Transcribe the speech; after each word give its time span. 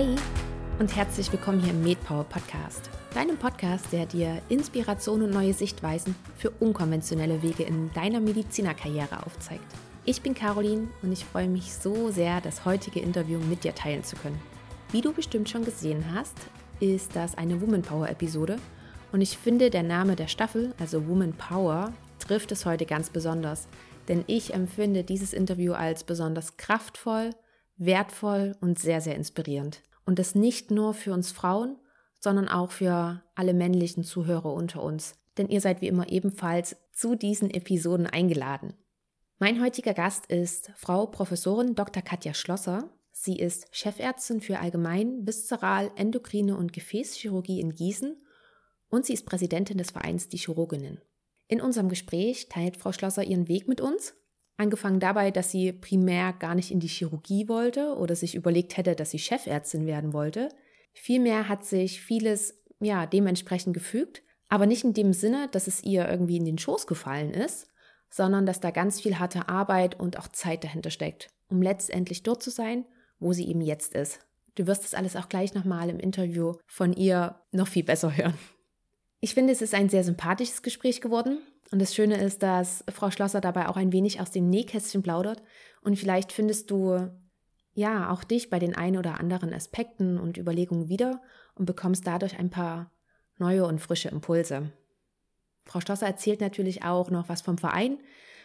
Hey 0.00 0.16
und 0.78 0.96
herzlich 0.96 1.30
willkommen 1.30 1.60
hier 1.60 1.74
im 1.74 1.82
MedPower 1.82 2.24
Podcast, 2.24 2.88
deinem 3.12 3.36
Podcast, 3.36 3.92
der 3.92 4.06
dir 4.06 4.40
Inspiration 4.48 5.20
und 5.20 5.28
neue 5.28 5.52
Sichtweisen 5.52 6.14
für 6.38 6.48
unkonventionelle 6.48 7.42
Wege 7.42 7.64
in 7.64 7.92
deiner 7.92 8.18
Medizinerkarriere 8.18 9.26
aufzeigt. 9.26 9.66
Ich 10.06 10.22
bin 10.22 10.32
Caroline 10.32 10.88
und 11.02 11.12
ich 11.12 11.26
freue 11.26 11.48
mich 11.48 11.74
so 11.74 12.10
sehr, 12.10 12.40
das 12.40 12.64
heutige 12.64 13.00
Interview 13.00 13.40
mit 13.40 13.62
dir 13.62 13.74
teilen 13.74 14.02
zu 14.02 14.16
können. 14.16 14.40
Wie 14.90 15.02
du 15.02 15.12
bestimmt 15.12 15.50
schon 15.50 15.66
gesehen 15.66 16.02
hast, 16.14 16.38
ist 16.80 17.14
das 17.14 17.36
eine 17.36 17.60
Woman 17.60 17.82
Power 17.82 18.08
Episode 18.08 18.56
und 19.12 19.20
ich 19.20 19.36
finde, 19.36 19.68
der 19.68 19.82
Name 19.82 20.16
der 20.16 20.28
Staffel, 20.28 20.72
also 20.80 21.06
Woman 21.08 21.34
Power, 21.34 21.92
trifft 22.20 22.52
es 22.52 22.64
heute 22.64 22.86
ganz 22.86 23.10
besonders, 23.10 23.68
denn 24.08 24.24
ich 24.28 24.54
empfinde 24.54 25.04
dieses 25.04 25.34
Interview 25.34 25.74
als 25.74 26.04
besonders 26.04 26.56
kraftvoll, 26.56 27.32
wertvoll 27.76 28.56
und 28.62 28.78
sehr, 28.78 29.02
sehr 29.02 29.14
inspirierend. 29.14 29.82
Und 30.04 30.18
das 30.18 30.34
nicht 30.34 30.70
nur 30.70 30.94
für 30.94 31.12
uns 31.12 31.30
Frauen, 31.32 31.76
sondern 32.18 32.48
auch 32.48 32.70
für 32.70 33.22
alle 33.34 33.54
männlichen 33.54 34.04
Zuhörer 34.04 34.52
unter 34.52 34.82
uns. 34.82 35.14
Denn 35.38 35.48
ihr 35.48 35.60
seid 35.60 35.80
wie 35.80 35.88
immer 35.88 36.10
ebenfalls 36.10 36.76
zu 36.92 37.14
diesen 37.14 37.50
Episoden 37.50 38.06
eingeladen. 38.06 38.74
Mein 39.38 39.62
heutiger 39.62 39.94
Gast 39.94 40.26
ist 40.26 40.70
Frau 40.76 41.06
Professorin 41.06 41.74
Dr. 41.74 42.02
Katja 42.02 42.34
Schlosser. 42.34 42.90
Sie 43.10 43.38
ist 43.38 43.68
Chefärztin 43.70 44.40
für 44.40 44.58
Allgemein, 44.58 45.26
Viszeral, 45.26 45.90
Endokrine 45.96 46.56
und 46.56 46.72
Gefäßchirurgie 46.72 47.60
in 47.60 47.74
Gießen 47.74 48.16
und 48.90 49.06
sie 49.06 49.14
ist 49.14 49.24
Präsidentin 49.24 49.78
des 49.78 49.92
Vereins 49.92 50.28
Die 50.28 50.36
Chirurginnen. 50.36 51.00
In 51.48 51.60
unserem 51.60 51.88
Gespräch 51.88 52.48
teilt 52.48 52.76
Frau 52.76 52.92
Schlosser 52.92 53.24
ihren 53.24 53.48
Weg 53.48 53.66
mit 53.66 53.80
uns 53.80 54.14
Angefangen 54.60 55.00
dabei, 55.00 55.30
dass 55.30 55.50
sie 55.50 55.72
primär 55.72 56.34
gar 56.34 56.54
nicht 56.54 56.70
in 56.70 56.80
die 56.80 56.86
Chirurgie 56.86 57.48
wollte 57.48 57.96
oder 57.96 58.14
sich 58.14 58.34
überlegt 58.34 58.76
hätte, 58.76 58.94
dass 58.94 59.10
sie 59.10 59.18
Chefärztin 59.18 59.86
werden 59.86 60.12
wollte. 60.12 60.50
Vielmehr 60.92 61.48
hat 61.48 61.64
sich 61.64 62.02
vieles 62.02 62.62
ja 62.78 63.06
dementsprechend 63.06 63.72
gefügt, 63.72 64.22
aber 64.50 64.66
nicht 64.66 64.84
in 64.84 64.92
dem 64.92 65.14
Sinne, 65.14 65.48
dass 65.50 65.66
es 65.66 65.82
ihr 65.82 66.06
irgendwie 66.06 66.36
in 66.36 66.44
den 66.44 66.58
Schoß 66.58 66.86
gefallen 66.86 67.32
ist, 67.32 67.68
sondern 68.10 68.44
dass 68.44 68.60
da 68.60 68.70
ganz 68.70 69.00
viel 69.00 69.18
harte 69.18 69.48
Arbeit 69.48 69.98
und 69.98 70.18
auch 70.18 70.28
Zeit 70.28 70.62
dahinter 70.62 70.90
steckt, 70.90 71.28
um 71.48 71.62
letztendlich 71.62 72.22
dort 72.22 72.42
zu 72.42 72.50
sein, 72.50 72.84
wo 73.18 73.32
sie 73.32 73.48
eben 73.48 73.62
jetzt 73.62 73.94
ist. 73.94 74.20
Du 74.56 74.66
wirst 74.66 74.84
das 74.84 74.92
alles 74.92 75.16
auch 75.16 75.30
gleich 75.30 75.54
nochmal 75.54 75.88
im 75.88 75.98
Interview 75.98 76.56
von 76.66 76.92
ihr 76.92 77.40
noch 77.50 77.68
viel 77.68 77.84
besser 77.84 78.14
hören. 78.14 78.36
Ich 79.20 79.32
finde, 79.32 79.54
es 79.54 79.62
ist 79.62 79.72
ein 79.74 79.88
sehr 79.88 80.04
sympathisches 80.04 80.60
Gespräch 80.60 81.00
geworden. 81.00 81.38
Und 81.70 81.80
das 81.80 81.94
Schöne 81.94 82.20
ist, 82.20 82.42
dass 82.42 82.84
Frau 82.90 83.10
Schlosser 83.10 83.40
dabei 83.40 83.68
auch 83.68 83.76
ein 83.76 83.92
wenig 83.92 84.20
aus 84.20 84.30
dem 84.30 84.50
Nähkästchen 84.50 85.02
plaudert. 85.02 85.42
Und 85.82 85.98
vielleicht 85.98 86.32
findest 86.32 86.70
du 86.70 87.08
ja 87.74 88.10
auch 88.10 88.24
dich 88.24 88.50
bei 88.50 88.58
den 88.58 88.74
ein 88.74 88.96
oder 88.96 89.20
anderen 89.20 89.54
Aspekten 89.54 90.18
und 90.18 90.36
Überlegungen 90.36 90.88
wieder 90.88 91.22
und 91.54 91.66
bekommst 91.66 92.06
dadurch 92.06 92.38
ein 92.38 92.50
paar 92.50 92.90
neue 93.38 93.64
und 93.66 93.80
frische 93.80 94.08
Impulse. 94.08 94.72
Frau 95.64 95.80
Schlosser 95.80 96.06
erzählt 96.06 96.40
natürlich 96.40 96.82
auch 96.82 97.10
noch 97.10 97.28
was 97.28 97.42
vom 97.42 97.56
Verein 97.56 97.98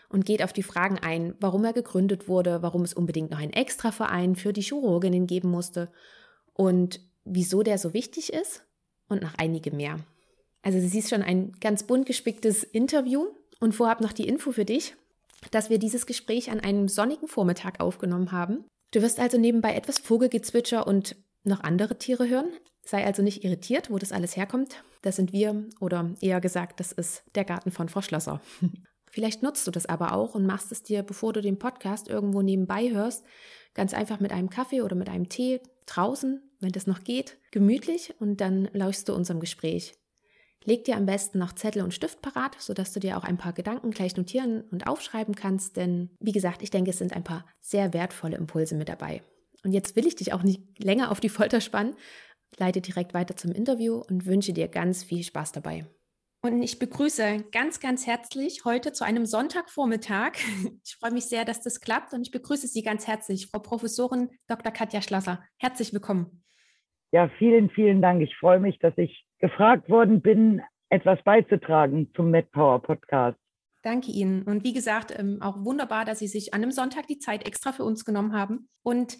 und 0.09 0.25
geht 0.25 0.43
auf 0.43 0.53
die 0.53 0.63
Fragen 0.63 0.99
ein, 0.99 1.33
warum 1.39 1.65
er 1.65 1.73
gegründet 1.73 2.27
wurde, 2.27 2.61
warum 2.61 2.83
es 2.83 2.93
unbedingt 2.93 3.31
noch 3.31 3.39
einen 3.39 3.53
extra 3.53 3.91
Verein 3.91 4.35
für 4.35 4.53
die 4.53 4.61
Chirurginnen 4.61 5.25
geben 5.25 5.49
musste 5.49 5.91
und 6.53 6.99
wieso 7.23 7.63
der 7.63 7.79
so 7.79 7.93
wichtig 7.93 8.31
ist 8.31 8.63
und 9.09 9.23
noch 9.23 9.33
einige 9.37 9.71
mehr. 9.71 9.97
Also 10.65 10.79
sie 10.79 10.97
ist 10.97 11.11
schon 11.11 11.21
ein 11.21 11.51
ganz 11.61 11.83
bunt 11.83 12.07
gespicktes 12.07 12.63
Interview 12.63 13.27
und 13.59 13.73
vorab 13.73 14.01
noch 14.01 14.11
die 14.11 14.27
Info 14.27 14.51
für 14.51 14.65
dich, 14.65 14.95
dass 15.51 15.69
wir 15.69 15.77
dieses 15.77 16.07
Gespräch 16.07 16.49
an 16.49 16.59
einem 16.59 16.87
sonnigen 16.87 17.27
Vormittag 17.27 17.79
aufgenommen 17.79 18.31
haben. 18.31 18.65
Du 18.91 19.03
wirst 19.03 19.19
also 19.19 19.37
nebenbei 19.37 19.75
etwas 19.75 19.99
Vogelgezwitscher 19.99 20.87
und 20.87 21.15
noch 21.43 21.59
andere 21.59 21.99
Tiere 21.99 22.27
hören. 22.27 22.47
Sei 22.83 23.05
also 23.05 23.21
nicht 23.21 23.43
irritiert, 23.43 23.91
wo 23.91 23.99
das 23.99 24.11
alles 24.11 24.35
herkommt. 24.35 24.83
Das 25.03 25.17
sind 25.17 25.33
wir 25.33 25.65
oder 25.81 26.15
eher 26.19 26.41
gesagt, 26.41 26.79
das 26.79 26.91
ist 26.91 27.23
der 27.35 27.45
Garten 27.45 27.69
von 27.69 27.87
Frau 27.87 28.01
Schlosser. 28.01 28.41
Vielleicht 29.11 29.43
nutzt 29.43 29.67
du 29.67 29.71
das 29.71 29.85
aber 29.85 30.13
auch 30.13 30.33
und 30.33 30.47
machst 30.47 30.71
es 30.71 30.81
dir, 30.81 31.03
bevor 31.03 31.31
du 31.31 31.41
den 31.41 31.59
Podcast 31.59 32.09
irgendwo 32.09 32.41
nebenbei 32.41 32.89
hörst, 32.89 33.23
ganz 33.75 33.93
einfach 33.93 34.19
mit 34.19 34.31
einem 34.31 34.49
Kaffee 34.49 34.81
oder 34.81 34.95
mit 34.95 35.09
einem 35.09 35.29
Tee 35.29 35.61
draußen, 35.85 36.41
wenn 36.59 36.71
das 36.71 36.87
noch 36.87 37.03
geht, 37.03 37.37
gemütlich 37.51 38.15
und 38.19 38.41
dann 38.41 38.67
lauschst 38.73 39.07
du 39.07 39.13
unserem 39.13 39.39
Gespräch. 39.39 39.93
Leg 40.67 40.83
dir 40.83 40.97
am 40.97 41.05
besten 41.05 41.37
noch 41.37 41.53
Zettel 41.53 41.83
und 41.83 41.93
Stift 41.93 42.23
parat, 42.23 42.55
sodass 42.59 42.91
du 42.91 42.99
dir 42.99 43.17
auch 43.17 43.23
ein 43.23 43.37
paar 43.37 43.53
Gedanken 43.53 43.91
gleich 43.91 44.17
notieren 44.17 44.63
und 44.71 44.87
aufschreiben 44.87 45.35
kannst, 45.35 45.77
denn 45.77 46.09
wie 46.19 46.31
gesagt, 46.31 46.63
ich 46.63 46.71
denke, 46.71 46.89
es 46.89 46.97
sind 46.97 47.15
ein 47.15 47.23
paar 47.23 47.45
sehr 47.61 47.93
wertvolle 47.93 48.37
Impulse 48.37 48.75
mit 48.75 48.89
dabei. 48.89 49.21
Und 49.63 49.73
jetzt 49.73 49.95
will 49.95 50.07
ich 50.07 50.15
dich 50.15 50.33
auch 50.33 50.41
nicht 50.41 50.61
länger 50.83 51.11
auf 51.11 51.19
die 51.19 51.29
Folter 51.29 51.61
spannen, 51.61 51.95
leite 52.57 52.81
direkt 52.81 53.13
weiter 53.13 53.35
zum 53.35 53.51
Interview 53.51 54.01
und 54.09 54.25
wünsche 54.25 54.53
dir 54.53 54.67
ganz 54.67 55.03
viel 55.03 55.23
Spaß 55.23 55.51
dabei. 55.51 55.85
Und 56.41 56.61
ich 56.61 56.79
begrüße 56.79 57.45
ganz, 57.51 57.79
ganz 57.79 58.05
herzlich 58.07 58.65
heute 58.65 58.91
zu 58.91 59.03
einem 59.03 59.25
Sonntagvormittag. 59.25 60.33
Ich 60.83 60.95
freue 60.95 61.11
mich 61.11 61.25
sehr, 61.25 61.45
dass 61.45 61.61
das 61.61 61.79
klappt 61.79 62.13
und 62.13 62.21
ich 62.21 62.31
begrüße 62.31 62.67
Sie 62.67 62.83
ganz 62.83 63.07
herzlich, 63.07 63.47
Frau 63.47 63.59
Professorin 63.59 64.29
Dr. 64.47 64.71
Katja 64.71 65.01
Schlosser. 65.01 65.43
Herzlich 65.57 65.93
willkommen. 65.93 66.43
Ja, 67.11 67.29
vielen, 67.39 67.69
vielen 67.69 68.01
Dank. 68.01 68.21
Ich 68.21 68.35
freue 68.37 68.59
mich, 68.59 68.77
dass 68.79 68.95
ich 68.97 69.24
gefragt 69.39 69.89
worden 69.89 70.21
bin, 70.21 70.61
etwas 70.89 71.21
beizutragen 71.23 72.11
zum 72.15 72.31
MedPower 72.31 72.81
Podcast. 72.81 73.37
Danke 73.83 74.11
Ihnen. 74.11 74.43
Und 74.43 74.63
wie 74.63 74.73
gesagt, 74.73 75.13
ähm, 75.17 75.41
auch 75.41 75.63
wunderbar, 75.63 76.05
dass 76.05 76.19
Sie 76.19 76.27
sich 76.27 76.53
an 76.53 76.63
einem 76.63 76.71
Sonntag 76.71 77.05
die 77.07 77.19
Zeit 77.19 77.47
extra 77.47 77.71
für 77.71 77.83
uns 77.83 78.03
genommen 78.03 78.33
haben. 78.33 78.67
Und 78.81 79.17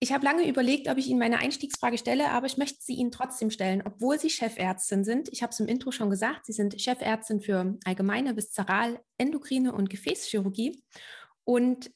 ich 0.00 0.12
habe 0.12 0.24
lange 0.24 0.48
überlegt, 0.48 0.88
ob 0.88 0.98
ich 0.98 1.06
Ihnen 1.06 1.20
meine 1.20 1.38
Einstiegsfrage 1.38 1.96
stelle, 1.96 2.30
aber 2.30 2.46
ich 2.46 2.56
möchte 2.56 2.82
sie 2.82 2.94
Ihnen 2.94 3.12
trotzdem 3.12 3.50
stellen, 3.52 3.84
obwohl 3.86 4.18
Sie 4.18 4.30
Chefärztin 4.30 5.04
sind. 5.04 5.28
Ich 5.28 5.44
habe 5.44 5.50
es 5.50 5.60
im 5.60 5.68
Intro 5.68 5.92
schon 5.92 6.10
gesagt, 6.10 6.46
Sie 6.46 6.52
sind 6.52 6.80
Chefärztin 6.80 7.40
für 7.40 7.78
allgemeine, 7.84 8.36
viszeral, 8.36 8.98
endokrine 9.18 9.72
und 9.72 9.90
Gefäßchirurgie. 9.90 10.82
Und 11.44 11.92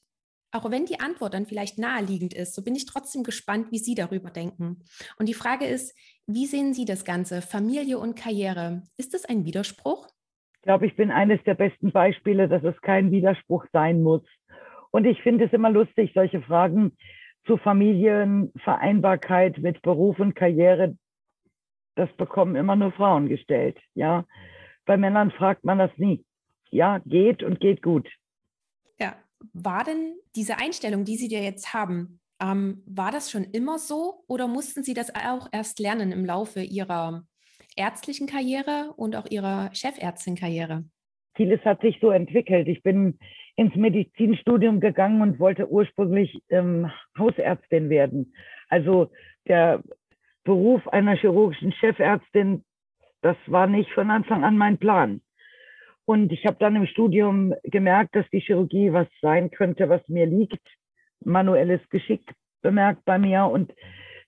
auch 0.57 0.71
wenn 0.71 0.87
die 0.87 1.01
Antwort 1.01 1.35
dann 1.35 1.47
vielleicht 1.47 1.79
naheliegend 1.79 2.35
ist, 2.35 2.55
so 2.55 2.63
bin 2.63 2.75
ich 2.75 2.87
trotzdem 2.87 3.23
gespannt, 3.23 3.71
wie 3.71 3.79
Sie 3.79 3.95
darüber 3.95 4.31
denken. 4.31 4.79
Und 5.19 5.29
die 5.29 5.35
Frage 5.35 5.67
ist, 5.67 5.97
wie 6.27 6.47
sehen 6.47 6.75
Sie 6.75 6.85
das 6.85 7.05
Ganze, 7.05 7.43
Familie 7.43 7.99
und 7.99 8.17
Karriere? 8.17 8.83
Ist 8.97 9.15
das 9.15 9.25
ein 9.25 9.45
Widerspruch? 9.45 10.09
Ich 10.57 10.63
glaube, 10.63 10.87
ich 10.87 10.97
bin 10.97 11.11
eines 11.11 11.43
der 11.45 11.55
besten 11.55 11.93
Beispiele, 11.93 12.49
dass 12.49 12.65
es 12.65 12.81
kein 12.81 13.13
Widerspruch 13.13 13.67
sein 13.73 14.03
muss. 14.03 14.23
Und 14.91 15.05
ich 15.05 15.23
finde 15.23 15.45
es 15.45 15.53
immer 15.53 15.71
lustig, 15.71 16.11
solche 16.15 16.43
Fragen 16.43 16.97
zu 17.47 17.57
Familienvereinbarkeit 17.59 19.59
mit 19.59 19.81
Beruf 19.83 20.19
und 20.19 20.35
Karriere, 20.35 20.97
das 21.95 22.13
bekommen 22.17 22.57
immer 22.57 22.77
nur 22.77 22.93
Frauen 22.93 23.29
gestellt. 23.29 23.79
Ja, 23.95 24.25
bei 24.85 24.97
Männern 24.97 25.31
fragt 25.31 25.65
man 25.65 25.79
das 25.79 25.91
nie. 25.97 26.25
Ja, 26.71 27.01
geht 27.05 27.43
und 27.43 27.61
geht 27.61 27.83
gut. 27.83 28.09
Ja, 28.99 29.15
war 29.53 29.85
denn 29.85 30.15
diese 30.35 30.59
Einstellung, 30.59 31.05
die 31.05 31.17
Sie 31.17 31.29
dir 31.29 31.43
jetzt 31.43 31.75
haben, 31.75 32.21
ähm, 32.41 32.83
war 32.87 33.11
das 33.11 33.31
schon 33.31 33.45
immer 33.45 33.79
so 33.79 34.25
oder 34.29 34.47
mussten 34.47 34.83
Sie 34.83 34.95
das 34.95 35.15
auch 35.15 35.49
erst 35.53 35.81
lernen 35.81 36.13
im 36.13 36.25
Laufe 36.25 36.61
Ihrer 36.61 37.25
ärztlichen 37.77 38.27
Karriere 38.27 38.93
und 38.97 39.17
auch 39.17 39.27
Ihrer 39.31 39.71
Chefärztin-Karriere? 39.73 40.85
Vieles 41.35 41.63
hat 41.65 41.83
sich 41.83 41.99
so 42.01 42.11
entwickelt. 42.11 42.69
Ich 42.69 42.83
bin 42.83 43.19
ins 43.57 43.75
Medizinstudium 43.75 44.81
gegangen 44.81 45.23
und 45.23 45.39
wollte 45.39 45.71
ursprünglich 45.71 46.43
ähm, 46.51 46.91
Hausärztin 47.19 47.89
werden. 47.89 48.35
Also 48.69 49.11
der 49.49 49.83
Beruf 50.45 50.87
einer 50.89 51.17
chirurgischen 51.17 51.73
Chefärztin, 51.73 52.65
das 53.23 53.37
war 53.47 53.67
nicht 53.67 53.91
von 53.93 54.11
Anfang 54.11 54.45
an 54.45 54.57
mein 54.57 54.79
Plan. 54.79 55.21
Und 56.07 56.33
ich 56.33 56.47
habe 56.47 56.57
dann 56.59 56.77
im 56.77 56.87
Studium 56.87 57.53
gemerkt, 57.65 58.15
dass 58.15 58.29
die 58.31 58.41
Chirurgie 58.41 58.93
was 58.93 59.09
sein 59.21 59.51
könnte, 59.51 59.89
was 59.89 60.07
mir 60.09 60.25
liegt. 60.27 60.61
Manuelles 61.25 61.81
Geschick 61.91 62.23
bemerkt 62.63 63.05
bei 63.05 63.19
mir 63.19 63.47
und 63.47 63.73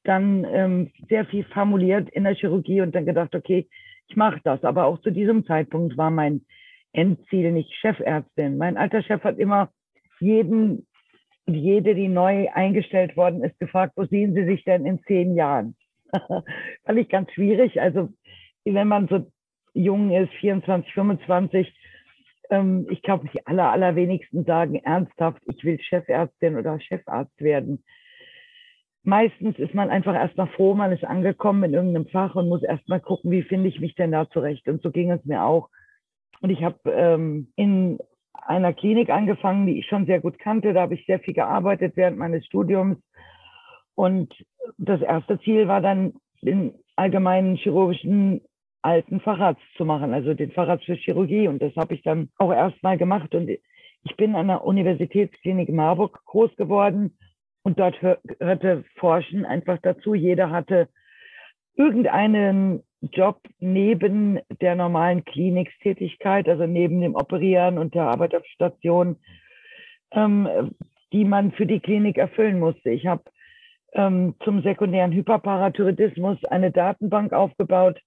dann 0.04 0.44
ähm, 0.44 0.90
sehr 1.08 1.24
viel 1.26 1.44
formuliert 1.44 2.08
in 2.10 2.24
der 2.24 2.34
Chirurgie 2.34 2.80
und 2.80 2.94
dann 2.94 3.06
gedacht, 3.06 3.34
okay, 3.34 3.68
ich 4.08 4.16
mache 4.16 4.40
das. 4.42 4.64
Aber 4.64 4.86
auch 4.86 5.00
zu 5.00 5.10
diesem 5.10 5.46
Zeitpunkt 5.46 5.96
war 5.96 6.10
mein 6.10 6.44
Endziel 6.92 7.52
nicht 7.52 7.72
Chefärztin. 7.74 8.58
Mein 8.58 8.76
alter 8.76 9.02
Chef 9.02 9.22
hat 9.22 9.38
immer 9.38 9.70
jeden 10.18 10.86
jede, 11.46 11.94
die 11.94 12.08
neu 12.08 12.48
eingestellt 12.52 13.16
worden 13.16 13.42
ist, 13.42 13.58
gefragt, 13.58 13.94
wo 13.96 14.04
sehen 14.04 14.34
Sie 14.34 14.44
sich 14.44 14.64
denn 14.64 14.84
in 14.84 15.02
zehn 15.04 15.34
Jahren? 15.34 15.76
Fand 16.12 16.98
ich 16.98 17.08
ganz 17.08 17.32
schwierig. 17.32 17.80
Also 17.80 18.10
wenn 18.64 18.88
man 18.88 19.08
so 19.08 19.30
jung 19.74 20.10
ist, 20.10 20.32
24, 20.34 20.92
25, 20.92 21.74
ähm, 22.50 22.86
ich 22.90 23.02
glaube, 23.02 23.28
die 23.32 23.46
aller, 23.46 23.70
allerwenigsten 23.70 24.44
sagen 24.44 24.76
ernsthaft, 24.76 25.42
ich 25.46 25.62
will 25.64 25.78
Chefärztin 25.80 26.56
oder 26.56 26.80
Chefarzt 26.80 27.40
werden. 27.40 27.84
Meistens 29.02 29.58
ist 29.58 29.74
man 29.74 29.90
einfach 29.90 30.14
erstmal 30.14 30.48
froh, 30.48 30.74
man 30.74 30.92
ist 30.92 31.04
angekommen 31.04 31.64
in 31.64 31.74
irgendeinem 31.74 32.08
Fach 32.08 32.34
und 32.34 32.48
muss 32.48 32.62
erstmal 32.62 33.00
gucken, 33.00 33.30
wie 33.30 33.42
finde 33.42 33.68
ich 33.68 33.80
mich 33.80 33.94
denn 33.94 34.12
da 34.12 34.28
zurecht. 34.28 34.68
Und 34.68 34.82
so 34.82 34.90
ging 34.90 35.10
es 35.10 35.24
mir 35.24 35.44
auch. 35.44 35.70
Und 36.40 36.50
ich 36.50 36.62
habe 36.62 36.78
ähm, 36.90 37.52
in 37.56 37.98
einer 38.32 38.72
Klinik 38.72 39.10
angefangen, 39.10 39.66
die 39.66 39.78
ich 39.78 39.86
schon 39.86 40.06
sehr 40.06 40.20
gut 40.20 40.38
kannte. 40.38 40.72
Da 40.72 40.82
habe 40.82 40.94
ich 40.94 41.06
sehr 41.06 41.20
viel 41.20 41.34
gearbeitet 41.34 41.96
während 41.96 42.18
meines 42.18 42.44
Studiums 42.46 42.98
Und 43.94 44.34
das 44.76 45.00
erste 45.00 45.40
Ziel 45.40 45.68
war 45.68 45.80
dann, 45.80 46.14
den 46.40 46.74
allgemeinen 46.96 47.56
chirurgischen 47.56 48.42
alten 48.82 49.20
Facharzt 49.20 49.62
zu 49.76 49.84
machen, 49.84 50.14
also 50.14 50.34
den 50.34 50.52
Facharzt 50.52 50.84
für 50.84 50.94
Chirurgie. 50.94 51.48
Und 51.48 51.60
das 51.60 51.74
habe 51.76 51.94
ich 51.94 52.02
dann 52.02 52.30
auch 52.38 52.52
erstmal 52.52 52.98
gemacht. 52.98 53.34
Und 53.34 53.48
ich 53.48 54.16
bin 54.16 54.34
an 54.34 54.48
der 54.48 54.64
Universitätsklinik 54.64 55.68
Marburg 55.70 56.20
groß 56.24 56.54
geworden 56.56 57.16
und 57.62 57.78
dort 57.78 58.00
hörte 58.02 58.84
Forschen 58.96 59.44
einfach 59.44 59.78
dazu. 59.82 60.14
Jeder 60.14 60.50
hatte 60.50 60.88
irgendeinen 61.74 62.82
Job 63.00 63.40
neben 63.60 64.40
der 64.60 64.74
normalen 64.74 65.24
Klinikstätigkeit, 65.24 66.48
also 66.48 66.66
neben 66.66 67.00
dem 67.00 67.14
Operieren 67.14 67.78
und 67.78 67.94
der 67.94 68.04
Arbeit 68.04 68.34
auf 68.34 68.44
Station, 68.46 69.16
ähm, 70.12 70.74
die 71.12 71.24
man 71.24 71.52
für 71.52 71.66
die 71.66 71.80
Klinik 71.80 72.18
erfüllen 72.18 72.58
musste. 72.58 72.90
Ich 72.90 73.06
habe 73.06 73.22
ähm, 73.92 74.34
zum 74.44 74.62
sekundären 74.62 75.12
Hyperparathyroidismus 75.12 76.44
eine 76.46 76.70
Datenbank 76.70 77.32
aufgebaut. 77.32 78.00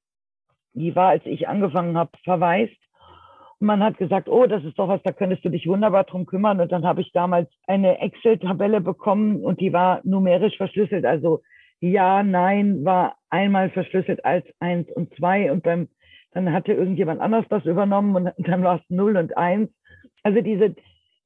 Die 0.74 0.96
war, 0.96 1.10
als 1.10 1.26
ich 1.26 1.48
angefangen 1.48 1.98
habe, 1.98 2.12
verwaist. 2.24 2.78
Und 3.60 3.68
man 3.68 3.84
hat 3.84 3.98
gesagt, 3.98 4.28
oh, 4.30 4.48
das 4.48 4.64
ist 4.64 4.80
doch 4.80 4.88
was, 4.88 5.04
da 5.04 5.12
könntest 5.12 5.46
du 5.46 5.50
dich 5.50 5.68
wunderbar 5.68 6.04
drum 6.06 6.26
kümmern. 6.26 6.60
Und 6.60 6.72
dann 6.72 6.86
habe 6.86 7.02
ich 7.02 7.12
damals 7.12 7.50
eine 7.68 8.00
Excel-Tabelle 8.00 8.82
bekommen 8.82 9.44
und 9.44 9.60
die 9.60 9.74
war 9.74 10.02
numerisch 10.04 10.58
verschlüsselt. 10.58 11.06
Also 11.06 11.42
ja, 11.80 12.24
nein 12.24 12.86
war 12.86 13.16
einmal 13.30 13.70
verschlüsselt 13.70 14.24
als 14.24 14.46
eins 14.60 14.90
und 14.92 15.14
zwei 15.16 15.52
und 15.52 15.64
beim, 15.64 15.90
dann 16.32 16.54
hatte 16.54 16.74
irgendjemand 16.74 17.22
anders 17.22 17.46
das 17.50 17.66
übernommen 17.66 18.16
und 18.16 18.32
dann 18.48 18.64
war 18.64 18.78
es 18.78 18.90
null 18.90 19.18
und 19.18 19.36
eins. 19.38 19.70
Also 20.24 20.42
diese 20.42 20.76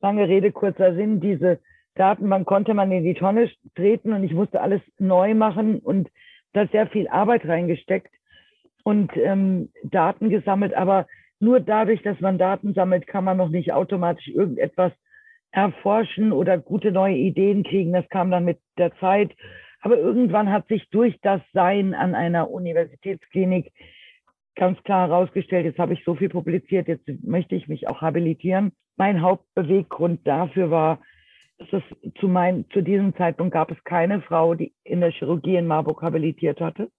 lange 0.02 0.28
Rede, 0.28 0.52
kurzer 0.52 0.96
Sinn, 0.96 1.20
diese 1.20 1.60
Datenbank 1.96 2.48
konnte 2.48 2.74
man 2.74 2.92
in 2.92 3.04
die 3.04 3.14
Tonne 3.14 3.50
treten 3.76 4.14
und 4.14 4.24
ich 4.24 4.34
musste 4.34 4.62
alles 4.62 4.82
neu 4.98 5.34
machen 5.34 5.80
und 5.80 6.10
da 6.54 6.68
sehr 6.68 6.88
viel 6.88 7.08
Arbeit 7.08 7.46
reingesteckt 7.46 8.15
und 8.86 9.12
ähm, 9.18 9.70
Daten 9.84 10.30
gesammelt. 10.30 10.76
Aber 10.76 11.08
nur 11.40 11.60
dadurch, 11.60 12.04
dass 12.04 12.20
man 12.22 12.38
Daten 12.38 12.74
sammelt, 12.76 13.08
kann 13.08 13.24
man 13.24 13.36
noch 13.36 13.50
nicht 13.50 13.74
automatisch 13.74 14.28
irgendetwas 14.28 14.94
erforschen 15.52 16.32
oder 16.32 16.60
gute 16.60 16.92
neue 16.92 17.16
Ideen 17.16 17.64
kriegen. 17.64 17.94
Das 17.94 18.08
kam 18.10 18.30
dann 18.30 18.46
mit 18.46 18.60
der 18.78 18.96
Zeit. 18.98 19.36
Aber 19.82 19.98
irgendwann 19.98 20.52
hat 20.52 20.68
sich 20.68 20.88
durch 20.92 21.20
das 21.22 21.42
Sein 21.52 21.96
an 21.96 22.14
einer 22.14 22.52
Universitätsklinik 22.52 23.72
ganz 24.56 24.82
klar 24.84 25.10
herausgestellt, 25.10 25.66
jetzt 25.66 25.80
habe 25.80 25.94
ich 25.94 26.04
so 26.06 26.16
viel 26.16 26.30
publiziert, 26.30 26.88
jetzt 26.88 27.08
möchte 27.24 27.56
ich 27.56 27.68
mich 27.68 27.88
auch 27.88 28.02
habilitieren. 28.02 28.72
Mein 28.96 29.22
Hauptbeweggrund 29.22 30.26
dafür 30.26 30.72
war, 30.72 31.00
dass 31.58 31.68
es 31.74 32.14
zu, 32.20 32.28
mein, 32.28 32.66
zu 32.72 32.82
diesem 32.82 33.16
Zeitpunkt 33.16 33.54
gab 33.54 33.72
es 33.72 33.84
keine 33.84 34.22
Frau, 34.22 34.54
die 34.54 34.74
in 34.84 35.02
der 35.02 35.12
Chirurgie 35.12 35.56
in 35.58 35.68
Marburg 35.68 36.02
habilitiert 36.02 36.62
hatte. 36.62 36.90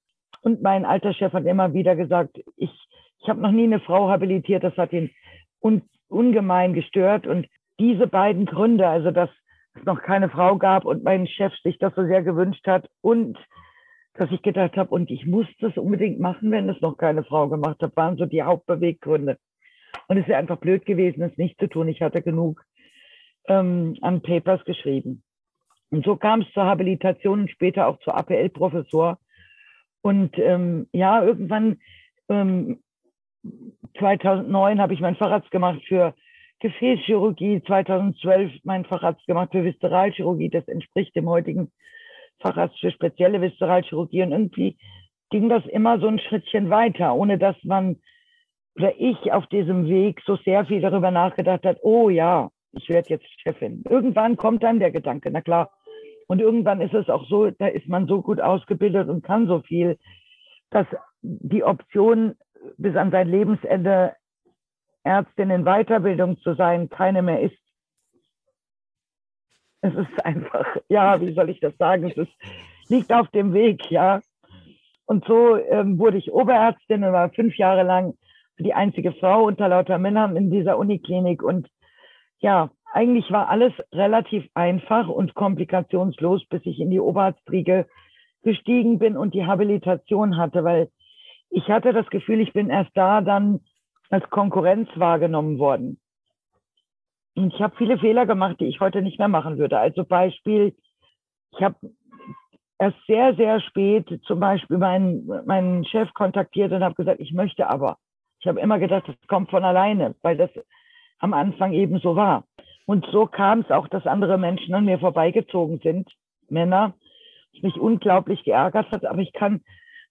Und 0.47 0.63
mein 0.63 0.85
alter 0.85 1.13
Chef 1.13 1.33
hat 1.33 1.45
immer 1.45 1.75
wieder 1.75 1.97
gesagt, 1.97 2.39
ich, 2.57 2.71
ich 3.19 3.29
habe 3.29 3.41
noch 3.41 3.51
nie 3.51 3.65
eine 3.65 3.81
Frau 3.81 4.09
habilitiert, 4.09 4.63
das 4.63 4.77
hat 4.77 4.93
ihn 4.93 5.11
un, 5.61 5.83
ungemein 6.07 6.73
gestört. 6.73 7.27
Und 7.27 7.49
diese 7.81 8.07
beiden 8.07 8.47
Gründe, 8.47 8.87
also 8.87 9.11
dass 9.11 9.29
es 9.75 9.85
noch 9.85 10.01
keine 10.03 10.29
Frau 10.29 10.57
gab 10.57 10.85
und 10.85 11.03
mein 11.03 11.27
Chef 11.27 11.53
sich 11.65 11.79
das 11.79 11.97
so 11.97 12.07
sehr 12.07 12.23
gewünscht 12.23 12.65
hat 12.69 12.89
und 13.01 13.37
dass 14.15 14.31
ich 14.31 14.41
gedacht 14.41 14.77
habe, 14.77 14.91
und 14.91 15.11
ich 15.11 15.27
muss 15.27 15.49
das 15.59 15.77
unbedingt 15.77 16.21
machen, 16.21 16.53
wenn 16.53 16.69
es 16.69 16.81
noch 16.81 16.97
keine 16.97 17.25
Frau 17.25 17.49
gemacht 17.49 17.83
hat, 17.83 17.97
waren 17.97 18.17
so 18.17 18.25
die 18.25 18.45
Hauptbeweggründe. 18.45 19.39
Und 20.07 20.17
es 20.17 20.29
wäre 20.29 20.39
einfach 20.39 20.59
blöd 20.59 20.87
gewesen, 20.87 21.25
es 21.25 21.37
nicht 21.37 21.59
zu 21.59 21.67
tun. 21.67 21.89
Ich 21.89 22.03
hatte 22.03 22.23
genug 22.23 22.65
ähm, 23.49 23.97
an 24.01 24.23
Papers 24.23 24.65
geschrieben. 24.65 25.25
Und 25.91 26.05
so 26.05 26.15
kam 26.15 26.43
es 26.43 26.53
zur 26.53 26.67
Habilitation 26.67 27.41
und 27.41 27.51
später 27.51 27.89
auch 27.89 27.99
zur 27.99 28.17
APL-Professor. 28.17 29.19
Und 30.07 30.39
ähm, 30.39 30.87
ja, 30.93 31.21
irgendwann 31.25 31.81
ähm, 32.29 32.79
2009 33.99 34.81
habe 34.81 34.95
ich 34.95 35.01
meinen 35.01 35.17
Facharzt 35.17 35.51
gemacht 35.51 35.81
für 35.89 36.15
Gefäßchirurgie, 36.61 37.61
2012 37.67 38.53
meinen 38.63 38.85
Facharzt 38.85 39.27
gemacht 39.27 39.49
für 39.51 39.65
Viszeralchirurgie. 39.65 40.49
Das 40.49 40.69
entspricht 40.69 41.17
dem 41.17 41.29
heutigen 41.29 41.73
Facharzt 42.39 42.79
für 42.79 42.93
spezielle 42.93 43.41
Viszeralchirurgie. 43.41 44.23
Und 44.23 44.31
irgendwie 44.31 44.77
ging 45.31 45.49
das 45.49 45.67
immer 45.67 45.99
so 45.99 46.07
ein 46.07 46.21
Schrittchen 46.21 46.71
weiter, 46.71 47.17
ohne 47.17 47.37
dass 47.37 47.57
man 47.65 47.97
oder 48.77 48.93
ich 49.01 49.33
auf 49.33 49.49
diesem 49.49 49.89
Weg 49.89 50.23
so 50.25 50.37
sehr 50.37 50.67
viel 50.67 50.83
darüber 50.83 51.11
nachgedacht 51.11 51.65
hat, 51.65 51.79
oh 51.83 52.11
ja, 52.11 52.53
ich 52.71 52.89
werde 52.89 53.09
jetzt 53.09 53.27
Chefin. 53.41 53.83
Irgendwann 53.91 54.37
kommt 54.37 54.63
dann 54.63 54.79
der 54.79 54.93
Gedanke, 54.93 55.33
na 55.33 55.41
klar. 55.41 55.73
Und 56.27 56.41
irgendwann 56.41 56.81
ist 56.81 56.95
es 56.95 57.09
auch 57.09 57.29
so, 57.29 57.51
da 57.51 57.69
ist 57.69 57.89
man 57.89 58.07
so 58.07 58.23
gut 58.23 58.41
ausgebildet 58.41 59.09
und 59.09 59.23
kann 59.23 59.47
so 59.47 59.61
viel, 59.61 59.99
dass 60.71 60.87
die 61.23 61.63
Option, 61.63 62.35
bis 62.79 62.97
an 62.97 63.11
sein 63.11 63.29
Lebensende 63.29 64.17
Ärztin 65.05 65.51
in 65.51 65.65
Weiterbildung 65.65 66.39
zu 66.39 66.55
sein, 66.55 66.89
keine 66.89 67.23
mehr 67.23 67.41
ist. 67.41 67.57
Es 69.83 69.95
ist 69.95 70.25
einfach, 70.25 70.67
ja, 70.89 71.21
wie 71.21 71.33
soll 71.33 71.49
ich 71.51 71.61
das 71.61 71.77
sagen? 71.77 72.11
Es 72.11 72.17
ist, 72.17 72.33
liegt 72.89 73.13
auf 73.13 73.29
dem 73.29 73.53
Weg, 73.55 73.89
ja. 73.91 74.21
Und 75.05 75.25
so 75.27 75.57
ähm, 75.57 75.99
wurde 75.99 76.19
ich 76.19 76.33
Oberärztin 76.33 77.05
und 77.05 77.13
war 77.13 77.31
fünf 77.31 77.57
Jahre 77.57 77.85
lang 77.85 78.15
die 78.59 78.75
einzige 78.75 79.13
Frau 79.13 79.45
unter 79.45 79.69
lauter 79.69 79.99
Männern 79.99 80.37
in 80.37 80.51
dieser 80.51 80.79
Uniklinik 80.79 81.43
und 81.43 81.69
ja, 82.39 82.71
eigentlich 82.97 83.31
war 83.31 83.51
alles 83.51 83.75
relativ 83.93 84.49
einfach 84.55 85.07
und 85.07 85.35
komplikationslos, 85.35 86.47
bis 86.47 86.63
ich 86.65 86.81
in 86.81 86.89
die 86.91 86.99
Oberarztriege 86.99 87.87
gestiegen 88.43 88.99
bin 88.99 89.19
und 89.19 89.35
die 89.35 89.45
Habilitation 89.45 90.39
hatte, 90.39 90.65
weil 90.65 90.91
ich 91.51 91.69
hatte 91.69 91.93
das 91.93 92.07
Gefühl, 92.09 92.41
ich 92.41 92.55
bin 92.55 92.71
erst 92.71 92.91
da 92.95 93.21
dann 93.21 93.61
als 94.09 94.29
Konkurrenz 94.31 94.89
wahrgenommen 94.95 95.59
worden. 95.59 96.01
Und 97.35 97.53
ich 97.53 97.61
habe 97.61 97.77
viele 97.77 97.99
Fehler 97.99 98.25
gemacht, 98.25 98.57
die 98.61 98.67
ich 98.67 98.81
heute 98.81 99.03
nicht 99.03 99.19
mehr 99.19 99.29
machen 99.29 99.59
würde. 99.59 99.79
Also 99.79 100.05
Beispiel, 100.05 100.75
ich 101.53 101.63
habe 101.63 101.77
erst 102.79 102.97
sehr, 103.07 103.35
sehr 103.35 103.61
spät 103.61 104.09
zum 104.25 104.41
Beispiel 104.41 104.79
meinen, 104.79 105.27
meinen 105.45 105.85
Chef 105.85 106.13
kontaktiert 106.15 106.73
und 106.73 106.83
habe 106.83 106.95
gesagt, 106.95 107.21
ich 107.21 107.35
möchte 107.35 107.69
aber. 107.69 107.99
Ich 108.41 108.47
habe 108.47 108.61
immer 108.61 108.79
gedacht, 108.79 109.07
das 109.07 109.17
kommt 109.29 109.51
von 109.51 109.65
alleine, 109.65 110.15
weil 110.23 110.39
das 110.39 110.51
am 111.19 111.35
Anfang 111.35 111.75
eben 111.75 111.99
so 111.99 112.17
war. 112.17 112.45
Und 112.87 113.07
so 113.11 113.27
kam 113.27 113.61
es 113.61 113.71
auch, 113.71 113.89
dass 113.89 114.07
andere 114.07 114.39
Menschen 114.39 114.75
an 114.75 114.85
mir 114.85 114.99
vorbeigezogen 114.99 115.81
sind, 115.83 116.11
Männer, 116.49 116.95
was 117.53 117.63
mich 117.63 117.77
unglaublich 117.77 118.45
geärgert 118.45 118.91
hat, 118.93 119.05
aber 119.05 119.21
ich 119.21 119.33
kann 119.33 119.63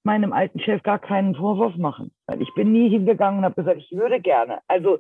meinem 0.04 0.34
alten 0.34 0.60
Chef 0.60 0.84
gar 0.84 1.00
keinen 1.00 1.36
Vorwurf 1.36 1.76
machen. 1.78 2.12
Weil 2.28 2.42
ich 2.42 2.54
bin 2.54 2.72
nie 2.72 2.90
hingegangen 2.90 3.40
und 3.40 3.46
habe 3.46 3.56
gesagt, 3.56 3.80
ich 3.80 3.92
würde 3.92 4.20
gerne. 4.20 4.60
Also 4.68 5.00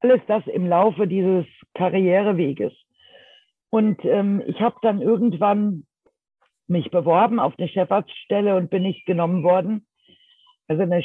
alles 0.00 0.20
das 0.26 0.46
im 0.46 0.68
Laufe 0.68 1.06
dieses 1.06 1.46
Karriereweges. 1.74 2.72
Und 3.70 4.04
ähm, 4.04 4.42
ich 4.46 4.60
habe 4.60 4.76
dann 4.82 5.00
irgendwann 5.00 5.84
mich 6.66 6.90
beworben 6.90 7.38
auf 7.38 7.54
eine 7.58 7.68
Chefarztstelle 7.68 8.56
und 8.56 8.70
bin 8.70 8.82
nicht 8.82 9.06
genommen 9.06 9.44
worden. 9.44 9.86
Also 10.66 10.82
eine, 10.82 11.04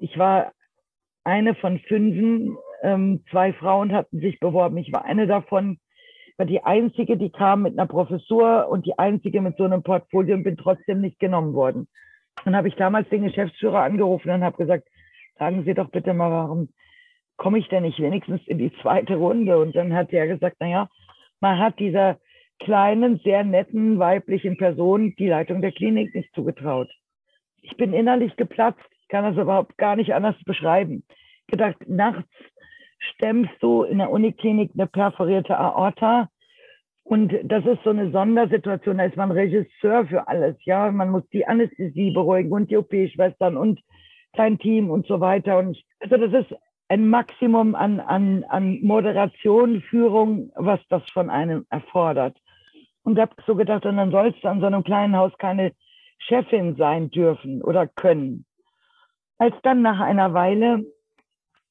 ich 0.00 0.18
war 0.18 0.52
eine 1.24 1.54
von 1.54 1.78
fünfen 1.80 2.56
ähm, 2.82 3.22
zwei 3.30 3.52
Frauen 3.52 3.92
hatten 3.92 4.20
sich 4.20 4.40
beworben. 4.40 4.76
Ich 4.78 4.92
war 4.92 5.04
eine 5.04 5.26
davon, 5.26 5.78
war 6.36 6.46
die 6.46 6.62
einzige, 6.62 7.16
die 7.16 7.30
kam 7.30 7.62
mit 7.62 7.78
einer 7.78 7.88
Professur 7.88 8.68
und 8.68 8.86
die 8.86 8.98
einzige 8.98 9.40
mit 9.40 9.56
so 9.56 9.64
einem 9.64 9.82
Portfolio 9.82 10.34
und 10.34 10.44
bin 10.44 10.56
trotzdem 10.56 11.00
nicht 11.00 11.18
genommen 11.18 11.54
worden. 11.54 11.88
Dann 12.44 12.54
habe 12.54 12.68
ich 12.68 12.76
damals 12.76 13.08
den 13.08 13.22
Geschäftsführer 13.22 13.82
angerufen 13.82 14.30
und 14.30 14.44
habe 14.44 14.56
gesagt, 14.56 14.88
sagen 15.38 15.64
Sie 15.64 15.74
doch 15.74 15.90
bitte 15.90 16.14
mal, 16.14 16.30
warum 16.30 16.68
komme 17.36 17.58
ich 17.58 17.68
denn 17.68 17.82
nicht 17.82 17.98
wenigstens 18.00 18.46
in 18.46 18.58
die 18.58 18.72
zweite 18.82 19.16
Runde? 19.16 19.58
Und 19.58 19.74
dann 19.74 19.94
hat 19.94 20.12
er 20.12 20.26
gesagt, 20.26 20.56
naja, 20.60 20.88
man 21.40 21.58
hat 21.58 21.78
dieser 21.78 22.18
kleinen, 22.58 23.18
sehr 23.18 23.44
netten 23.44 23.98
weiblichen 23.98 24.56
Person 24.56 25.14
die 25.18 25.28
Leitung 25.28 25.60
der 25.60 25.72
Klinik 25.72 26.14
nicht 26.14 26.34
zugetraut. 26.34 26.90
Ich 27.62 27.76
bin 27.76 27.92
innerlich 27.92 28.36
geplatzt. 28.36 28.80
Kann 29.08 29.24
das 29.24 29.40
überhaupt 29.40 29.76
gar 29.78 29.96
nicht 29.96 30.14
anders 30.14 30.36
beschreiben. 30.44 31.04
Gedacht, 31.46 31.76
nachts 31.88 32.28
stemmst 32.98 33.54
du 33.60 33.82
in 33.82 33.98
der 33.98 34.10
Uniklinik 34.10 34.72
eine 34.74 34.86
perforierte 34.86 35.58
Aorta. 35.58 36.28
Und 37.04 37.32
das 37.44 37.64
ist 37.64 37.82
so 37.84 37.90
eine 37.90 38.10
Sondersituation. 38.10 38.98
Da 38.98 39.04
ist 39.04 39.16
man 39.16 39.30
Regisseur 39.30 40.06
für 40.06 40.26
alles. 40.26 40.56
Ja, 40.64 40.90
man 40.90 41.10
muss 41.10 41.22
die 41.32 41.46
Anästhesie 41.46 42.10
beruhigen 42.10 42.52
und 42.52 42.70
die 42.70 42.76
OP-Schwestern 42.76 43.56
und 43.56 43.80
sein 44.36 44.58
Team 44.58 44.90
und 44.90 45.06
so 45.06 45.20
weiter. 45.20 45.58
Und 45.58 45.78
also 46.00 46.16
das 46.16 46.44
ist 46.44 46.58
ein 46.88 47.08
Maximum 47.08 47.74
an, 47.74 48.00
an, 48.00 48.44
an 48.44 48.80
Moderation, 48.82 49.82
Führung, 49.82 50.50
was 50.54 50.80
das 50.88 51.02
von 51.10 51.30
einem 51.30 51.66
erfordert. 51.70 52.36
Und 53.02 53.18
habe 53.18 53.34
so 53.46 53.54
gedacht, 53.54 53.86
und 53.86 53.96
dann 53.96 54.10
sollst 54.10 54.42
du 54.42 54.48
an 54.48 54.60
so 54.60 54.66
einem 54.66 54.82
kleinen 54.82 55.16
Haus 55.16 55.32
keine 55.38 55.72
Chefin 56.18 56.76
sein 56.76 57.10
dürfen 57.10 57.62
oder 57.62 57.86
können. 57.86 58.44
Als 59.38 59.54
dann 59.62 59.82
nach 59.82 60.00
einer 60.00 60.34
Weile 60.34 60.84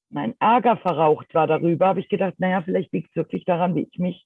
mein 0.09 0.35
Ärger 0.39 0.77
verraucht 0.77 1.33
war 1.33 1.47
darüber, 1.47 1.87
habe 1.87 1.99
ich 1.99 2.09
gedacht, 2.09 2.35
naja, 2.37 2.61
vielleicht 2.61 2.93
liegt 2.93 3.09
es 3.09 3.15
wirklich 3.15 3.45
daran, 3.45 3.75
wie 3.75 3.87
ich 3.91 3.99
mich 3.99 4.25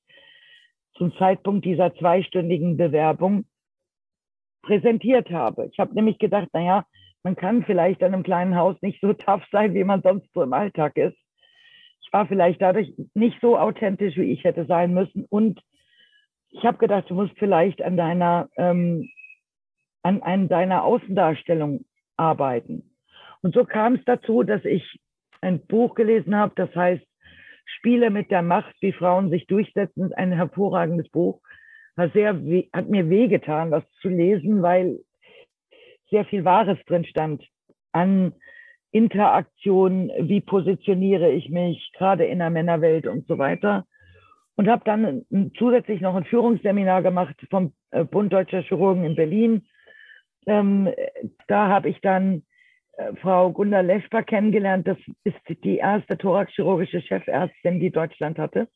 zum 0.96 1.14
Zeitpunkt 1.18 1.66
dieser 1.66 1.96
zweistündigen 1.96 2.78
Bewerbung 2.78 3.46
präsentiert 4.62 5.30
habe. 5.32 5.70
Ich 5.72 5.80
habe 5.80 5.96
nämlich 5.96 6.20
gedacht, 6.20 6.50
naja, 6.54 6.86
man 7.24 7.36
kann 7.36 7.64
vielleicht 7.64 8.04
an 8.04 8.14
einem 8.14 8.24
kleinen 8.24 8.56
Haus 8.56 8.76
nicht 8.82 9.02
so 9.02 9.14
tough 9.14 9.44
sein, 9.52 9.74
wie 9.74 9.84
man 9.84 10.02
sonst 10.02 10.32
so 10.34 10.42
im 10.42 10.54
Alltag 10.54 10.98
ist. 10.98 11.18
Ich 12.02 12.14
war 12.14 12.28
vielleicht 12.28 12.62
dadurch 12.62 12.94
nicht 13.14 13.40
so 13.42 13.58
authentisch, 13.58 14.16
wie 14.18 14.32
ich 14.32 14.44
hätte 14.44 14.66
sein 14.66 14.94
müssen. 14.94 15.26
Und 15.30 15.62
ich 16.50 16.64
habe 16.64 16.78
gedacht, 16.78 17.10
du 17.10 17.16
musst 17.16 17.38
vielleicht 17.38 17.82
an 17.82 17.98
deiner, 17.98 18.50
ähm, 18.58 19.10
an, 20.02 20.22
an 20.22 20.48
deiner 20.48 20.84
Außendarstellung 20.84 21.86
arbeiten. 22.18 22.96
Und 23.42 23.54
so 23.54 23.64
kam 23.64 23.96
es 23.96 24.06
dazu, 24.06 24.44
dass 24.44 24.66
ich 24.66 25.00
ein 25.42 25.66
Buch 25.66 25.96
gelesen 25.96 26.36
habe, 26.36 26.54
das 26.56 26.74
heißt 26.76 27.06
Spiele 27.66 28.10
mit 28.10 28.32
der 28.32 28.42
Macht, 28.42 28.76
wie 28.82 28.92
Frauen 28.92 29.30
sich 29.30 29.46
durchsetzen, 29.48 30.12
ein 30.14 30.32
hervorragendes 30.32 31.10
Buch. 31.10 31.42
War 31.96 32.10
sehr, 32.10 32.34
hat 32.74 32.90
mir 32.90 33.10
wehgetan, 33.10 33.72
das 33.72 33.84
zu 34.02 34.10
lesen, 34.10 34.62
weil 34.62 35.00
sehr 36.10 36.26
viel 36.26 36.46
Wahres 36.46 36.78
drin 36.86 37.06
stand 37.06 37.46
an 37.92 38.34
Interaktion, 38.92 40.12
wie 40.20 40.42
positioniere 40.42 41.32
ich 41.32 41.50
mich, 41.50 41.92
gerade 41.96 42.26
in 42.26 42.40
der 42.40 42.50
Männerwelt 42.50 43.06
und 43.06 43.28
so 43.28 43.38
weiter. 43.38 43.86
Und 44.56 44.68
habe 44.68 44.84
dann 44.84 45.26
zusätzlich 45.58 46.02
noch 46.02 46.16
ein 46.16 46.26
Führungsseminar 46.26 47.02
gemacht 47.02 47.36
vom 47.50 47.74
äh, 47.92 48.04
Bund 48.04 48.34
Deutscher 48.34 48.62
Chirurgen 48.62 49.06
in 49.06 49.16
Berlin. 49.16 49.68
Ähm, 50.48 50.90
da 51.48 51.68
habe 51.68 51.90
ich 51.90 52.02
dann 52.02 52.44
Frau 53.22 53.52
Gunda 53.52 53.82
Leschper 53.82 54.24
kennengelernt. 54.24 54.88
Das 54.88 54.98
ist 55.24 55.38
die 55.64 55.78
erste 55.78 56.18
thoraxchirurgische 56.18 57.02
Chefärztin, 57.02 57.80
die 57.80 57.92
Deutschland 57.92 58.38
hatte. 58.38 58.68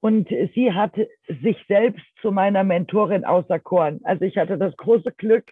Und 0.00 0.28
sie 0.54 0.72
hat 0.72 0.94
sich 1.26 1.56
selbst 1.66 2.04
zu 2.20 2.30
meiner 2.30 2.62
Mentorin 2.64 3.24
auserkoren. 3.24 4.00
Also 4.04 4.24
ich 4.24 4.36
hatte 4.36 4.56
das 4.56 4.76
große 4.76 5.12
Glück, 5.12 5.50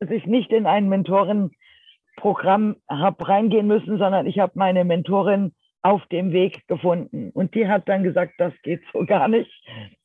dass 0.00 0.10
ich 0.10 0.26
nicht 0.26 0.50
in 0.50 0.66
ein 0.66 0.88
Mentorenprogramm 0.88 2.76
habe 2.88 3.28
reingehen 3.28 3.66
müssen, 3.66 3.98
sondern 3.98 4.26
ich 4.26 4.38
habe 4.38 4.52
meine 4.54 4.84
Mentorin 4.84 5.52
auf 5.82 6.04
dem 6.06 6.32
Weg 6.32 6.66
gefunden. 6.68 7.30
Und 7.34 7.54
die 7.54 7.68
hat 7.68 7.88
dann 7.88 8.02
gesagt, 8.02 8.34
das 8.38 8.54
geht 8.62 8.82
so 8.92 9.04
gar 9.04 9.28
nicht. 9.28 9.50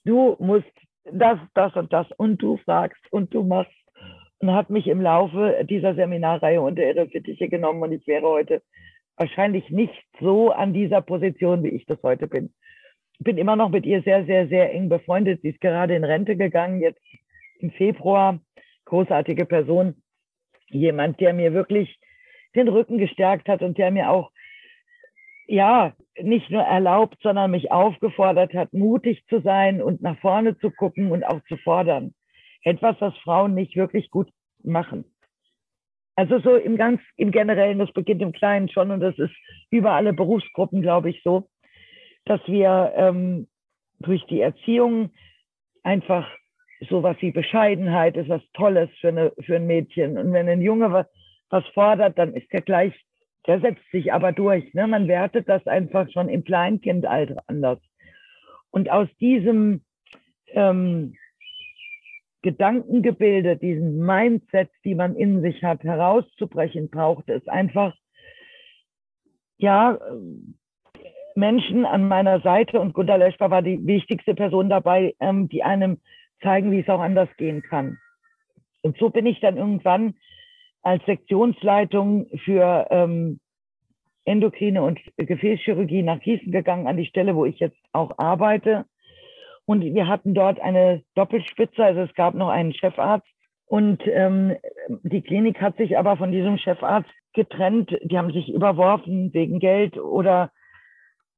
Du 0.03 0.35
musst 0.39 0.65
das, 1.05 1.39
das 1.53 1.73
und 1.75 1.93
das 1.93 2.07
und 2.17 2.41
du 2.41 2.57
fragst 2.57 3.01
und 3.11 3.33
du 3.33 3.43
machst 3.43 3.71
und 4.39 4.53
hat 4.53 4.69
mich 4.69 4.87
im 4.87 5.01
Laufe 5.01 5.65
dieser 5.69 5.95
Seminarreihe 5.95 6.61
unter 6.61 6.83
ihre 6.83 7.07
Fittiche 7.07 7.49
genommen 7.49 7.81
und 7.81 7.91
ich 7.91 8.05
wäre 8.07 8.27
heute 8.27 8.61
wahrscheinlich 9.15 9.69
nicht 9.71 10.05
so 10.19 10.51
an 10.51 10.73
dieser 10.73 11.01
Position, 11.01 11.63
wie 11.63 11.69
ich 11.69 11.85
das 11.85 12.01
heute 12.03 12.27
bin. 12.27 12.53
Bin 13.19 13.37
immer 13.37 13.55
noch 13.55 13.69
mit 13.69 13.85
ihr 13.85 14.03
sehr, 14.03 14.25
sehr, 14.25 14.47
sehr 14.47 14.71
eng 14.73 14.89
befreundet. 14.89 15.41
Sie 15.41 15.49
ist 15.49 15.61
gerade 15.61 15.95
in 15.95 16.03
Rente 16.03 16.37
gegangen, 16.37 16.81
jetzt 16.81 17.01
im 17.59 17.71
Februar. 17.71 18.39
Großartige 18.85 19.45
Person. 19.45 20.03
Jemand, 20.69 21.19
der 21.19 21.33
mir 21.33 21.53
wirklich 21.53 21.99
den 22.55 22.67
Rücken 22.67 22.99
gestärkt 22.99 23.49
hat 23.49 23.63
und 23.63 23.77
der 23.79 23.89
mir 23.89 24.11
auch, 24.11 24.31
ja, 25.47 25.95
nicht 26.21 26.51
nur 26.51 26.61
erlaubt, 26.61 27.17
sondern 27.21 27.51
mich 27.51 27.71
aufgefordert 27.71 28.53
hat, 28.53 28.73
mutig 28.73 29.25
zu 29.29 29.41
sein 29.41 29.81
und 29.81 30.01
nach 30.01 30.19
vorne 30.19 30.57
zu 30.59 30.69
gucken 30.69 31.11
und 31.11 31.23
auch 31.23 31.41
zu 31.47 31.57
fordern 31.57 32.13
etwas, 32.67 32.97
was 32.99 33.17
Frauen 33.19 33.53
nicht 33.53 33.77
wirklich 33.77 34.11
gut 34.11 34.29
machen. 34.61 35.05
Also 36.15 36.39
so 36.39 36.55
im 36.55 36.75
ganz, 36.75 36.99
im 37.15 37.31
Generellen, 37.31 37.79
das 37.79 37.91
beginnt 37.93 38.21
im 38.21 38.33
Kleinen 38.33 38.67
schon 38.67 38.91
und 38.91 38.99
das 38.99 39.17
ist 39.17 39.33
über 39.69 39.93
alle 39.93 40.13
Berufsgruppen, 40.13 40.81
glaube 40.81 41.09
ich, 41.09 41.21
so, 41.23 41.47
dass 42.25 42.41
wir 42.47 42.91
ähm, 42.95 43.47
durch 43.99 44.25
die 44.25 44.41
Erziehung 44.41 45.11
einfach 45.83 46.27
sowas 46.89 47.15
wie 47.21 47.31
Bescheidenheit 47.31 48.17
ist 48.17 48.29
was 48.29 48.41
Tolles 48.53 48.89
für, 48.99 49.09
eine, 49.09 49.31
für 49.45 49.55
ein 49.55 49.65
Mädchen. 49.65 50.17
Und 50.17 50.33
wenn 50.33 50.49
ein 50.49 50.61
Junge 50.61 50.91
was, 50.91 51.07
was 51.49 51.65
fordert, 51.67 52.17
dann 52.17 52.33
ist 52.33 52.51
der 52.51 52.61
gleich, 52.61 52.93
der 53.47 53.61
setzt 53.61 53.89
sich 53.91 54.11
aber 54.11 54.33
durch. 54.33 54.73
Ne? 54.73 54.87
Man 54.87 55.07
wertet 55.07 55.47
das 55.47 55.65
einfach 55.67 56.11
schon 56.11 56.27
im 56.27 56.43
Kleinkindalter 56.43 57.43
anders. 57.47 57.79
Und 58.71 58.89
aus 58.89 59.07
diesem 59.19 59.81
ähm, 60.47 61.15
Gedankengebilde, 62.41 63.57
diesen 63.57 64.05
Mindset, 64.05 64.69
die 64.83 64.95
man 64.95 65.15
in 65.15 65.41
sich 65.41 65.63
hat, 65.63 65.83
herauszubrechen, 65.83 66.89
braucht 66.89 67.29
es 67.29 67.47
einfach, 67.47 67.95
ja, 69.57 69.97
Menschen 71.35 71.85
an 71.85 72.07
meiner 72.07 72.41
Seite 72.41 72.79
und 72.79 72.93
Gunter 72.93 73.17
Leschper 73.17 73.51
war 73.51 73.61
die 73.61 73.85
wichtigste 73.85 74.33
Person 74.33 74.69
dabei, 74.69 75.15
ähm, 75.19 75.49
die 75.49 75.63
einem 75.63 75.99
zeigen, 76.41 76.71
wie 76.71 76.79
es 76.79 76.89
auch 76.89 76.99
anders 76.99 77.29
gehen 77.37 77.61
kann. 77.61 77.97
Und 78.81 78.97
so 78.97 79.09
bin 79.09 79.25
ich 79.25 79.39
dann 79.39 79.57
irgendwann 79.57 80.15
als 80.81 81.05
Sektionsleitung 81.05 82.27
für 82.45 82.87
ähm, 82.89 83.39
Endokrine 84.25 84.81
und 84.81 84.99
Gefäßchirurgie 85.17 86.03
nach 86.03 86.19
Gießen 86.19 86.51
gegangen, 86.51 86.87
an 86.87 86.97
die 86.97 87.05
Stelle, 87.05 87.35
wo 87.35 87.45
ich 87.45 87.59
jetzt 87.59 87.79
auch 87.91 88.17
arbeite. 88.17 88.85
Und 89.67 89.83
wir 89.83 90.07
hatten 90.07 90.33
dort 90.33 90.61
eine 90.61 91.03
Doppelspitze, 91.13 91.83
also 91.83 91.99
es 91.99 92.13
gab 92.13 92.33
noch 92.35 92.47
einen 92.47 92.73
Chefarzt. 92.73 93.27
Und 93.65 94.01
ähm, 94.07 94.55
die 95.03 95.21
Klinik 95.21 95.61
hat 95.61 95.75
sich 95.75 95.97
aber 95.97 96.15
von 96.15 96.31
diesem 96.31 96.57
Chefarzt 96.57 97.09
getrennt. 97.33 97.93
Die 98.01 98.17
haben 98.17 98.31
sich 98.31 98.47
überworfen 98.47 99.33
wegen 99.33 99.59
Geld 99.59 99.97
oder 99.97 100.51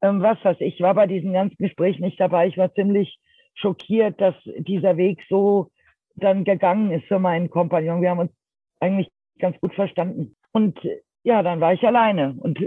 ähm, 0.04 0.22
was 0.22 0.38
weiß 0.46 0.58
ich. 0.60 0.76
Ich 0.76 0.82
war 0.82 0.94
bei 0.94 1.08
diesem 1.08 1.34
ganzen 1.34 1.58
Gespräch 1.58 2.00
nicht 2.00 2.20
dabei. 2.20 2.46
Ich 2.46 2.56
war 2.56 2.72
ziemlich 2.76 3.18
schockiert, 3.56 4.22
dass 4.22 4.36
dieser 4.60 4.96
Weg 4.96 5.24
so 5.28 5.72
dann 6.16 6.44
gegangen 6.44 6.92
ist 6.92 7.08
für 7.08 7.18
meinen 7.18 7.50
Kompagnon. 7.50 8.04
Wir 8.04 8.12
haben 8.12 8.20
uns 8.20 8.32
eigentlich 8.80 9.10
ganz 9.40 9.60
gut 9.60 9.74
verstanden. 9.74 10.36
Und 10.52 10.80
ja, 11.24 11.42
dann 11.42 11.62
war 11.62 11.74
ich 11.74 11.84
alleine. 11.84 12.36
Und 12.38 12.60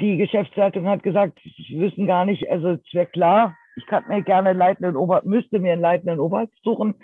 die 0.00 0.16
Geschäftsleitung 0.18 0.86
hat 0.86 1.02
gesagt, 1.02 1.40
sie 1.42 1.80
wissen 1.80 2.06
gar 2.06 2.24
nicht, 2.24 2.48
also 2.48 2.70
es 2.70 2.94
wäre 2.94 3.06
klar, 3.06 3.56
ich 3.76 3.86
kann 3.86 4.04
mir 4.08 4.22
gerne 4.22 4.52
leitenden 4.52 4.96
Oberarzt, 4.96 5.26
müsste 5.26 5.58
mir 5.58 5.72
einen 5.72 5.82
leitenden 5.82 6.20
Oberarzt 6.20 6.54
suchen, 6.62 6.94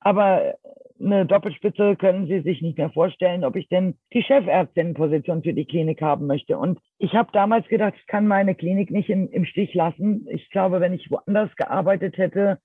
aber 0.00 0.54
eine 1.00 1.26
Doppelspitze 1.26 1.96
können 1.96 2.26
Sie 2.26 2.40
sich 2.40 2.60
nicht 2.60 2.78
mehr 2.78 2.90
vorstellen, 2.90 3.44
ob 3.44 3.56
ich 3.56 3.68
denn 3.68 3.94
die 4.12 4.22
Chefärztinnenposition 4.22 5.42
für 5.42 5.52
die 5.52 5.64
Klinik 5.64 6.02
haben 6.02 6.26
möchte. 6.26 6.58
Und 6.58 6.80
ich 6.98 7.14
habe 7.14 7.30
damals 7.32 7.68
gedacht, 7.68 7.94
ich 7.96 8.06
kann 8.06 8.26
meine 8.26 8.54
Klinik 8.54 8.90
nicht 8.90 9.08
im, 9.08 9.30
im 9.30 9.44
Stich 9.44 9.74
lassen. 9.74 10.26
Ich 10.30 10.50
glaube, 10.50 10.80
wenn 10.80 10.92
ich 10.92 11.10
woanders 11.10 11.54
gearbeitet 11.56 12.18
hätte, 12.18 12.58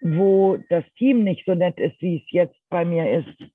wo 0.00 0.58
das 0.70 0.84
Team 0.96 1.24
nicht 1.24 1.44
so 1.44 1.54
nett 1.54 1.78
ist, 1.78 2.00
wie 2.00 2.18
es 2.24 2.30
jetzt 2.30 2.56
bei 2.70 2.84
mir 2.84 3.10
ist, 3.10 3.50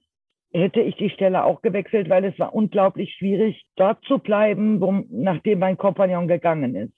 hätte 0.54 0.82
ich 0.82 0.96
die 0.98 1.10
Stelle 1.10 1.44
auch 1.44 1.62
gewechselt, 1.62 2.10
weil 2.10 2.26
es 2.26 2.38
war 2.38 2.54
unglaublich 2.54 3.16
schwierig, 3.16 3.66
dort 3.76 4.04
zu 4.06 4.20
bleiben, 4.20 4.80
wo, 4.82 4.92
nachdem 5.10 5.60
mein 5.60 5.78
Kompagnon 5.78 6.28
gegangen 6.28 6.76
ist. 6.76 6.94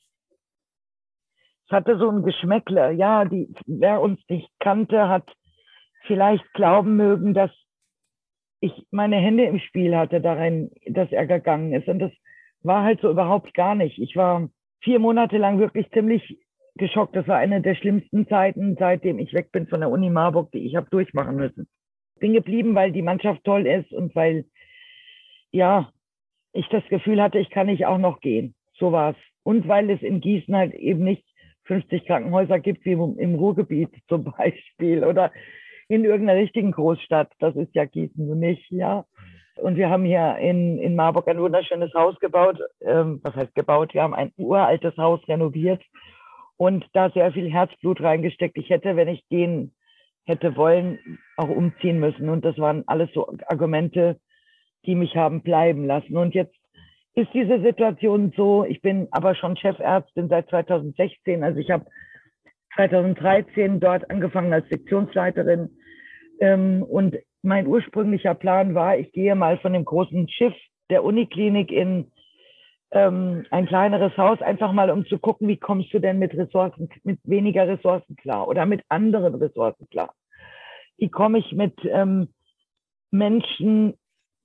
Es 1.67 1.72
hatte 1.72 1.98
so 1.98 2.10
ein 2.10 2.24
Geschmäckle. 2.24 2.91
Ja, 2.91 3.25
die, 3.25 3.53
wer 3.65 4.01
uns 4.01 4.19
nicht 4.29 4.50
kannte, 4.60 5.10
hat 5.10 5.29
vielleicht 6.05 6.45
glauben 6.53 6.95
mögen, 6.95 7.34
dass 7.34 7.51
ich 8.60 8.72
meine 8.91 9.17
Hände 9.17 9.45
im 9.45 9.60
Spiel 9.60 9.95
hatte 9.95 10.22
darin, 10.22 10.72
dass 10.88 11.12
er 11.12 11.27
gegangen 11.27 11.74
ist. 11.74 11.88
Und 11.88 12.00
das 12.00 12.12
war 12.62 12.84
halt 12.84 13.01
so 13.01 13.10
überhaupt 13.10 13.53
gar 13.53 13.75
nicht. 13.75 14.00
Ich 14.00 14.15
war 14.15 14.50
vier 14.81 15.00
Monate 15.00 15.38
lang 15.38 15.60
wirklich 15.60 15.89
ziemlich 15.91 16.39
geschockt. 16.75 17.15
Das 17.15 17.27
war 17.27 17.38
eine 17.38 17.62
der 17.62 17.75
schlimmsten 17.75 18.27
Zeiten, 18.27 18.75
seitdem 18.79 19.19
ich 19.19 19.34
weg 19.34 19.51
bin 19.51 19.67
von 19.67 19.81
der 19.81 19.89
Uni 19.89 20.10
Marburg, 20.10 20.51
die 20.51 20.65
ich 20.65 20.75
habe 20.75 20.89
durchmachen 20.89 21.36
müssen. 21.36 21.67
Bin 22.19 22.34
geblieben, 22.34 22.75
weil 22.75 22.91
die 22.91 23.01
Mannschaft 23.01 23.43
toll 23.43 23.67
ist 23.67 23.91
und 23.91 24.15
weil, 24.15 24.45
ja, 25.51 25.91
ich 26.53 26.67
das 26.69 26.84
Gefühl 26.89 27.22
hatte, 27.22 27.39
ich 27.39 27.50
kann 27.50 27.67
nicht 27.67 27.86
auch 27.86 27.98
noch 27.98 28.22
gehen. 28.22 28.55
So 28.77 28.91
war's. 28.91 29.17
Und 29.43 29.67
weil 29.67 29.89
es 29.89 30.01
in 30.01 30.22
Gießen 30.22 30.55
halt 30.55 30.74
eben 30.74 31.03
nicht 31.03 31.25
50 31.65 32.05
Krankenhäuser 32.05 32.60
gibt, 32.60 32.86
wie 32.86 32.93
im 32.93 33.36
Ruhrgebiet 33.36 33.89
zum 34.07 34.24
Beispiel 34.24 35.03
oder 35.03 35.31
in 35.88 36.03
irgendeiner 36.03 36.39
richtigen 36.39 36.72
Großstadt. 36.72 37.31
Das 37.39 37.55
ist 37.55 37.74
ja 37.75 37.86
Gießen 37.86 38.39
nicht, 38.39 38.72
ja. 38.72 39.05
Und 39.57 39.77
wir 39.77 39.89
haben 39.89 40.03
hier 40.03 40.38
in, 40.38 40.79
in 40.79 40.95
Marburg 40.95 41.27
ein 41.27 41.39
wunderschönes 41.39 41.93
Haus 41.93 42.19
gebaut. 42.19 42.60
Ähm, 42.81 43.22
was 43.24 43.36
heißt 43.36 43.55
gebaut? 43.55 43.93
Wir 43.93 44.03
haben 44.03 44.13
ein 44.13 44.34
uraltes 44.36 44.98
Haus 44.98 45.25
renoviert 45.27 45.81
und 46.57 46.86
da 46.93 47.10
sehr 47.10 47.31
viel 47.31 47.51
Herzblut 47.51 48.01
reingesteckt. 48.01 48.57
Ich 48.57 48.69
hätte, 48.69 48.95
wenn 48.95 49.07
ich 49.07 49.27
gehen 49.29 49.74
hätte 50.25 50.55
wollen, 50.55 51.19
auch 51.38 51.50
umziehen 51.50 52.00
müssen. 52.00 52.29
Und 52.29 52.43
das 52.43 52.57
waren 52.57 52.84
alles 52.88 53.10
so 53.13 53.31
Argumente, 53.48 54.19
die 54.86 54.95
mich 54.95 55.15
haben 55.15 55.41
bleiben 55.41 55.86
lassen. 55.86 56.17
Und 56.17 56.34
jetzt 56.34 56.55
ist 57.15 57.34
diese 57.34 57.62
Situation 57.62 58.34
so, 58.36 58.65
ich 58.65 58.81
bin 58.81 59.07
aber 59.12 59.36
schon 59.36 59.55
Chefärztin 59.55 60.27
seit 60.27 60.50
2016, 60.50 61.43
also 61.43 61.60
ich 61.60 61.72
habe 61.72 61.86
2013 62.75 63.79
dort 63.79 64.10
angefangen 64.12 64.51
als 64.51 64.67
Sektionsleiterin. 64.67 65.69
Ähm, 66.41 66.84
und 66.84 67.15
mein 67.41 67.67
ursprünglicher 67.67 68.36
Plan 68.36 68.75
war, 68.75 68.98
ich 68.98 69.13
gehe 69.13 69.36
mal 69.36 69.57
von 69.60 69.72
dem 69.72 69.86
großen 69.86 70.27
Schiff 70.27 70.53
der 70.89 71.05
Uniklinik 71.05 71.72
in 71.72 72.12
ähm, 72.91 73.45
ein 73.50 73.65
kleineres 73.65 74.15
Haus, 74.17 74.41
einfach 74.41 74.74
mal 74.74 74.91
um 74.91 75.05
zu 75.05 75.17
gucken, 75.17 75.48
wie 75.48 75.57
kommst 75.57 75.93
du 75.93 76.00
denn 76.00 76.19
mit 76.19 76.34
Ressourcen, 76.36 76.89
mit 77.03 77.19
weniger 77.24 77.67
Ressourcen 77.67 78.15
klar 78.17 78.48
oder 78.48 78.65
mit 78.65 78.84
anderen 78.89 79.36
Ressourcen 79.36 79.88
klar. 79.89 80.13
Wie 80.98 81.10
komme 81.10 81.39
ich 81.39 81.51
mit 81.53 81.74
ähm, 81.86 82.29
Menschen 83.12 83.95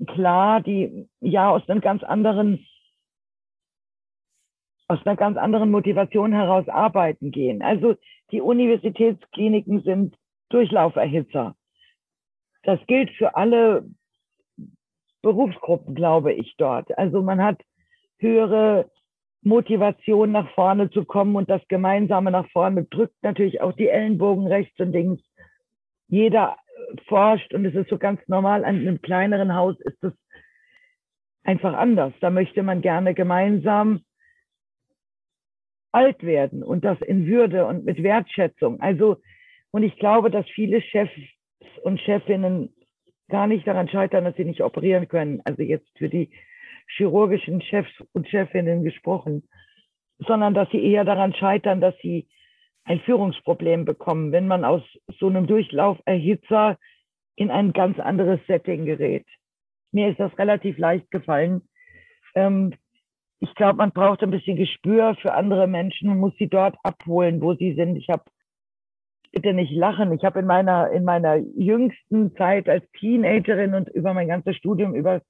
klar, 0.07 0.61
die 0.61 1.09
ja 1.21 1.51
aus 1.51 1.69
einem 1.69 1.81
ganz 1.81 2.03
anderen 2.03 2.67
aus 4.89 4.99
einer 5.07 5.15
ganz 5.15 5.37
anderen 5.37 5.71
Motivation 5.71 6.33
heraus 6.33 6.69
arbeiten 6.69 7.31
gehen. 7.31 7.63
Also 7.63 7.95
die 8.33 8.41
Universitätskliniken 8.41 9.83
sind 9.83 10.17
Durchlauferhitzer. 10.49 11.55
Das 12.65 12.81
gilt 12.89 13.11
für 13.11 13.37
alle 13.37 13.89
Berufsgruppen, 15.23 15.95
glaube 15.95 16.33
ich, 16.33 16.57
dort. 16.57 16.97
Also 16.99 17.23
man 17.23 17.41
hat 17.41 17.63
höhere 18.19 18.91
Motivation, 19.43 20.33
nach 20.33 20.51
vorne 20.55 20.91
zu 20.91 21.05
kommen 21.05 21.37
und 21.37 21.49
das 21.49 21.63
Gemeinsame 21.69 22.31
nach 22.31 22.49
vorne 22.51 22.85
drückt 22.85 23.23
natürlich 23.23 23.61
auch 23.61 23.73
die 23.73 23.89
Ellenbogen 23.89 24.49
rechts 24.49 24.79
und 24.81 24.91
links. 24.91 25.23
Jeder 26.09 26.57
forscht 27.07 27.53
und 27.55 27.65
es 27.65 27.75
ist 27.75 27.89
so 27.89 27.99
ganz 27.99 28.21
normal. 28.29 28.65
An 28.65 28.77
einem 28.77 29.01
kleineren 29.01 29.55
Haus 29.55 29.79
ist 29.81 30.03
es 30.03 30.13
einfach 31.45 31.75
anders. 31.75 32.13
Da 32.21 32.31
möchte 32.31 32.63
man 32.63 32.83
gerne 32.83 33.15
gemeinsam 33.15 34.03
alt 35.93 36.23
werden 36.23 36.63
und 36.63 36.85
das 36.85 37.01
in 37.01 37.27
Würde 37.27 37.67
und 37.67 37.85
mit 37.85 38.03
Wertschätzung. 38.03 38.81
Also, 38.81 39.21
und 39.71 39.83
ich 39.83 39.97
glaube, 39.97 40.31
dass 40.31 40.49
viele 40.51 40.81
Chefs 40.81 41.13
und 41.83 42.01
Chefinnen 42.01 42.75
gar 43.29 43.47
nicht 43.47 43.67
daran 43.67 43.89
scheitern, 43.89 44.25
dass 44.25 44.37
sie 44.37 44.45
nicht 44.45 44.63
operieren 44.63 45.09
können. 45.09 45.41
Also 45.45 45.63
jetzt 45.63 45.89
für 45.97 46.09
die 46.09 46.31
chirurgischen 46.97 47.63
Chefs 47.63 47.93
und 48.13 48.29
Chefinnen 48.29 48.83
gesprochen, 48.85 49.49
sondern 50.19 50.55
dass 50.55 50.69
sie 50.71 50.85
eher 50.85 51.05
daran 51.05 51.33
scheitern, 51.35 51.81
dass 51.81 51.95
sie 52.03 52.29
ein 52.85 53.01
Führungsproblem 53.01 53.85
bekommen, 53.85 54.33
wenn 54.33 54.49
man 54.49 54.65
aus 54.65 54.83
so 55.19 55.29
einem 55.29 55.47
Durchlauferhitzer 55.47 56.79
in 57.37 57.51
ein 57.51 57.73
ganz 57.73 57.99
anderes 57.99 58.41
Setting 58.47 58.85
gerät. 58.85 59.27
Mir 59.93 60.11
ist 60.11 60.21
das 60.21 60.37
relativ 60.39 60.79
leicht 60.79 61.11
gefallen. 61.11 61.63
Ähm, 62.35 62.75
ich 63.41 63.55
glaube, 63.55 63.79
man 63.79 63.93
braucht 63.93 64.23
ein 64.23 64.31
bisschen 64.31 64.57
Gespür 64.57 65.17
für 65.21 65.33
andere 65.33 65.67
Menschen 65.67 66.11
und 66.11 66.19
muss 66.19 66.35
sie 66.39 66.49
dort 66.49 66.77
abholen, 66.83 67.41
wo 67.41 67.55
sie 67.55 67.75
sind. 67.75 67.97
Ich 67.97 68.09
habe 68.09 68.25
bitte 69.33 69.55
nicht 69.55 69.73
lachen. 69.73 70.13
Ich 70.13 70.25
habe 70.25 70.41
in 70.41 70.47
meiner 70.47 70.91
in 70.91 71.05
meiner 71.05 71.37
jüngsten 71.37 72.35
Zeit 72.37 72.69
als 72.69 72.85
Teenagerin 72.99 73.75
und 73.75 73.89
über 73.89 74.13
mein 74.13 74.29
ganzes 74.29 74.57
Studium 74.57 74.95
über 74.95 75.23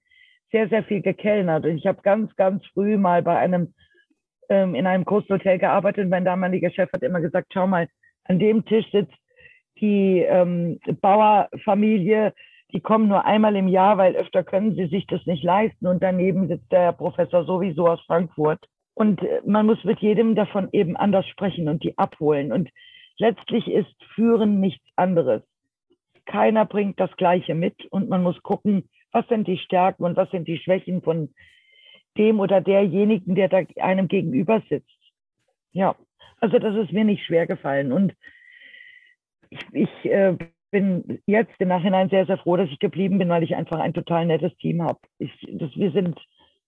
sehr 0.50 0.68
sehr 0.68 0.82
viel 0.84 1.02
gekellnert. 1.02 1.64
Und 1.64 1.76
ich 1.76 1.86
habe 1.86 2.02
ganz 2.02 2.34
ganz 2.36 2.66
früh 2.74 2.96
mal 2.96 3.22
bei 3.22 3.38
einem 3.38 3.74
ähm, 4.50 4.74
in 4.74 4.86
einem 4.86 5.04
Großhotel 5.04 5.58
gearbeitet. 5.58 6.04
Und 6.04 6.10
mein 6.10 6.26
damaliger 6.26 6.70
Chef 6.70 6.92
hat 6.92 7.02
immer 7.02 7.20
gesagt: 7.20 7.48
Schau 7.54 7.66
mal, 7.66 7.88
an 8.24 8.38
dem 8.38 8.64
Tisch 8.66 8.90
sitzt 8.92 9.16
die 9.80 10.18
ähm, 10.20 10.78
Bauerfamilie 11.00 12.34
die 12.72 12.80
kommen 12.80 13.08
nur 13.08 13.24
einmal 13.24 13.56
im 13.56 13.68
Jahr, 13.68 13.98
weil 13.98 14.14
öfter 14.16 14.44
können 14.44 14.74
sie 14.74 14.86
sich 14.86 15.06
das 15.06 15.24
nicht 15.26 15.42
leisten. 15.42 15.86
Und 15.86 16.02
daneben 16.02 16.48
sitzt 16.48 16.70
der 16.70 16.92
Professor 16.92 17.44
sowieso 17.44 17.88
aus 17.88 18.00
Frankfurt. 18.06 18.64
Und 18.94 19.22
äh, 19.22 19.40
man 19.44 19.66
muss 19.66 19.82
mit 19.84 20.00
jedem 20.00 20.34
davon 20.34 20.68
eben 20.72 20.96
anders 20.96 21.26
sprechen 21.26 21.68
und 21.68 21.82
die 21.82 21.96
abholen. 21.98 22.52
Und 22.52 22.70
letztlich 23.18 23.68
ist 23.68 23.94
Führen 24.14 24.60
nichts 24.60 24.86
anderes. 24.96 25.42
Keiner 26.26 26.64
bringt 26.64 27.00
das 27.00 27.10
Gleiche 27.16 27.54
mit 27.54 27.74
und 27.90 28.08
man 28.08 28.22
muss 28.22 28.40
gucken, 28.42 28.88
was 29.10 29.26
sind 29.28 29.48
die 29.48 29.58
Stärken 29.58 30.04
und 30.04 30.16
was 30.16 30.30
sind 30.30 30.46
die 30.46 30.58
Schwächen 30.58 31.02
von 31.02 31.34
dem 32.16 32.40
oder 32.40 32.60
derjenigen, 32.60 33.34
der 33.34 33.48
da 33.48 33.62
einem 33.80 34.08
gegenüber 34.08 34.62
sitzt. 34.68 34.90
Ja, 35.72 35.94
also 36.40 36.58
das 36.58 36.74
ist 36.76 36.92
mir 36.92 37.04
nicht 37.04 37.24
schwer 37.24 37.46
gefallen. 37.46 37.92
Und 37.92 38.14
ich, 39.50 39.60
ich 39.72 40.04
äh, 40.10 40.36
bin 40.70 41.20
jetzt 41.26 41.54
im 41.58 41.68
Nachhinein 41.68 42.08
sehr, 42.08 42.26
sehr 42.26 42.38
froh, 42.38 42.56
dass 42.56 42.70
ich 42.70 42.78
geblieben 42.78 43.18
bin, 43.18 43.28
weil 43.28 43.42
ich 43.42 43.54
einfach 43.54 43.78
ein 43.80 43.94
total 43.94 44.26
nettes 44.26 44.56
Team 44.56 44.82
habe. 44.82 44.98
Wir 45.18 45.90
sind 45.92 46.18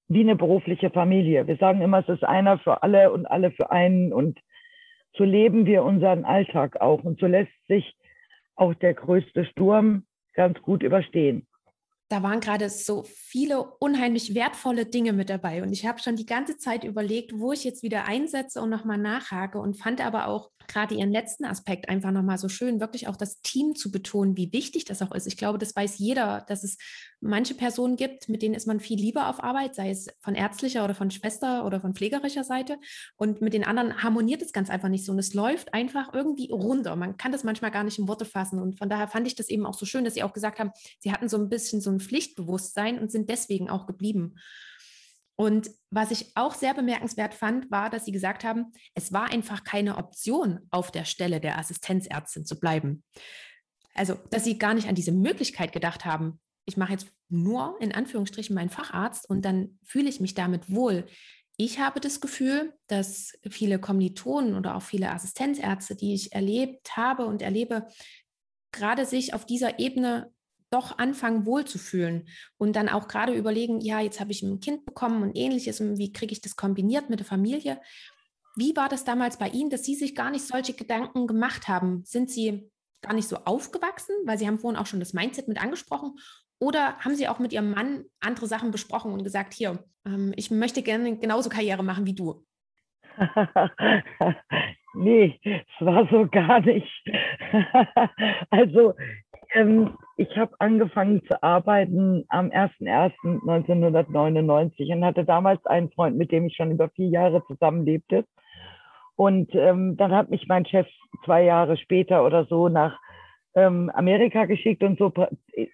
wie 0.08 0.20
eine 0.20 0.36
berufliche 0.36 0.90
Familie. 0.90 1.46
Wir 1.46 1.56
sagen 1.56 1.80
immer, 1.80 2.00
es 2.00 2.08
ist 2.08 2.24
einer 2.24 2.58
für 2.58 2.82
alle 2.82 3.12
und 3.12 3.26
alle 3.26 3.50
für 3.50 3.70
einen. 3.70 4.12
Und 4.12 4.38
so 5.16 5.24
leben 5.24 5.66
wir 5.66 5.84
unseren 5.84 6.24
Alltag 6.24 6.80
auch. 6.80 7.02
Und 7.02 7.18
so 7.18 7.26
lässt 7.26 7.52
sich 7.66 7.96
auch 8.54 8.74
der 8.74 8.94
größte 8.94 9.44
Sturm 9.46 10.04
ganz 10.34 10.60
gut 10.62 10.82
überstehen 10.82 11.46
da 12.12 12.22
waren 12.22 12.40
gerade 12.40 12.68
so 12.68 13.04
viele 13.04 13.62
unheimlich 13.62 14.34
wertvolle 14.34 14.84
Dinge 14.84 15.14
mit 15.14 15.30
dabei. 15.30 15.62
Und 15.62 15.72
ich 15.72 15.86
habe 15.86 15.98
schon 15.98 16.14
die 16.14 16.26
ganze 16.26 16.58
Zeit 16.58 16.84
überlegt, 16.84 17.32
wo 17.38 17.52
ich 17.52 17.64
jetzt 17.64 17.82
wieder 17.82 18.04
einsetze 18.04 18.60
und 18.60 18.68
nochmal 18.68 18.98
nachhake 18.98 19.58
und 19.58 19.78
fand 19.78 20.02
aber 20.02 20.26
auch 20.26 20.50
gerade 20.68 20.94
Ihren 20.94 21.10
letzten 21.10 21.46
Aspekt 21.46 21.88
einfach 21.88 22.10
nochmal 22.10 22.36
so 22.36 22.50
schön, 22.50 22.80
wirklich 22.80 23.08
auch 23.08 23.16
das 23.16 23.40
Team 23.40 23.74
zu 23.74 23.90
betonen, 23.90 24.36
wie 24.36 24.52
wichtig 24.52 24.84
das 24.84 25.00
auch 25.00 25.12
ist. 25.12 25.26
Ich 25.26 25.38
glaube, 25.38 25.56
das 25.56 25.74
weiß 25.74 25.98
jeder, 25.98 26.44
dass 26.48 26.64
es 26.64 26.76
manche 27.22 27.54
Personen 27.54 27.96
gibt, 27.96 28.28
mit 28.28 28.42
denen 28.42 28.54
ist 28.54 28.66
man 28.66 28.80
viel 28.80 28.98
lieber 28.98 29.28
auf 29.28 29.42
Arbeit, 29.42 29.74
sei 29.74 29.90
es 29.90 30.08
von 30.20 30.34
ärztlicher 30.34 30.84
oder 30.84 30.94
von 30.94 31.10
Schwester 31.10 31.64
oder 31.64 31.80
von 31.80 31.94
pflegerischer 31.94 32.44
Seite. 32.44 32.78
Und 33.16 33.40
mit 33.40 33.54
den 33.54 33.64
anderen 33.64 34.02
harmoniert 34.02 34.42
es 34.42 34.52
ganz 34.52 34.68
einfach 34.68 34.88
nicht 34.88 35.04
so. 35.04 35.12
Und 35.12 35.18
es 35.18 35.32
läuft 35.32 35.72
einfach 35.72 36.12
irgendwie 36.12 36.50
runter. 36.50 36.96
Man 36.96 37.16
kann 37.16 37.32
das 37.32 37.44
manchmal 37.44 37.70
gar 37.70 37.84
nicht 37.84 37.98
in 37.98 38.08
Worte 38.08 38.24
fassen. 38.24 38.60
Und 38.60 38.76
von 38.76 38.88
daher 38.88 39.08
fand 39.08 39.26
ich 39.26 39.36
das 39.36 39.48
eben 39.48 39.64
auch 39.64 39.74
so 39.74 39.86
schön, 39.86 40.04
dass 40.04 40.14
Sie 40.14 40.22
auch 40.22 40.32
gesagt 40.32 40.58
haben, 40.58 40.72
Sie 40.98 41.12
hatten 41.12 41.28
so 41.28 41.38
ein 41.38 41.48
bisschen 41.48 41.80
so 41.80 41.90
ein 41.90 42.00
Pflichtbewusstsein 42.00 42.98
und 42.98 43.10
sind 43.10 43.30
deswegen 43.30 43.70
auch 43.70 43.86
geblieben. 43.86 44.34
Und 45.36 45.70
was 45.90 46.10
ich 46.10 46.32
auch 46.34 46.54
sehr 46.54 46.74
bemerkenswert 46.74 47.34
fand, 47.34 47.70
war, 47.70 47.88
dass 47.88 48.04
Sie 48.04 48.12
gesagt 48.12 48.44
haben, 48.44 48.72
es 48.94 49.12
war 49.12 49.30
einfach 49.30 49.64
keine 49.64 49.96
Option, 49.96 50.60
auf 50.70 50.90
der 50.90 51.04
Stelle 51.04 51.40
der 51.40 51.58
Assistenzärztin 51.58 52.44
zu 52.44 52.58
bleiben. 52.58 53.04
Also, 53.94 54.14
dass 54.30 54.44
Sie 54.44 54.58
gar 54.58 54.74
nicht 54.74 54.88
an 54.88 54.94
diese 54.94 55.12
Möglichkeit 55.12 55.72
gedacht 55.72 56.04
haben, 56.04 56.40
ich 56.64 56.76
mache 56.76 56.92
jetzt 56.92 57.06
nur 57.28 57.76
in 57.80 57.92
Anführungsstrichen 57.92 58.54
meinen 58.54 58.70
Facharzt 58.70 59.28
und 59.28 59.44
dann 59.44 59.78
fühle 59.84 60.08
ich 60.08 60.20
mich 60.20 60.34
damit 60.34 60.70
wohl. 60.70 61.06
Ich 61.56 61.78
habe 61.78 62.00
das 62.00 62.20
Gefühl, 62.20 62.72
dass 62.86 63.38
viele 63.48 63.78
Kommilitonen 63.78 64.54
oder 64.54 64.76
auch 64.76 64.82
viele 64.82 65.10
Assistenzärzte, 65.10 65.96
die 65.96 66.14
ich 66.14 66.32
erlebt 66.32 66.96
habe 66.96 67.26
und 67.26 67.42
erlebe, 67.42 67.86
gerade 68.72 69.04
sich 69.06 69.34
auf 69.34 69.44
dieser 69.44 69.78
Ebene 69.78 70.32
doch 70.70 70.98
anfangen 70.98 71.44
wohlzufühlen 71.44 72.28
und 72.56 72.74
dann 72.74 72.88
auch 72.88 73.06
gerade 73.06 73.34
überlegen, 73.34 73.80
ja, 73.80 74.00
jetzt 74.00 74.20
habe 74.20 74.32
ich 74.32 74.42
ein 74.42 74.60
Kind 74.60 74.86
bekommen 74.86 75.22
und 75.22 75.36
ähnliches 75.36 75.80
und 75.80 75.98
wie 75.98 76.12
kriege 76.12 76.32
ich 76.32 76.40
das 76.40 76.56
kombiniert 76.56 77.10
mit 77.10 77.18
der 77.18 77.26
Familie. 77.26 77.80
Wie 78.56 78.74
war 78.74 78.88
das 78.88 79.04
damals 79.04 79.38
bei 79.38 79.48
Ihnen, 79.48 79.70
dass 79.70 79.84
Sie 79.84 79.94
sich 79.94 80.14
gar 80.14 80.30
nicht 80.30 80.46
solche 80.46 80.72
Gedanken 80.72 81.26
gemacht 81.26 81.68
haben? 81.68 82.02
Sind 82.04 82.30
Sie 82.30 82.70
gar 83.02 83.12
nicht 83.12 83.28
so 83.28 83.36
aufgewachsen, 83.36 84.14
weil 84.24 84.38
Sie 84.38 84.46
haben 84.46 84.58
vorhin 84.58 84.78
auch 84.78 84.86
schon 84.86 85.00
das 85.00 85.12
Mindset 85.12 85.48
mit 85.48 85.60
angesprochen? 85.60 86.16
Oder 86.62 86.96
haben 87.00 87.16
Sie 87.16 87.26
auch 87.26 87.40
mit 87.40 87.52
Ihrem 87.52 87.72
Mann 87.72 88.04
andere 88.20 88.46
Sachen 88.46 88.70
besprochen 88.70 89.12
und 89.12 89.24
gesagt, 89.24 89.52
hier, 89.52 89.80
ähm, 90.06 90.32
ich 90.36 90.52
möchte 90.52 90.84
gerne 90.84 91.18
genauso 91.18 91.50
Karriere 91.50 91.82
machen 91.82 92.06
wie 92.06 92.14
du? 92.14 92.44
nee, 94.94 95.40
es 95.42 95.80
war 95.80 96.06
so 96.08 96.28
gar 96.30 96.60
nicht. 96.60 97.04
also 98.50 98.94
ähm, 99.54 99.98
ich 100.16 100.36
habe 100.36 100.54
angefangen 100.60 101.24
zu 101.26 101.42
arbeiten 101.42 102.26
am 102.28 102.50
01.01.1999 102.50 104.94
und 104.94 105.04
hatte 105.04 105.24
damals 105.24 105.66
einen 105.66 105.90
Freund, 105.90 106.16
mit 106.16 106.30
dem 106.30 106.46
ich 106.46 106.54
schon 106.54 106.70
über 106.70 106.90
vier 106.90 107.08
Jahre 107.08 107.44
zusammenlebte. 107.48 108.24
Und 109.16 109.52
ähm, 109.56 109.96
dann 109.96 110.12
hat 110.12 110.30
mich 110.30 110.46
mein 110.46 110.64
Chef 110.64 110.86
zwei 111.24 111.42
Jahre 111.42 111.76
später 111.76 112.24
oder 112.24 112.46
so 112.46 112.68
nach 112.68 113.00
ähm, 113.54 113.90
Amerika 113.94 114.46
geschickt 114.46 114.82
und 114.82 114.98
so 114.98 115.12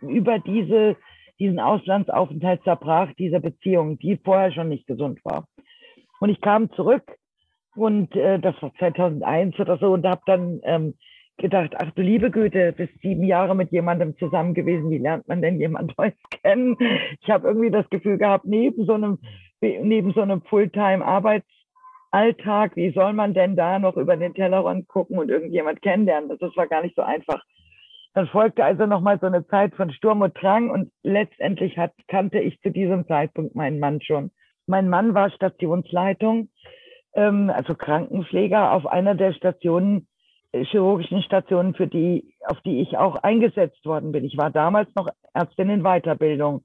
über 0.03 0.39
diese, 0.39 0.97
diesen 1.39 1.61
Auslandsaufenthalt 1.61 2.63
zerbrach 2.65 3.13
diese 3.19 3.41
Beziehung, 3.41 3.99
die 3.99 4.17
vorher 4.17 4.53
schon 4.53 4.69
nicht 4.69 4.87
gesund 4.87 5.21
war. 5.25 5.47
Und 6.21 6.31
ich 6.31 6.41
kam 6.41 6.71
zurück 6.73 7.05
und 7.77 8.15
äh, 8.17 8.41
das 8.41 8.61
war 8.61 8.73
2001 8.79 9.59
oder 9.61 9.79
so 9.79 9.93
und 9.93 10.07
habe 10.07 10.23
dann 10.27 10.61
ähm, 10.65 10.95
gedacht, 11.39 11.73
ach 11.77 11.91
du 11.93 12.03
liebe 12.03 12.31
Güte, 12.31 12.73
bist 12.73 12.93
sieben 13.01 13.25
Jahre 13.25 13.55
mit 13.55 13.71
jemandem 13.71 14.19
zusammen 14.19 14.53
gewesen, 14.55 14.91
wie 14.91 14.99
lernt 14.99 15.29
man 15.29 15.41
denn 15.41 15.61
jemand 15.61 15.95
Neues 15.99 16.13
kennen? 16.43 16.77
Ich 17.21 17.31
habe 17.31 17.47
irgendwie 17.49 17.71
das 17.71 17.89
Gefühl 17.89 18.19
gehabt, 18.19 18.45
neben 18.45 18.85
so 18.85 18.93
einem, 18.95 19.19
neben 19.61 20.13
so 20.13 20.21
einem 20.21 20.43
Fulltime-Arbeitsalltag, 20.43 22.75
wie 22.77 22.91
soll 22.91 23.13
man 23.13 23.35
denn 23.35 23.55
da 23.57 23.79
noch 23.79 23.97
über 23.97 24.17
den 24.17 24.35
Tellerrand 24.35 24.89
gucken 24.89 25.17
und 25.19 25.31
irgendjemand 25.31 25.81
kennenlernen? 25.81 26.37
Das 26.39 26.57
war 26.57 26.67
gar 26.67 26.83
nicht 26.83 26.97
so 26.97 27.03
einfach. 27.03 27.41
Dann 28.19 28.27
folgte 28.27 28.65
also 28.65 28.85
nochmal 28.85 29.21
so 29.21 29.27
eine 29.27 29.47
Zeit 29.47 29.77
von 29.77 29.93
Sturm 29.93 30.23
und 30.23 30.35
Drang 30.43 30.71
und 30.71 30.91
letztendlich 31.05 31.79
hat, 31.79 31.93
kannte 32.09 32.41
ich 32.41 32.61
zu 32.63 32.73
diesem 32.73 33.07
Zeitpunkt 33.07 33.55
meinen 33.55 33.79
Mann 33.79 34.01
schon. 34.03 34.33
Mein 34.67 34.89
Mann 34.89 35.15
war 35.15 35.31
Stationsleitung, 35.31 36.49
ähm, 37.15 37.49
also 37.49 37.77
Krankenpfleger 37.77 38.73
auf 38.73 38.89
einer 38.89 39.15
der 39.15 39.35
Stationen, 39.35 40.09
äh, 40.51 40.65
chirurgischen 40.65 41.23
Stationen, 41.23 41.75
für 41.75 41.87
die, 41.87 42.35
auf 42.45 42.61
die 42.63 42.81
ich 42.81 42.99
auch 42.99 43.23
eingesetzt 43.23 43.87
worden 43.87 44.11
bin. 44.11 44.25
Ich 44.25 44.37
war 44.37 44.51
damals 44.51 44.93
noch 44.97 45.09
Ärztin 45.33 45.71
in 45.71 45.85
Weiterbildung. 45.85 46.65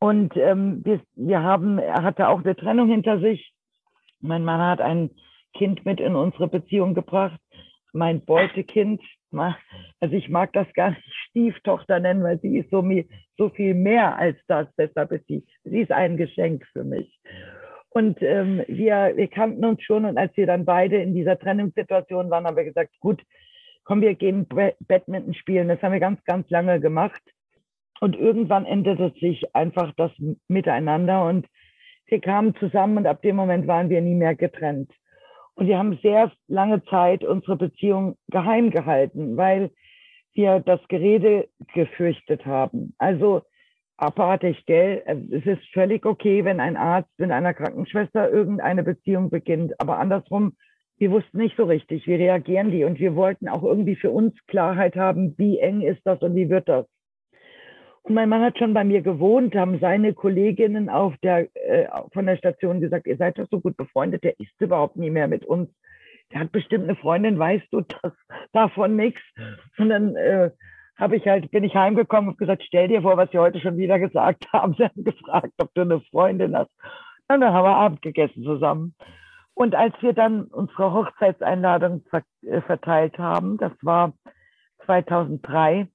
Und 0.00 0.36
ähm, 0.36 0.84
wir, 0.84 1.00
wir 1.14 1.44
haben, 1.44 1.78
er 1.78 2.02
hatte 2.02 2.26
auch 2.26 2.42
eine 2.42 2.56
Trennung 2.56 2.88
hinter 2.88 3.20
sich. 3.20 3.52
Mein 4.18 4.42
Mann 4.42 4.60
hat 4.60 4.80
ein 4.80 5.10
Kind 5.54 5.86
mit 5.86 6.00
in 6.00 6.16
unsere 6.16 6.48
Beziehung 6.48 6.94
gebracht 6.94 7.38
mein 7.96 8.24
Beutekind, 8.24 9.00
also 10.00 10.14
ich 10.14 10.28
mag 10.28 10.52
das 10.52 10.72
gar 10.74 10.90
nicht 10.90 11.02
Stieftochter 11.28 12.00
nennen, 12.00 12.22
weil 12.22 12.38
sie 12.40 12.58
ist 12.58 12.70
so, 12.70 12.84
so 13.36 13.50
viel 13.50 13.74
mehr 13.74 14.16
als 14.16 14.38
das. 14.46 14.66
Deshalb 14.78 15.12
ist 15.12 15.26
sie, 15.26 15.44
sie 15.64 15.80
ist 15.80 15.92
ein 15.92 16.16
Geschenk 16.16 16.64
für 16.72 16.84
mich. 16.84 17.18
Und 17.90 18.22
ähm, 18.22 18.62
wir, 18.68 19.12
wir 19.16 19.28
kannten 19.28 19.64
uns 19.64 19.82
schon 19.82 20.04
und 20.04 20.18
als 20.18 20.36
wir 20.36 20.46
dann 20.46 20.64
beide 20.64 20.96
in 20.96 21.14
dieser 21.14 21.38
Trennungssituation 21.38 22.30
waren, 22.30 22.46
haben 22.46 22.56
wir 22.56 22.64
gesagt, 22.64 22.94
gut, 23.00 23.22
komm, 23.84 24.02
wir 24.02 24.14
gehen 24.14 24.46
Badminton 24.46 25.34
spielen. 25.34 25.68
Das 25.68 25.80
haben 25.82 25.92
wir 25.92 26.00
ganz, 26.00 26.22
ganz 26.24 26.48
lange 26.50 26.80
gemacht. 26.80 27.22
Und 28.00 28.14
irgendwann 28.14 28.66
änderte 28.66 29.12
sich 29.18 29.54
einfach 29.54 29.92
das 29.96 30.12
Miteinander 30.48 31.26
und 31.26 31.46
wir 32.06 32.20
kamen 32.20 32.54
zusammen 32.56 32.98
und 32.98 33.06
ab 33.06 33.22
dem 33.22 33.36
Moment 33.36 33.66
waren 33.66 33.88
wir 33.88 34.00
nie 34.02 34.14
mehr 34.14 34.34
getrennt. 34.34 34.92
Und 35.56 35.68
wir 35.68 35.78
haben 35.78 35.98
sehr 36.02 36.30
lange 36.48 36.84
Zeit 36.84 37.24
unsere 37.24 37.56
Beziehung 37.56 38.16
geheim 38.28 38.70
gehalten, 38.70 39.36
weil 39.38 39.70
wir 40.34 40.60
das 40.60 40.80
Gerede 40.88 41.48
gefürchtet 41.72 42.44
haben. 42.44 42.94
Also 42.98 43.40
abartig, 43.96 44.66
gell? 44.66 45.02
Es 45.30 45.46
ist 45.46 45.66
völlig 45.72 46.04
okay, 46.04 46.44
wenn 46.44 46.60
ein 46.60 46.76
Arzt 46.76 47.10
mit 47.16 47.30
einer 47.30 47.54
Krankenschwester 47.54 48.30
irgendeine 48.30 48.82
Beziehung 48.82 49.30
beginnt. 49.30 49.72
Aber 49.80 49.98
andersrum, 49.98 50.56
wir 50.98 51.10
wussten 51.10 51.38
nicht 51.38 51.56
so 51.56 51.64
richtig, 51.64 52.06
wie 52.06 52.16
reagieren 52.16 52.70
die. 52.70 52.84
Und 52.84 52.98
wir 52.98 53.16
wollten 53.16 53.48
auch 53.48 53.62
irgendwie 53.62 53.96
für 53.96 54.10
uns 54.10 54.34
Klarheit 54.48 54.94
haben, 54.94 55.34
wie 55.38 55.58
eng 55.58 55.80
ist 55.80 56.02
das 56.04 56.20
und 56.20 56.34
wie 56.36 56.50
wird 56.50 56.68
das. 56.68 56.86
Mein 58.08 58.28
Mann 58.28 58.42
hat 58.42 58.58
schon 58.58 58.72
bei 58.72 58.84
mir 58.84 59.02
gewohnt, 59.02 59.54
haben 59.56 59.80
seine 59.80 60.14
Kolleginnen 60.14 60.88
auf 60.88 61.14
der, 61.22 61.48
äh, 61.56 61.88
von 62.12 62.26
der 62.26 62.36
Station 62.36 62.80
gesagt, 62.80 63.06
ihr 63.06 63.16
seid 63.16 63.38
doch 63.38 63.48
so 63.50 63.60
gut 63.60 63.76
befreundet, 63.76 64.22
der 64.22 64.38
ist 64.38 64.52
überhaupt 64.60 64.96
nie 64.96 65.10
mehr 65.10 65.26
mit 65.26 65.44
uns. 65.44 65.68
Der 66.32 66.40
hat 66.40 66.52
bestimmt 66.52 66.84
eine 66.84 66.96
Freundin, 66.96 67.38
weißt 67.38 67.66
du 67.72 67.80
das, 67.80 68.12
davon 68.52 68.96
nichts. 68.96 69.22
Und 69.78 69.88
dann 69.88 70.14
äh, 70.14 70.50
habe 70.96 71.16
ich 71.16 71.26
halt, 71.26 71.50
bin 71.50 71.64
ich 71.64 71.74
heimgekommen 71.74 72.30
und 72.30 72.38
gesagt, 72.38 72.62
stell 72.64 72.88
dir 72.88 73.02
vor, 73.02 73.16
was 73.16 73.30
sie 73.30 73.38
heute 73.38 73.60
schon 73.60 73.76
wieder 73.76 73.98
gesagt 73.98 74.46
haben. 74.52 74.74
Sie 74.74 74.84
haben 74.84 75.04
gefragt, 75.04 75.52
ob 75.58 75.74
du 75.74 75.82
eine 75.82 76.00
Freundin 76.00 76.56
hast. 76.56 76.70
Und 77.28 77.40
dann 77.40 77.52
haben 77.52 77.64
wir 77.64 77.76
Abend 77.76 78.02
gegessen 78.02 78.44
zusammen. 78.44 78.94
Und 79.54 79.74
als 79.74 79.94
wir 80.00 80.12
dann 80.12 80.44
unsere 80.44 80.92
Hochzeitseinladung 80.92 82.04
äh, 82.42 82.60
verteilt 82.60 83.18
haben, 83.18 83.56
das 83.56 83.72
war 83.82 84.12
2003, 84.84 85.88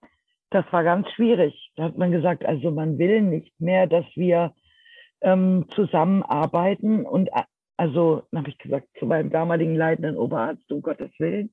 das 0.51 0.65
war 0.71 0.83
ganz 0.83 1.09
schwierig. 1.11 1.71
Da 1.75 1.85
hat 1.85 1.97
man 1.97 2.11
gesagt, 2.11 2.45
also 2.45 2.71
man 2.71 2.99
will 2.99 3.21
nicht 3.21 3.59
mehr, 3.59 3.87
dass 3.87 4.05
wir 4.15 4.53
ähm, 5.21 5.65
zusammenarbeiten. 5.69 7.05
Und 7.05 7.29
äh, 7.29 7.43
also, 7.77 8.23
habe 8.35 8.49
ich 8.49 8.57
gesagt 8.57 8.87
zu 8.99 9.05
meinem 9.05 9.31
damaligen 9.31 9.75
leitenden 9.75 10.17
Oberarzt, 10.17 10.71
um 10.71 10.81
Gottes 10.81 11.09
Willen, 11.17 11.51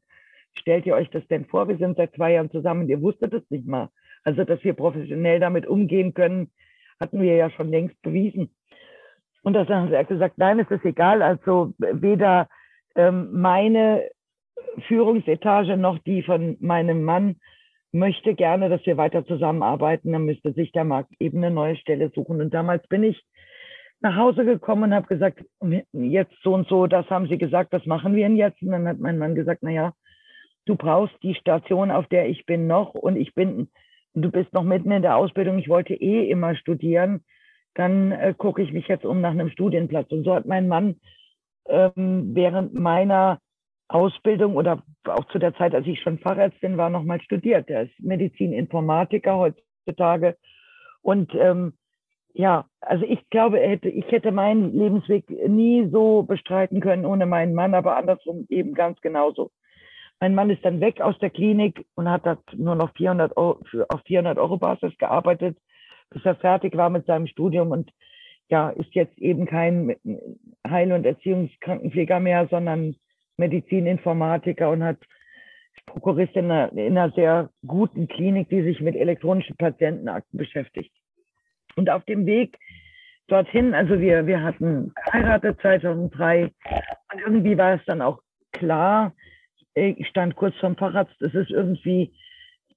stellt 0.52 0.84
ihr 0.84 0.94
euch 0.94 1.08
das 1.10 1.26
denn 1.28 1.46
vor? 1.46 1.68
Wir 1.68 1.78
sind 1.78 1.96
seit 1.96 2.14
zwei 2.14 2.32
Jahren 2.32 2.50
zusammen 2.50 2.82
und 2.82 2.88
ihr 2.88 3.00
wusstet 3.00 3.32
es 3.32 3.48
nicht 3.50 3.66
mal. 3.66 3.88
Also, 4.24 4.44
dass 4.44 4.62
wir 4.64 4.74
professionell 4.74 5.40
damit 5.40 5.66
umgehen 5.66 6.12
können, 6.12 6.50
hatten 7.00 7.22
wir 7.22 7.36
ja 7.36 7.50
schon 7.50 7.70
längst 7.70 8.00
bewiesen. 8.02 8.50
Und 9.42 9.54
das 9.54 9.68
haben 9.68 9.90
sie 9.90 10.04
gesagt, 10.04 10.38
nein, 10.38 10.58
es 10.58 10.70
ist 10.70 10.84
egal. 10.84 11.22
Also 11.22 11.72
weder 11.78 12.48
ähm, 12.96 13.28
meine 13.32 14.10
Führungsetage 14.88 15.76
noch 15.76 15.98
die 16.00 16.24
von 16.24 16.56
meinem 16.60 17.04
Mann 17.04 17.36
möchte 17.92 18.34
gerne, 18.34 18.68
dass 18.68 18.84
wir 18.84 18.96
weiter 18.96 19.24
zusammenarbeiten, 19.24 20.12
dann 20.12 20.24
müsste 20.24 20.52
sich 20.52 20.72
der 20.72 20.84
Markt 20.84 21.12
eben 21.20 21.38
eine 21.38 21.54
neue 21.54 21.76
Stelle 21.76 22.10
suchen. 22.14 22.40
Und 22.40 22.52
damals 22.52 22.86
bin 22.88 23.02
ich 23.02 23.22
nach 24.00 24.16
Hause 24.16 24.44
gekommen 24.44 24.84
und 24.84 24.94
habe 24.94 25.06
gesagt, 25.06 25.44
jetzt 25.92 26.34
so 26.42 26.54
und 26.54 26.68
so, 26.68 26.86
das 26.86 27.08
haben 27.10 27.28
sie 27.28 27.38
gesagt, 27.38 27.72
was 27.72 27.86
machen 27.86 28.14
wir 28.14 28.28
jetzt? 28.28 28.62
Und 28.62 28.70
dann 28.70 28.86
hat 28.86 28.98
mein 28.98 29.18
Mann 29.18 29.34
gesagt, 29.34 29.60
na 29.62 29.70
ja, 29.70 29.92
du 30.66 30.76
brauchst 30.76 31.14
die 31.22 31.34
Station, 31.34 31.90
auf 31.90 32.06
der 32.06 32.28
ich 32.28 32.46
bin 32.46 32.66
noch 32.66 32.94
und 32.94 33.16
ich 33.16 33.34
bin, 33.34 33.68
du 34.14 34.30
bist 34.30 34.52
noch 34.52 34.64
mitten 34.64 34.90
in 34.90 35.02
der 35.02 35.16
Ausbildung, 35.16 35.58
ich 35.58 35.68
wollte 35.68 35.94
eh 35.94 36.30
immer 36.30 36.54
studieren, 36.54 37.24
dann 37.74 38.12
äh, 38.12 38.34
gucke 38.36 38.62
ich 38.62 38.72
mich 38.72 38.86
jetzt 38.88 39.04
um 39.04 39.20
nach 39.20 39.30
einem 39.30 39.50
Studienplatz. 39.50 40.10
Und 40.12 40.24
so 40.24 40.34
hat 40.34 40.46
mein 40.46 40.68
Mann 40.68 40.96
ähm, 41.68 42.34
während 42.34 42.74
meiner 42.74 43.40
Ausbildung 43.88 44.56
oder 44.56 44.82
auch 45.04 45.24
zu 45.26 45.38
der 45.38 45.54
Zeit, 45.54 45.74
als 45.74 45.86
ich 45.86 46.00
schon 46.00 46.18
Fachärztin 46.18 46.76
war, 46.76 46.90
nochmal 46.90 47.20
studiert. 47.22 47.68
Der 47.68 47.84
ist 47.84 48.00
Medizininformatiker 48.00 49.36
heutzutage. 49.36 50.36
Und 51.00 51.34
ähm, 51.34 51.72
ja, 52.34 52.66
also 52.80 53.04
ich 53.04 53.28
glaube, 53.30 53.58
hätte, 53.58 53.88
ich 53.88 54.10
hätte 54.10 54.30
meinen 54.30 54.72
Lebensweg 54.76 55.28
nie 55.48 55.88
so 55.90 56.22
bestreiten 56.22 56.80
können 56.80 57.06
ohne 57.06 57.26
meinen 57.26 57.54
Mann, 57.54 57.74
aber 57.74 57.96
andersrum 57.96 58.46
eben 58.50 58.74
ganz 58.74 59.00
genauso. 59.00 59.50
Mein 60.20 60.34
Mann 60.34 60.50
ist 60.50 60.64
dann 60.64 60.80
weg 60.80 61.00
aus 61.00 61.18
der 61.20 61.30
Klinik 61.30 61.86
und 61.94 62.08
hat 62.10 62.26
dort 62.26 62.42
nur 62.54 62.74
noch 62.74 62.92
400 62.94 63.36
Euro, 63.36 63.60
auf 63.88 64.00
400 64.06 64.38
Euro 64.38 64.58
Basis 64.58 64.96
gearbeitet, 64.98 65.56
bis 66.10 66.24
er 66.24 66.34
fertig 66.34 66.76
war 66.76 66.90
mit 66.90 67.06
seinem 67.06 67.26
Studium 67.26 67.70
und 67.70 67.90
ja, 68.50 68.70
ist 68.70 68.94
jetzt 68.94 69.18
eben 69.18 69.46
kein 69.46 69.96
Heil- 70.66 70.92
und 70.92 71.06
Erziehungskrankenpfleger 71.06 72.18
mehr, 72.18 72.48
sondern 72.50 72.96
Medizininformatiker 73.38 74.70
und 74.70 74.84
hat 74.84 74.98
Prokurist 75.86 76.36
in 76.36 76.50
einer, 76.50 76.72
in 76.72 76.98
einer 76.98 77.12
sehr 77.12 77.50
guten 77.66 78.08
Klinik, 78.08 78.48
die 78.50 78.62
sich 78.62 78.80
mit 78.80 78.96
elektronischen 78.96 79.56
Patientenakten 79.56 80.38
beschäftigt. 80.38 80.92
Und 81.76 81.90
auf 81.90 82.04
dem 82.04 82.26
Weg 82.26 82.58
dorthin, 83.28 83.74
also 83.74 84.00
wir, 84.00 84.26
wir 84.26 84.42
hatten 84.42 84.92
geheiratet 85.06 85.60
2003 85.60 86.44
und 86.44 87.20
irgendwie 87.20 87.56
war 87.56 87.74
es 87.74 87.84
dann 87.86 88.02
auch 88.02 88.20
klar, 88.52 89.14
ich 89.74 90.08
stand 90.08 90.34
kurz 90.34 90.56
vorm 90.56 90.76
Facharzt, 90.76 91.20
es 91.22 91.34
ist 91.34 91.50
irgendwie, 91.50 92.12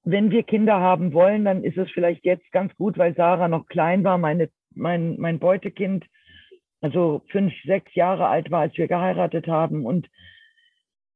wenn 0.04 0.30
wir 0.30 0.44
Kinder 0.44 0.80
haben 0.80 1.14
wollen, 1.14 1.46
dann 1.46 1.64
ist 1.64 1.78
es 1.78 1.90
vielleicht 1.92 2.26
jetzt 2.26 2.52
ganz 2.52 2.76
gut, 2.76 2.98
weil 2.98 3.16
Sarah 3.16 3.48
noch 3.48 3.68
klein 3.68 4.04
war, 4.04 4.18
meine, 4.18 4.50
mein, 4.76 5.16
mein 5.18 5.40
Beutekind, 5.40 6.06
also 6.82 7.24
fünf, 7.30 7.54
sechs 7.66 7.94
Jahre 7.96 8.28
alt 8.28 8.52
war, 8.52 8.62
als 8.62 8.78
wir 8.78 8.88
geheiratet 8.88 9.48
haben 9.48 9.86
und 9.86 10.08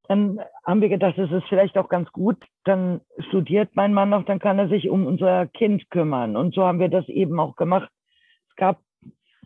dann 0.08 0.40
haben 0.66 0.82
wir 0.82 0.90
gedacht, 0.90 1.18
es 1.18 1.32
ist 1.32 1.48
vielleicht 1.48 1.78
auch 1.78 1.90
ganz 1.90 2.12
gut. 2.12 2.38
Dann 2.64 3.02
studiert 3.30 3.70
mein 3.76 3.94
Mann 3.94 4.10
noch, 4.10 4.26
dann 4.26 4.40
kann 4.40 4.60
er 4.60 4.68
sich 4.68 4.90
um 4.90 5.06
unser 5.06 5.48
Kind 5.48 5.90
kümmern. 5.90 6.36
Und 6.36 6.54
so 6.54 6.64
haben 6.64 6.80
wir 6.80 6.90
das 6.90 7.08
eben 7.10 7.40
auch 7.40 7.56
gemacht. 7.56 7.90
Es 8.50 8.56
gab 8.56 8.80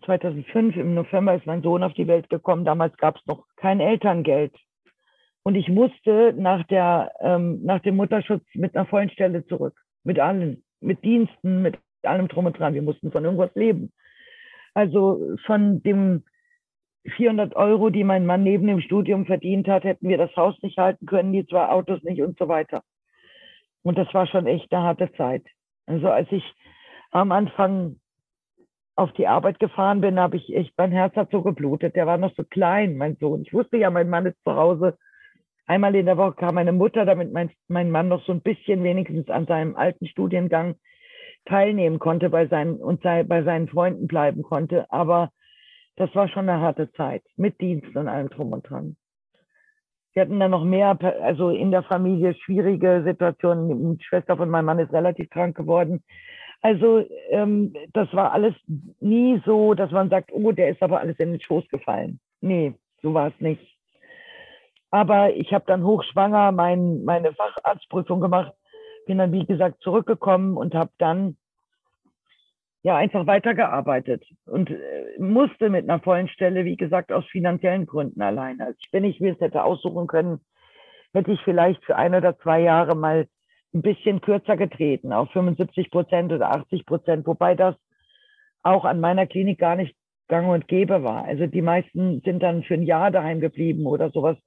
2005 0.06 0.76
im 0.78 0.94
November 0.94 1.36
ist 1.36 1.46
mein 1.46 1.62
Sohn 1.62 1.84
auf 1.84 1.94
die 1.94 2.08
Welt 2.08 2.30
gekommen. 2.30 2.66
Damals 2.66 2.96
gab 2.98 3.18
es 3.18 3.26
noch 3.28 3.46
kein 3.58 3.80
Elterngeld. 3.80 4.56
Und 5.44 5.56
ich 5.56 5.68
musste 5.70 6.34
nach, 6.38 6.66
der, 6.68 7.12
ähm, 7.22 7.64
nach 7.64 7.82
dem 7.82 7.96
Mutterschutz 7.96 8.44
mit 8.54 8.76
einer 8.76 8.86
vollen 8.86 9.10
Stelle 9.10 9.46
zurück. 9.46 9.76
Mit 10.04 10.20
allen, 10.20 10.64
mit 10.80 11.04
Diensten, 11.04 11.62
mit 11.62 11.78
allem 12.04 12.28
drum 12.28 12.46
und 12.46 12.58
dran. 12.58 12.74
Wir 12.74 12.82
mussten 12.82 13.12
von 13.12 13.26
irgendwas 13.26 13.54
leben. 13.56 13.92
Also 14.74 15.36
von 15.46 15.82
dem 15.84 16.24
400 17.06 17.56
Euro, 17.56 17.90
die 17.90 18.04
mein 18.04 18.26
Mann 18.26 18.44
neben 18.44 18.68
dem 18.68 18.82
Studium 18.82 19.26
verdient 19.26 19.68
hat, 19.68 19.84
hätten 19.84 20.10
wir 20.10 20.18
das 20.18 20.36
Haus 20.36 20.62
nicht 20.62 20.78
halten 20.78 21.06
können, 21.06 21.34
die 21.34 21.46
zwei 21.46 21.68
Autos 21.70 22.04
nicht 22.04 22.22
und 22.22 22.38
so 22.38 22.48
weiter. 22.48 22.84
Und 23.84 23.98
das 23.98 24.14
war 24.14 24.28
schon 24.28 24.48
echt 24.48 24.72
eine 24.74 24.84
harte 24.84 25.12
Zeit. 25.14 25.44
Also 25.86 26.10
als 26.10 26.32
ich 26.32 26.44
am 27.12 27.32
Anfang 27.32 27.96
auf 28.96 29.14
die 29.14 29.28
Arbeit 29.28 29.60
gefahren 29.60 30.02
bin, 30.02 30.20
habe 30.20 30.36
ich 30.36 30.54
echt, 30.54 30.74
mein 30.78 30.92
Herz 30.92 31.16
hat 31.16 31.32
so 31.32 31.42
geblutet. 31.42 31.96
Der 31.96 32.06
war 32.06 32.18
noch 32.18 32.36
so 32.36 32.44
klein, 32.44 32.98
mein 32.98 33.16
Sohn. 33.16 33.44
Ich 33.44 33.54
wusste 33.54 33.78
ja, 33.78 33.90
mein 33.90 34.10
Mann 34.10 34.26
ist 34.26 34.44
zu 34.44 34.54
Hause. 34.54 34.98
Einmal 35.66 35.96
in 35.96 36.06
der 36.06 36.18
Woche 36.18 36.34
kam 36.34 36.56
meine 36.56 36.74
Mutter, 36.74 37.06
damit 37.06 37.32
mein, 37.32 37.52
mein 37.68 37.92
Mann 37.92 38.10
noch 38.10 38.26
so 38.26 38.34
ein 38.34 38.42
bisschen 38.42 38.84
wenigstens 38.84 39.30
an 39.30 39.46
seinem 39.46 39.76
alten 39.76 40.08
Studiengang 40.08 40.76
teilnehmen 41.46 42.00
konnte 42.00 42.30
bei 42.30 42.48
seinen, 42.48 42.76
und 42.76 43.02
sei, 43.02 43.24
bei 43.24 43.44
seinen 43.44 43.70
Freunden 43.70 44.08
bleiben 44.08 44.44
konnte. 44.44 44.92
Aber 44.92 45.32
das 46.00 46.16
war 46.16 46.30
schon 46.30 46.48
eine 46.48 46.62
harte 46.62 46.90
Zeit 46.94 47.24
mit 47.36 47.60
Dienst 47.60 47.94
und 47.94 48.08
allem 48.08 48.30
drum 48.30 48.54
und 48.54 48.68
dran. 48.68 48.96
Wir 50.14 50.22
hatten 50.22 50.40
dann 50.40 50.52
noch 50.52 50.64
mehr, 50.64 50.98
also 51.22 51.50
in 51.50 51.72
der 51.72 51.84
Familie 51.84 52.34
schwierige 52.34 53.04
Situationen. 53.06 53.98
Die 53.98 54.04
Schwester 54.04 54.38
von 54.38 54.50
meinem 54.50 54.66
Mann 54.66 54.80
ist 54.80 54.94
relativ 54.94 55.30
krank 55.30 55.58
geworden. 55.58 56.02
Also 56.62 57.06
ähm, 57.30 57.74
das 57.92 58.12
war 58.14 58.32
alles 58.32 58.56
nie 59.02 59.42
so, 59.46 59.74
dass 59.74 59.92
man 59.92 60.10
sagt, 60.10 60.32
oh, 60.32 60.54
der 60.54 60.70
ist 60.70 60.82
aber 60.82 61.02
alles 61.02 61.20
in 61.20 61.32
den 61.32 61.42
Schoß 61.42 61.68
gefallen. 61.68 62.20
Nee, 62.40 62.74
so 63.02 63.14
war 63.14 63.28
es 63.28 63.40
nicht. 63.42 63.78
Aber 64.92 65.34
ich 65.34 65.54
habe 65.54 65.66
dann 65.68 65.84
hochschwanger 65.84 66.54
mein, 66.54 67.04
meine 67.04 67.34
Facharztprüfung 67.34 68.22
gemacht, 68.22 68.54
bin 69.06 69.18
dann, 69.18 69.34
wie 69.34 69.46
gesagt, 69.46 69.82
zurückgekommen 69.82 70.56
und 70.56 70.76
habe 70.76 70.92
dann 70.98 71.36
ja 72.84 72.96
einfach 72.96 73.28
weitergearbeitet 73.28 74.24
und 74.46 74.70
äh, 74.70 75.20
musste 75.20 75.70
mit 75.70 75.90
einer 75.90 76.00
vollen 76.00 76.30
Stelle, 76.30 76.66
wie 76.66 76.78
gesagt, 76.78 77.12
aus 77.12 77.26
finanziellen 77.28 77.86
Gründen 77.86 78.22
alleine. 78.22 78.68
Also 78.68 78.80
wenn 78.92 79.04
ich 79.04 79.20
mir 79.20 79.34
es 79.34 79.40
hätte 79.42 79.64
aussuchen 79.64 80.08
können, 80.08 80.40
hätte 81.14 81.32
ich 81.32 81.42
vielleicht 81.42 81.84
für 81.84 81.96
ein 81.96 82.16
oder 82.16 82.38
zwei 82.40 82.62
Jahre 82.62 82.96
mal 82.96 83.28
ein 83.74 83.82
bisschen 83.82 84.22
kürzer 84.22 84.58
getreten, 84.58 85.14
auf 85.14 85.32
75 85.32 85.92
Prozent 85.92 86.32
oder 86.32 86.52
80 86.52 86.86
Prozent, 86.86 87.28
wobei 87.28 87.56
das 87.56 87.76
auch 88.64 88.86
an 88.86 89.00
meiner 89.00 89.28
Klinik 89.28 89.60
gar 89.60 89.76
nicht 89.76 89.96
gang 90.28 90.50
und 90.50 90.68
gäbe 90.68 91.04
war. 91.04 91.26
Also 91.26 91.48
die 91.48 91.62
meisten 91.62 92.22
sind 92.22 92.42
dann 92.42 92.64
für 92.64 92.76
ein 92.76 92.84
Jahr 92.84 93.12
daheim 93.12 93.42
geblieben 93.42 93.86
oder 93.86 94.10
sowas. 94.12 94.38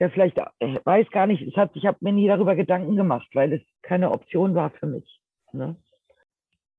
ja, 0.00 0.08
vielleicht 0.08 0.38
äh, 0.38 0.78
weiß 0.84 1.08
gar 1.10 1.26
nicht, 1.26 1.42
es 1.42 1.56
hat, 1.56 1.70
ich 1.74 1.86
habe 1.86 1.98
mir 2.00 2.12
nie 2.12 2.26
darüber 2.26 2.56
Gedanken 2.56 2.96
gemacht, 2.96 3.28
weil 3.34 3.52
es 3.52 3.62
keine 3.82 4.10
Option 4.10 4.54
war 4.54 4.70
für 4.70 4.86
mich. 4.86 5.20
Ne? 5.52 5.76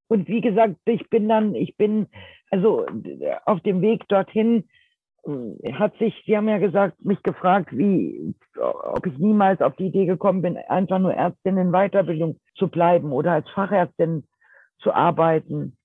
Und 0.08 0.28
wie 0.28 0.42
gesagt, 0.42 0.76
ich 0.86 1.10
bin 1.10 1.28
dann, 1.30 1.56
ich 1.56 1.76
bin, 1.78 2.08
also 2.52 2.86
auf 3.46 3.62
dem 3.62 3.82
Weg 3.82 4.08
dorthin 4.08 4.66
äh, 5.26 5.74
hat 5.74 5.98
sich, 5.98 6.14
Sie 6.26 6.36
haben 6.36 6.50
ja 6.50 6.58
gesagt, 6.58 7.04
mich 7.04 7.22
gefragt, 7.24 7.70
wie, 7.72 8.36
ob 8.60 9.06
ich 9.06 9.18
niemals 9.18 9.62
auf 9.62 9.76
die 9.76 9.88
Idee 9.88 10.06
gekommen 10.06 10.42
bin, 10.42 10.58
einfach 10.58 11.00
nur 11.00 11.14
Ärztin 11.14 11.58
in 11.58 11.72
Weiterbildung 11.72 12.40
zu 12.56 12.68
bleiben 12.68 13.12
oder 13.12 13.34
als 13.34 13.50
Fachärztin 13.50 14.24
zu 14.80 14.94
arbeiten. 14.94 15.78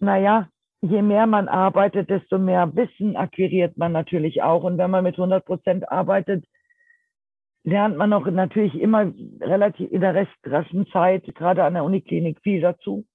Naja, 0.00 0.48
je 0.80 1.02
mehr 1.02 1.26
man 1.26 1.48
arbeitet, 1.48 2.10
desto 2.10 2.38
mehr 2.38 2.74
Wissen 2.74 3.16
akquiriert 3.16 3.78
man 3.78 3.92
natürlich 3.92 4.42
auch. 4.42 4.64
Und 4.64 4.76
wenn 4.76 4.90
man 4.90 5.04
mit 5.04 5.14
100 5.14 5.44
Prozent 5.44 5.90
arbeitet, 5.90 6.44
lernt 7.62 7.96
man 7.96 8.12
auch 8.12 8.26
natürlich 8.26 8.78
immer 8.78 9.10
relativ 9.40 9.90
in 9.90 10.02
der 10.02 10.14
recht 10.14 10.36
raschen 10.44 10.86
Zeit, 10.88 11.24
gerade 11.34 11.64
an 11.64 11.74
der 11.74 11.84
Uniklinik, 11.84 12.40
viel 12.42 12.60
dazu. 12.60 13.06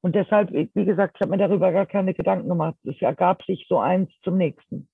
Und 0.00 0.14
deshalb, 0.14 0.52
wie 0.52 0.84
gesagt, 0.84 1.16
ich 1.16 1.20
habe 1.20 1.32
mir 1.32 1.38
darüber 1.38 1.72
gar 1.72 1.86
keine 1.86 2.14
Gedanken 2.14 2.48
gemacht. 2.48 2.76
Es 2.84 3.00
ergab 3.00 3.42
sich 3.44 3.66
so 3.68 3.78
eins 3.78 4.10
zum 4.22 4.36
nächsten. 4.36 4.88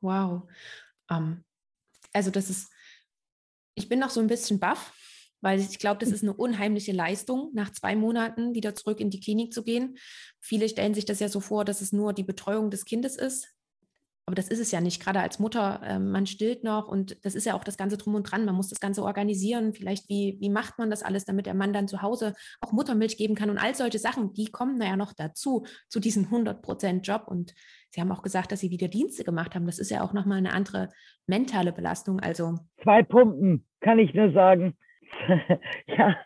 Wow. 0.00 0.42
Um, 1.10 1.16
ähm, 1.16 1.44
also 2.12 2.30
das 2.30 2.48
ist, 2.48 2.72
ich 3.74 3.88
bin 3.88 3.98
noch 3.98 4.10
so 4.10 4.20
ein 4.20 4.26
bisschen 4.26 4.58
baff, 4.58 4.94
weil 5.42 5.60
ich 5.60 5.78
glaube, 5.78 5.98
das 5.98 6.10
ist 6.10 6.22
eine 6.22 6.32
unheimliche 6.32 6.92
Leistung, 6.92 7.50
nach 7.52 7.70
zwei 7.70 7.94
Monaten 7.94 8.54
wieder 8.54 8.74
zurück 8.74 9.00
in 9.00 9.10
die 9.10 9.20
Klinik 9.20 9.52
zu 9.52 9.62
gehen. 9.62 9.98
Viele 10.40 10.68
stellen 10.68 10.94
sich 10.94 11.04
das 11.04 11.20
ja 11.20 11.28
so 11.28 11.40
vor, 11.40 11.64
dass 11.64 11.82
es 11.82 11.92
nur 11.92 12.14
die 12.14 12.24
Betreuung 12.24 12.70
des 12.70 12.84
Kindes 12.84 13.16
ist. 13.16 13.55
Aber 14.26 14.34
das 14.34 14.48
ist 14.48 14.58
es 14.58 14.72
ja 14.72 14.80
nicht. 14.80 15.00
Gerade 15.00 15.20
als 15.20 15.38
Mutter, 15.38 15.80
äh, 15.84 16.00
man 16.00 16.26
stillt 16.26 16.64
noch 16.64 16.88
und 16.88 17.24
das 17.24 17.36
ist 17.36 17.46
ja 17.46 17.54
auch 17.54 17.62
das 17.62 17.78
Ganze 17.78 17.96
drum 17.96 18.16
und 18.16 18.24
dran. 18.24 18.44
Man 18.44 18.56
muss 18.56 18.68
das 18.68 18.80
Ganze 18.80 19.04
organisieren. 19.04 19.72
Vielleicht, 19.72 20.08
wie, 20.08 20.36
wie 20.40 20.50
macht 20.50 20.78
man 20.78 20.90
das 20.90 21.04
alles, 21.04 21.24
damit 21.24 21.46
der 21.46 21.54
Mann 21.54 21.72
dann 21.72 21.86
zu 21.86 22.02
Hause 22.02 22.34
auch 22.60 22.72
Muttermilch 22.72 23.16
geben 23.18 23.36
kann 23.36 23.50
und 23.50 23.58
all 23.58 23.76
solche 23.76 24.00
Sachen, 24.00 24.32
die 24.32 24.46
kommen 24.46 24.82
ja 24.82 24.96
noch 24.96 25.12
dazu, 25.12 25.64
zu 25.88 26.00
diesem 26.00 26.24
100-Prozent-Job. 26.24 27.28
Und 27.28 27.54
Sie 27.90 28.00
haben 28.00 28.10
auch 28.10 28.22
gesagt, 28.22 28.50
dass 28.50 28.58
Sie 28.58 28.70
wieder 28.70 28.88
Dienste 28.88 29.22
gemacht 29.22 29.54
haben. 29.54 29.64
Das 29.64 29.78
ist 29.78 29.92
ja 29.92 30.02
auch 30.02 30.12
nochmal 30.12 30.38
eine 30.38 30.52
andere 30.52 30.88
mentale 31.28 31.72
Belastung. 31.72 32.18
Also 32.18 32.56
Zwei 32.82 33.04
Pumpen, 33.04 33.64
kann 33.80 34.00
ich 34.00 34.12
nur 34.12 34.32
sagen. 34.32 34.76
ja, 35.86 36.16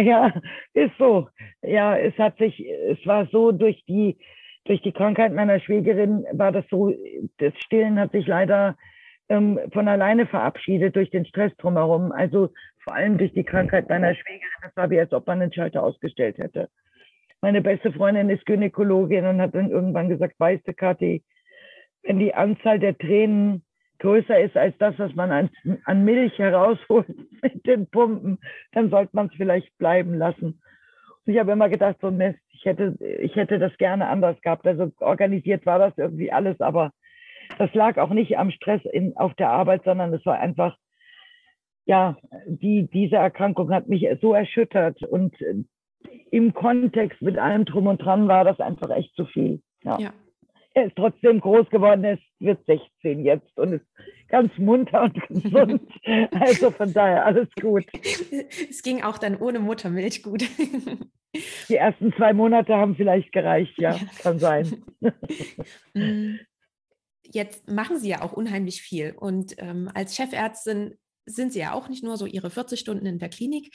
ja, 0.00 0.32
ist 0.72 0.92
so. 0.98 1.28
Ja, 1.60 1.98
es 1.98 2.16
hat 2.16 2.38
sich, 2.38 2.58
es 2.60 3.04
war 3.04 3.28
so 3.30 3.52
durch 3.52 3.84
die 3.86 4.18
durch 4.64 4.80
die 4.82 4.92
Krankheit 4.92 5.32
meiner 5.32 5.60
Schwägerin 5.60 6.24
war 6.32 6.52
das 6.52 6.64
so, 6.70 6.94
das 7.38 7.52
Stillen 7.64 7.98
hat 7.98 8.12
sich 8.12 8.26
leider 8.26 8.76
ähm, 9.28 9.58
von 9.72 9.88
alleine 9.88 10.26
verabschiedet 10.26 10.94
durch 10.94 11.10
den 11.10 11.26
Stress 11.26 11.52
drumherum. 11.56 12.12
Also 12.12 12.50
vor 12.84 12.94
allem 12.94 13.18
durch 13.18 13.32
die 13.32 13.44
Krankheit 13.44 13.88
meiner 13.88 14.14
Schwägerin. 14.14 14.48
Das 14.62 14.76
war 14.76 14.90
wie, 14.90 15.00
als 15.00 15.12
ob 15.12 15.26
man 15.26 15.40
einen 15.40 15.52
Schalter 15.52 15.82
ausgestellt 15.82 16.38
hätte. 16.38 16.68
Meine 17.40 17.60
beste 17.60 17.92
Freundin 17.92 18.30
ist 18.30 18.46
Gynäkologin 18.46 19.26
und 19.26 19.40
hat 19.40 19.54
dann 19.54 19.70
irgendwann 19.70 20.08
gesagt, 20.08 20.38
weißt 20.38 20.66
du, 20.66 20.74
Kathi, 20.74 21.24
wenn 22.02 22.18
die 22.18 22.34
Anzahl 22.34 22.78
der 22.78 22.96
Tränen 22.96 23.64
größer 23.98 24.38
ist 24.40 24.56
als 24.56 24.76
das, 24.78 24.98
was 24.98 25.14
man 25.14 25.30
an, 25.30 25.50
an 25.84 26.04
Milch 26.04 26.38
herausholt 26.38 27.08
mit 27.42 27.66
den 27.66 27.88
Pumpen, 27.88 28.38
dann 28.72 28.90
sollte 28.90 29.10
man 29.14 29.26
es 29.26 29.34
vielleicht 29.36 29.76
bleiben 29.78 30.14
lassen. 30.14 30.60
Ich 31.24 31.38
habe 31.38 31.52
immer 31.52 31.68
gedacht, 31.68 31.96
so 32.00 32.10
Mist, 32.10 32.38
ich 32.50 32.64
hätte, 32.64 32.96
ich 33.20 33.36
hätte 33.36 33.58
das 33.58 33.76
gerne 33.78 34.08
anders 34.08 34.40
gehabt. 34.40 34.66
Also 34.66 34.90
organisiert 35.00 35.66
war 35.66 35.78
das 35.78 35.96
irgendwie 35.96 36.32
alles, 36.32 36.60
aber 36.60 36.92
das 37.58 37.72
lag 37.74 37.98
auch 37.98 38.10
nicht 38.10 38.38
am 38.38 38.50
Stress 38.50 38.82
in, 38.84 39.16
auf 39.16 39.34
der 39.34 39.50
Arbeit, 39.50 39.84
sondern 39.84 40.12
es 40.12 40.24
war 40.26 40.38
einfach, 40.38 40.76
ja, 41.84 42.16
die, 42.46 42.88
diese 42.92 43.16
Erkrankung 43.16 43.72
hat 43.72 43.88
mich 43.88 44.06
so 44.20 44.34
erschüttert 44.34 45.02
und 45.02 45.34
im 46.30 46.54
Kontext 46.54 47.22
mit 47.22 47.38
allem 47.38 47.64
drum 47.64 47.86
und 47.86 47.98
dran 47.98 48.28
war 48.28 48.44
das 48.44 48.60
einfach 48.60 48.90
echt 48.90 49.14
zu 49.14 49.26
viel. 49.26 49.60
Ja. 49.84 49.98
ja. 49.98 50.12
Er 50.74 50.86
ist 50.86 50.96
trotzdem 50.96 51.40
groß 51.40 51.68
geworden, 51.70 52.04
er 52.04 52.18
wird 52.38 52.64
16 52.66 53.24
jetzt 53.24 53.56
und 53.58 53.74
ist 53.74 53.86
ganz 54.28 54.56
munter 54.56 55.02
und 55.02 55.28
gesund. 55.28 55.82
also 56.32 56.70
von 56.70 56.92
daher 56.92 57.26
alles 57.26 57.48
gut. 57.60 57.84
Es 58.70 58.82
ging 58.82 59.02
auch 59.02 59.18
dann 59.18 59.36
ohne 59.36 59.60
Muttermilch 59.60 60.22
gut. 60.22 60.44
Die 61.68 61.76
ersten 61.76 62.12
zwei 62.14 62.32
Monate 62.32 62.74
haben 62.74 62.94
vielleicht 62.96 63.32
gereicht, 63.32 63.74
ja, 63.78 63.98
kann 64.22 64.38
sein. 64.38 64.84
Mm. 65.94 66.36
Jetzt 67.24 67.70
machen 67.70 67.98
Sie 67.98 68.08
ja 68.08 68.22
auch 68.22 68.32
unheimlich 68.32 68.82
viel 68.82 69.14
und 69.16 69.54
ähm, 69.58 69.90
als 69.94 70.16
Chefärztin 70.16 70.98
sind 71.26 71.52
Sie 71.52 71.60
ja 71.60 71.72
auch 71.72 71.88
nicht 71.88 72.02
nur 72.02 72.16
so 72.16 72.26
Ihre 72.26 72.50
40 72.50 72.80
Stunden 72.80 73.06
in 73.06 73.18
der 73.18 73.28
Klinik. 73.28 73.74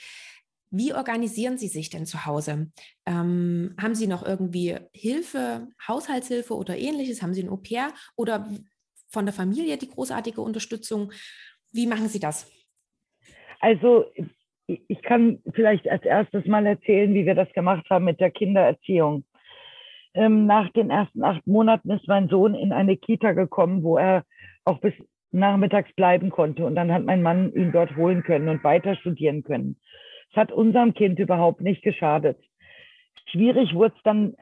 Wie 0.70 0.92
organisieren 0.92 1.56
Sie 1.56 1.68
sich 1.68 1.90
denn 1.90 2.04
zu 2.04 2.26
Hause? 2.26 2.70
Ähm, 3.06 3.74
haben 3.80 3.94
Sie 3.94 4.06
noch 4.06 4.26
irgendwie 4.26 4.76
Hilfe, 4.92 5.68
Haushaltshilfe 5.86 6.54
oder 6.54 6.76
ähnliches? 6.76 7.22
Haben 7.22 7.34
Sie 7.34 7.42
ein 7.42 7.48
Au-pair 7.48 7.92
oder 8.16 8.48
von 9.08 9.24
der 9.24 9.32
Familie 9.32 9.78
die 9.78 9.88
großartige 9.88 10.40
Unterstützung? 10.40 11.12
Wie 11.72 11.86
machen 11.86 12.08
Sie 12.08 12.20
das? 12.20 12.50
Also 13.60 14.04
ich 14.66 15.02
kann 15.02 15.38
vielleicht 15.54 15.88
als 15.88 16.04
erstes 16.04 16.44
mal 16.46 16.66
erzählen, 16.66 17.14
wie 17.14 17.24
wir 17.24 17.34
das 17.34 17.50
gemacht 17.54 17.88
haben 17.88 18.04
mit 18.04 18.20
der 18.20 18.30
Kindererziehung. 18.30 19.24
Ähm, 20.14 20.46
nach 20.46 20.70
den 20.72 20.90
ersten 20.90 21.22
acht 21.22 21.46
Monaten 21.46 21.90
ist 21.90 22.06
mein 22.06 22.28
Sohn 22.28 22.54
in 22.54 22.72
eine 22.72 22.96
Kita 22.96 23.32
gekommen, 23.32 23.82
wo 23.82 23.96
er 23.96 24.24
auch 24.64 24.80
bis 24.80 24.92
nachmittags 25.30 25.92
bleiben 25.94 26.30
konnte. 26.30 26.66
Und 26.66 26.74
dann 26.74 26.92
hat 26.92 27.04
mein 27.04 27.22
Mann 27.22 27.52
ihn 27.54 27.72
dort 27.72 27.96
holen 27.96 28.22
können 28.22 28.48
und 28.48 28.64
weiter 28.64 28.96
studieren 28.96 29.42
können. 29.42 29.78
Es 30.30 30.36
hat 30.36 30.52
unserem 30.52 30.94
Kind 30.94 31.18
überhaupt 31.18 31.60
nicht 31.60 31.82
geschadet. 31.82 32.38
Schwierig 33.26 33.74
wurde 33.74 33.94
es 33.96 34.02
dann 34.02 34.34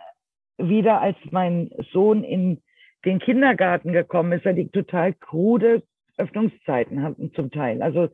wieder, 0.58 1.00
als 1.00 1.16
mein 1.30 1.70
Sohn 1.92 2.24
in 2.24 2.62
den 3.04 3.18
Kindergarten 3.18 3.92
gekommen 3.92 4.32
ist, 4.32 4.44
weil 4.44 4.54
die 4.54 4.68
total 4.68 5.12
krude 5.12 5.82
Öffnungszeiten 6.16 7.02
hatten 7.02 7.32
zum 7.34 7.50
Teil. 7.50 7.82
Also 7.82 8.08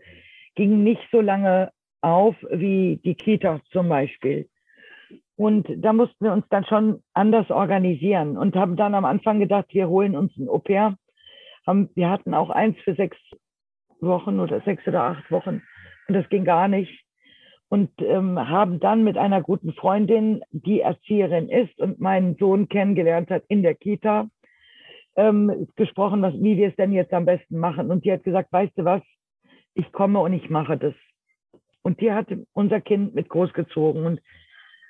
ging 0.54 0.82
nicht 0.82 1.02
so 1.10 1.20
lange 1.20 1.70
auf 2.00 2.36
wie 2.50 3.00
die 3.04 3.14
Kitas 3.14 3.60
zum 3.70 3.88
Beispiel. 3.88 4.48
Und 5.36 5.66
da 5.76 5.92
mussten 5.92 6.24
wir 6.24 6.32
uns 6.32 6.44
dann 6.50 6.64
schon 6.64 7.02
anders 7.14 7.50
organisieren 7.50 8.36
und 8.36 8.54
haben 8.54 8.76
dann 8.76 8.94
am 8.94 9.04
Anfang 9.04 9.38
gedacht, 9.38 9.66
wir 9.70 9.88
holen 9.88 10.16
uns 10.16 10.36
ein 10.36 10.48
Au-pair. 10.48 10.96
Wir 11.94 12.10
hatten 12.10 12.34
auch 12.34 12.50
eins 12.50 12.76
für 12.80 12.94
sechs 12.94 13.16
Wochen 14.00 14.40
oder 14.40 14.60
sechs 14.62 14.86
oder 14.86 15.04
acht 15.04 15.30
Wochen 15.30 15.62
und 16.08 16.14
das 16.14 16.28
ging 16.28 16.44
gar 16.44 16.68
nicht 16.68 17.04
und 17.72 17.90
ähm, 18.02 18.38
haben 18.38 18.80
dann 18.80 19.02
mit 19.02 19.16
einer 19.16 19.40
guten 19.40 19.72
Freundin, 19.72 20.42
die 20.50 20.80
Erzieherin 20.80 21.48
ist 21.48 21.80
und 21.80 22.00
meinen 22.00 22.36
Sohn 22.36 22.68
kennengelernt 22.68 23.30
hat 23.30 23.44
in 23.48 23.62
der 23.62 23.74
Kita, 23.74 24.28
ähm, 25.16 25.68
gesprochen, 25.74 26.20
was, 26.20 26.34
wie 26.34 26.58
wir 26.58 26.68
es 26.68 26.76
denn 26.76 26.92
jetzt 26.92 27.14
am 27.14 27.24
besten 27.24 27.56
machen. 27.56 27.90
Und 27.90 28.04
die 28.04 28.12
hat 28.12 28.24
gesagt, 28.24 28.52
weißt 28.52 28.76
du 28.76 28.84
was, 28.84 29.00
ich 29.72 29.90
komme 29.90 30.18
und 30.20 30.34
ich 30.34 30.50
mache 30.50 30.76
das. 30.76 30.92
Und 31.80 31.98
die 32.02 32.12
hat 32.12 32.26
unser 32.52 32.82
Kind 32.82 33.14
mit 33.14 33.30
großgezogen. 33.30 34.04
Und 34.04 34.20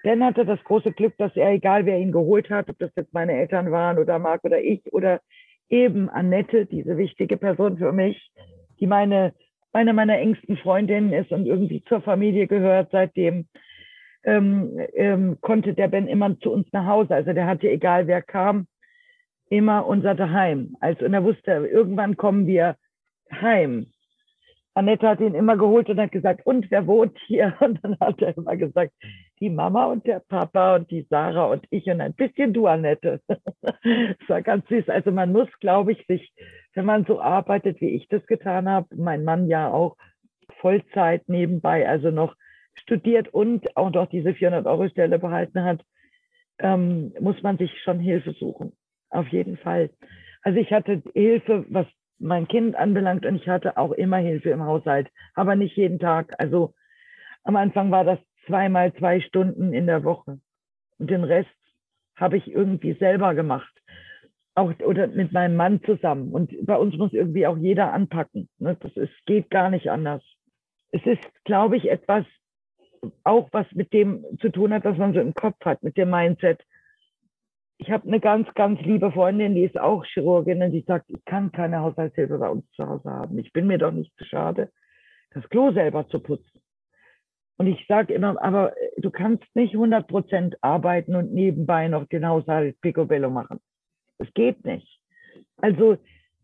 Dan 0.03 0.25
hatte 0.25 0.45
das 0.45 0.59
große 0.65 0.91
Glück, 0.91 1.17
dass 1.19 1.37
er, 1.37 1.53
egal 1.53 1.87
wer 1.87 2.01
ihn 2.01 2.11
geholt 2.11 2.51
hat, 2.51 2.69
ob 2.69 2.81
das 2.81 2.91
jetzt 2.97 3.15
meine 3.15 3.35
Eltern 3.35 3.71
waren 3.71 4.01
oder 4.01 4.19
Marc 4.19 4.43
oder 4.43 4.61
ich 4.61 4.93
oder 4.93 5.21
eben 5.69 6.09
Annette, 6.09 6.67
diese 6.67 6.97
wichtige 6.97 7.37
Person 7.37 7.79
für 7.79 7.93
mich, 7.93 8.33
die 8.81 8.89
meine 8.89 9.35
eine 9.73 9.93
meiner 9.93 10.19
engsten 10.19 10.57
Freundinnen 10.57 11.13
ist 11.13 11.33
und 11.33 11.47
irgendwie 11.47 11.83
zur 11.85 12.01
Familie 12.01 12.47
gehört. 12.47 12.91
Seitdem 12.93 13.47
ähm, 14.25 14.79
ähm, 14.95 15.39
konnte 15.41 15.75
der 15.75 15.89
Ben 15.89 16.07
immer 16.07 16.39
zu 16.41 16.53
uns 16.53 16.67
nach 16.73 16.87
Hause. 16.87 17.15
Also 17.15 17.33
der 17.33 17.47
hatte, 17.47 17.69
egal 17.69 18.07
wer 18.07 18.23
kam, 18.23 18.67
immer 19.49 19.87
unser 19.87 20.15
Daheim. 20.15 20.77
Also 20.81 21.05
und 21.05 21.15
er 21.15 21.25
wusste, 21.25 21.51
irgendwann 21.53 22.17
kommen 22.17 22.47
wir 22.47 22.77
heim. 23.31 23.87
Annette 24.75 25.07
hat 25.07 25.21
ihn 25.21 25.35
immer 25.35 25.57
geholt 25.57 25.91
und 25.91 26.01
hat 26.01 26.13
gesagt, 26.13 26.47
und 26.47 26.71
wer 26.71 26.87
wohnt 26.87 27.19
hier? 27.27 27.55
Und 27.61 27.79
dann 27.83 27.99
hat 28.01 28.23
er 28.23 28.37
immer 28.37 28.57
gesagt, 28.57 28.93
die 29.41 29.51
Mama 29.51 29.87
und 29.87 30.07
der 30.07 30.21
Papa 30.21 30.77
und 30.77 30.91
die 30.91 31.07
Sarah 31.11 31.47
und 31.47 31.67
ich 31.71 31.87
und 31.87 32.01
ein 32.01 32.15
bisschen 32.15 32.55
du, 32.55 32.67
Annette. 32.67 33.21
das 33.61 34.29
war 34.29 34.41
ganz 34.41 34.67
süß. 34.69 34.89
Also 34.89 35.11
man 35.11 35.33
muss, 35.33 35.49
glaube 35.61 35.93
ich, 35.93 36.07
sich, 36.07 36.33
wenn 36.75 36.85
man 36.85 37.05
so 37.05 37.21
arbeitet, 37.21 37.81
wie 37.81 37.91
ich 37.91 38.09
das 38.09 38.25
getan 38.27 38.69
habe, 38.69 38.87
mein 38.97 39.25
Mann 39.25 39.49
ja 39.49 39.71
auch 39.71 39.97
Vollzeit 40.61 41.29
nebenbei, 41.29 41.89
also 41.89 42.11
noch 42.11 42.37
studiert 42.75 43.29
und 43.29 43.77
auch 43.77 43.91
noch 43.91 44.09
diese 44.09 44.31
400-Euro-Stelle 44.31 45.19
behalten 45.19 45.65
hat, 45.65 45.85
ähm, 46.59 47.13
muss 47.21 47.43
man 47.43 47.59
sich 47.59 47.73
schon 47.83 47.99
Hilfe 47.99 48.33
suchen. 48.33 48.73
Auf 49.11 49.29
jeden 49.29 49.57
Fall. 49.59 49.91
Also 50.43 50.59
ich 50.59 50.73
hatte 50.73 51.03
Hilfe, 51.15 51.65
was 51.69 51.87
mein 52.23 52.49
Kind 52.49 52.77
anbelangt 52.77 53.27
und 53.27 53.37
ich 53.37 53.49
hatte 53.49 53.77
auch 53.77 53.93
immer 53.93 54.19
Hilfe 54.19 54.51
im 54.51 54.63
Haushalt, 54.63 55.09
aber 55.35 55.57
nicht 55.57 55.77
jeden 55.77 55.99
Tag. 55.99 56.35
Also 56.39 56.75
am 57.45 57.57
Anfang 57.57 57.91
war 57.91 58.05
das 58.05 58.19
zweimal 58.47 58.93
zwei 58.95 59.21
Stunden 59.21 59.73
in 59.73 59.87
der 59.87 60.05
Woche 60.05 60.41
und 60.99 61.11
den 61.11 61.25
Rest 61.25 61.51
habe 62.17 62.37
ich 62.37 62.51
irgendwie 62.51 62.95
selber 62.95 63.35
gemacht. 63.35 63.73
auch 64.55 64.73
oder 64.81 65.07
mit 65.07 65.33
meinem 65.33 65.57
Mann 65.57 65.83
zusammen. 65.83 66.33
Und 66.33 66.53
bei 66.67 66.77
uns 66.77 66.97
muss 66.97 67.13
irgendwie 67.13 67.47
auch 67.47 67.57
jeder 67.57 67.93
anpacken. 67.93 68.49
Ne? 68.59 68.77
Das 68.81 68.95
ist, 68.97 69.13
geht 69.27 69.51
gar 69.51 69.71
nicht 69.71 69.91
anders. 69.91 70.23
Es 70.91 71.05
ist, 71.07 71.23
glaube 71.45 71.77
ich, 71.77 71.91
etwas 71.91 72.27
auch 73.25 73.49
was 73.53 73.67
mit 73.73 73.93
dem 73.93 74.25
zu 74.41 74.51
tun 74.51 74.73
hat, 74.73 74.85
was 74.85 74.99
man 74.99 75.15
so 75.15 75.21
im 75.21 75.35
Kopf 75.35 75.57
hat, 75.65 75.83
mit 75.83 75.97
dem 75.97 76.11
Mindset. 76.11 76.63
Ich 77.83 77.91
habe 77.91 78.07
eine 78.07 78.21
ganz, 78.21 78.47
ganz 78.55 78.81
liebe 78.83 79.11
Freundin, 79.11 79.57
die 79.57 79.65
ist 79.65 79.77
auch 79.77 80.05
Chirurgin 80.05 80.63
und 80.63 80.71
die 80.71 80.85
sagt, 80.87 81.11
ich 81.11 81.25
kann 81.25 81.51
keine 81.51 81.81
Haushaltshilfe 81.81 82.39
bei 82.39 82.49
uns 82.49 82.65
zu 82.77 82.87
Hause 82.87 83.11
haben. 83.11 83.37
Ich 83.41 83.53
bin 83.53 83.67
mir 83.67 83.79
doch 83.79 83.91
nicht 83.91 84.17
zu 84.17 84.25
schade, 84.25 84.71
das 85.35 85.49
Klo 85.49 85.73
selber 85.73 86.07
zu 86.07 86.21
putzen. 86.21 86.63
Und 87.59 87.67
ich 87.67 87.85
sage 87.89 88.15
immer, 88.15 88.41
aber 88.41 88.73
du 88.99 89.11
kannst 89.11 89.45
nicht 89.57 89.75
100 89.75 90.07
Prozent 90.07 90.57
arbeiten 90.61 91.17
und 91.17 91.33
nebenbei 91.33 91.89
noch 91.89 92.07
den 92.07 92.25
Haushalt 92.25 92.81
picobello 92.83 93.31
machen. 93.31 93.59
Das 94.19 94.33
geht 94.33 94.65
nicht. 94.65 95.01
Also 95.57 95.97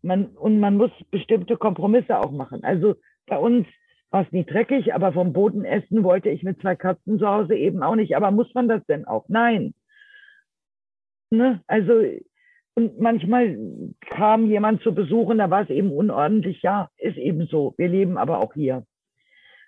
man, 0.03 0.27
und 0.27 0.59
man 0.59 0.77
muss 0.77 0.91
bestimmte 1.13 1.57
Kompromisse 1.57 2.19
auch 2.19 2.33
machen. 2.33 2.65
Also 2.65 2.97
bei 3.27 3.39
uns 3.39 3.65
war 4.11 4.23
es 4.23 4.33
nicht 4.33 4.51
dreckig, 4.51 4.93
aber 4.93 5.13
vom 5.13 5.33
Boden 5.33 5.65
essen 5.65 6.03
wollte 6.03 6.31
ich 6.31 6.43
mit 6.43 6.61
zwei 6.61 6.75
Katzen 6.75 7.21
zu 7.21 7.29
Hause 7.29 7.55
eben 7.55 7.85
auch 7.85 7.95
nicht. 7.95 8.17
Aber 8.17 8.33
muss 8.33 8.53
man 8.55 8.67
das 8.67 8.85
denn 8.87 9.05
auch? 9.05 9.27
Nein. 9.29 9.73
Ne? 11.31 11.63
Also, 11.67 12.03
und 12.75 13.01
manchmal 13.01 13.59
kam 14.11 14.47
jemand 14.47 14.83
zu 14.83 14.95
besuchen, 14.95 15.39
da 15.39 15.51
war 15.51 15.63
es 15.63 15.71
eben 15.71 15.93
unordentlich. 15.93 16.63
Ja, 16.63 16.91
ist 16.97 17.17
eben 17.17 17.47
so. 17.47 17.75
Wir 17.77 17.89
leben 17.89 18.17
aber 18.17 18.39
auch 18.39 18.55
hier. 18.55 18.85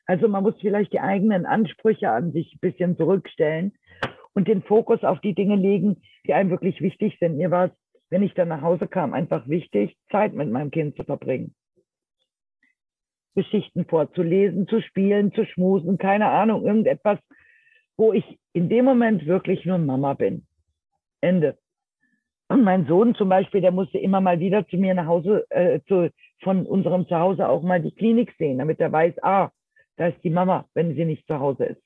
Also 0.07 0.29
man 0.29 0.42
muss 0.42 0.55
vielleicht 0.61 0.92
die 0.92 1.01
eigenen 1.01 1.46
Ansprüche 1.46 2.11
an 2.11 2.33
sich 2.33 2.55
ein 2.55 2.61
bisschen 2.61 2.96
zurückstellen 2.96 3.73
und 4.35 4.49
den 4.49 4.62
Fokus 4.62 5.05
auf 5.05 5.20
die 5.20 5.35
Dinge 5.35 5.57
legen, 5.57 6.03
die 6.27 6.35
einem 6.35 6.51
wirklich 6.51 6.81
wichtig 6.81 7.16
sind. 7.20 7.37
Mir 7.37 7.51
war 7.51 7.66
es 7.66 7.73
wenn 8.11 8.23
ich 8.23 8.35
dann 8.35 8.49
nach 8.49 8.61
Hause 8.61 8.88
kam, 8.88 9.14
einfach 9.14 9.49
wichtig, 9.49 9.96
Zeit 10.11 10.35
mit 10.35 10.51
meinem 10.51 10.70
Kind 10.70 10.96
zu 10.96 11.05
verbringen. 11.05 11.55
Geschichten 13.37 13.87
vorzulesen, 13.87 14.66
zu 14.66 14.83
spielen, 14.83 15.33
zu 15.33 15.46
schmusen, 15.46 15.96
keine 15.99 16.29
Ahnung, 16.29 16.66
irgendetwas, 16.66 17.18
wo 17.96 18.12
ich 18.12 18.25
in 18.53 18.68
dem 18.68 18.85
Moment 18.85 19.27
wirklich 19.27 19.64
nur 19.64 19.79
Mama 19.79 20.14
bin. 20.14 20.46
Ende. 21.20 21.59
Und 22.48 22.64
mein 22.64 22.87
Sohn 22.87 23.14
zum 23.14 23.28
Beispiel, 23.28 23.61
der 23.61 23.70
musste 23.70 23.98
immer 23.98 24.20
mal 24.20 24.40
wieder 24.40 24.66
zu 24.66 24.76
mir 24.76 24.94
nach 24.94 25.06
Hause, 25.06 25.46
äh, 25.50 25.80
zu, 25.87 26.11
von 26.42 26.66
unserem 26.66 27.06
Zuhause 27.06 27.48
auch 27.48 27.62
mal 27.62 27.80
die 27.80 27.94
Klinik 27.94 28.35
sehen, 28.38 28.59
damit 28.59 28.80
er 28.80 28.90
weiß, 28.90 29.14
ah, 29.22 29.50
da 29.96 30.09
ist 30.09 30.22
die 30.24 30.30
Mama, 30.30 30.66
wenn 30.74 30.94
sie 30.94 31.04
nicht 31.04 31.26
zu 31.26 31.38
Hause 31.38 31.64
ist. 31.66 31.83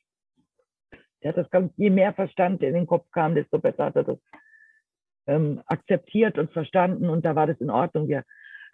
Der 1.23 1.31
hat 1.31 1.37
das 1.37 1.51
ganz, 1.51 1.73
je 1.77 1.91
mehr 1.91 2.15
Verstand 2.15 2.63
in 2.63 2.75
den 2.75 2.87
Kopf 2.87 3.11
kam, 3.11 3.35
desto 3.35 3.59
besser 3.59 3.87
hat 3.87 3.97
er 3.97 4.05
das 4.05 4.19
ähm, 5.27 5.63
akzeptiert 5.67 6.39
und 6.39 6.53
verstanden 6.53 7.09
und 7.09 7.25
da 7.25 7.35
war 7.35 7.47
das 7.47 7.61
in 7.61 7.71
Ordnung. 7.71 8.09
Wir 8.09 8.25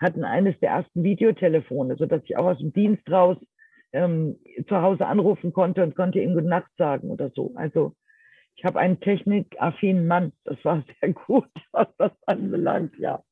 hatten 0.00 0.24
eines 0.24 0.58
der 0.60 0.70
ersten 0.70 1.02
Videotelefone, 1.02 1.96
sodass 1.96 2.22
ich 2.24 2.36
auch 2.36 2.46
aus 2.46 2.58
dem 2.58 2.72
Dienst 2.72 3.08
raus 3.10 3.36
ähm, 3.92 4.36
zu 4.68 4.80
Hause 4.80 5.06
anrufen 5.06 5.52
konnte 5.52 5.82
und 5.82 5.96
konnte 5.96 6.20
ihm 6.20 6.34
Gute 6.34 6.46
Nacht 6.46 6.70
sagen 6.76 7.10
oder 7.10 7.30
so. 7.30 7.52
Also 7.54 7.94
ich 8.60 8.66
habe 8.66 8.78
einen 8.78 9.00
technikaffinen 9.00 10.06
Mann. 10.06 10.32
Das 10.44 10.62
war 10.66 10.84
sehr 11.00 11.14
gut, 11.14 11.48
was 11.72 11.88
das 11.96 12.12
anbelangt, 12.26 12.94
ja. 12.98 13.22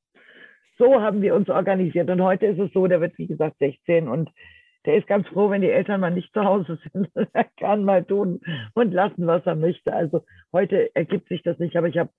So 0.78 1.02
haben 1.02 1.20
wir 1.20 1.34
uns 1.34 1.50
organisiert. 1.50 2.08
Und 2.08 2.22
heute 2.22 2.46
ist 2.46 2.58
es 2.58 2.72
so, 2.72 2.86
der 2.86 3.02
wird, 3.02 3.18
wie 3.18 3.26
gesagt, 3.26 3.58
16 3.58 4.08
und 4.08 4.30
der 4.86 4.96
ist 4.96 5.06
ganz 5.06 5.28
froh, 5.28 5.50
wenn 5.50 5.60
die 5.60 5.70
Eltern 5.70 6.00
mal 6.00 6.10
nicht 6.10 6.32
zu 6.32 6.44
Hause 6.44 6.78
sind. 6.92 7.10
er 7.34 7.44
kann 7.58 7.84
mal 7.84 8.04
tun 8.04 8.40
und 8.72 8.92
lassen, 8.92 9.26
was 9.26 9.44
er 9.44 9.54
möchte. 9.54 9.92
Also 9.92 10.24
heute 10.50 10.94
ergibt 10.96 11.28
sich 11.28 11.42
das 11.42 11.58
nicht, 11.58 11.76
aber 11.76 11.88
ich 11.88 11.98
habe 11.98 12.10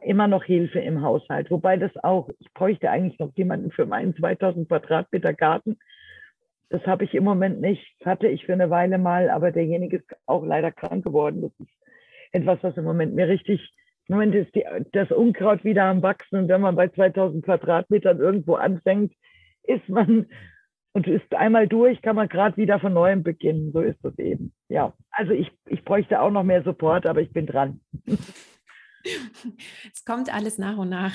immer 0.00 0.26
noch 0.26 0.42
Hilfe 0.42 0.80
im 0.80 1.02
Haushalt. 1.02 1.48
Wobei 1.48 1.76
das 1.76 1.92
auch, 2.02 2.28
ich 2.40 2.52
bräuchte 2.54 2.90
eigentlich 2.90 3.20
noch 3.20 3.30
jemanden 3.36 3.70
für 3.70 3.86
meinen 3.86 4.16
2000 4.16 4.66
Quadratmeter 4.66 5.32
Garten. 5.32 5.78
Das 6.70 6.84
habe 6.88 7.04
ich 7.04 7.14
im 7.14 7.22
Moment 7.22 7.60
nicht. 7.60 7.86
Das 8.00 8.06
hatte 8.06 8.26
ich 8.26 8.46
für 8.46 8.54
eine 8.54 8.70
Weile 8.70 8.98
mal, 8.98 9.30
aber 9.30 9.52
derjenige 9.52 9.98
ist 9.98 10.16
auch 10.26 10.44
leider 10.44 10.72
krank 10.72 11.04
geworden. 11.04 11.42
Das 11.42 11.52
ist 11.60 11.72
etwas, 12.32 12.58
was 12.62 12.76
im 12.76 12.84
Moment 12.84 13.14
mir 13.14 13.28
richtig, 13.28 13.72
im 14.08 14.16
Moment 14.16 14.34
ist 14.34 14.54
die, 14.54 14.64
das 14.92 15.10
Unkraut 15.10 15.64
wieder 15.64 15.84
am 15.84 16.02
Wachsen 16.02 16.36
und 16.36 16.48
wenn 16.48 16.60
man 16.60 16.76
bei 16.76 16.88
2000 16.88 17.44
Quadratmetern 17.44 18.18
irgendwo 18.18 18.54
anfängt, 18.54 19.12
ist 19.64 19.88
man 19.88 20.26
und 20.94 21.06
ist 21.06 21.32
einmal 21.34 21.68
durch, 21.68 22.02
kann 22.02 22.16
man 22.16 22.28
gerade 22.28 22.56
wieder 22.56 22.78
von 22.78 22.92
neuem 22.92 23.22
beginnen. 23.22 23.72
So 23.72 23.80
ist 23.80 24.04
es 24.04 24.18
eben. 24.18 24.52
Ja, 24.68 24.92
also 25.10 25.32
ich, 25.32 25.50
ich 25.66 25.84
bräuchte 25.84 26.20
auch 26.20 26.30
noch 26.30 26.42
mehr 26.42 26.62
Support, 26.62 27.06
aber 27.06 27.20
ich 27.20 27.32
bin 27.32 27.46
dran. 27.46 27.80
es 29.92 30.04
kommt 30.04 30.32
alles 30.32 30.58
nach 30.58 30.76
und 30.76 30.90
nach. 30.90 31.14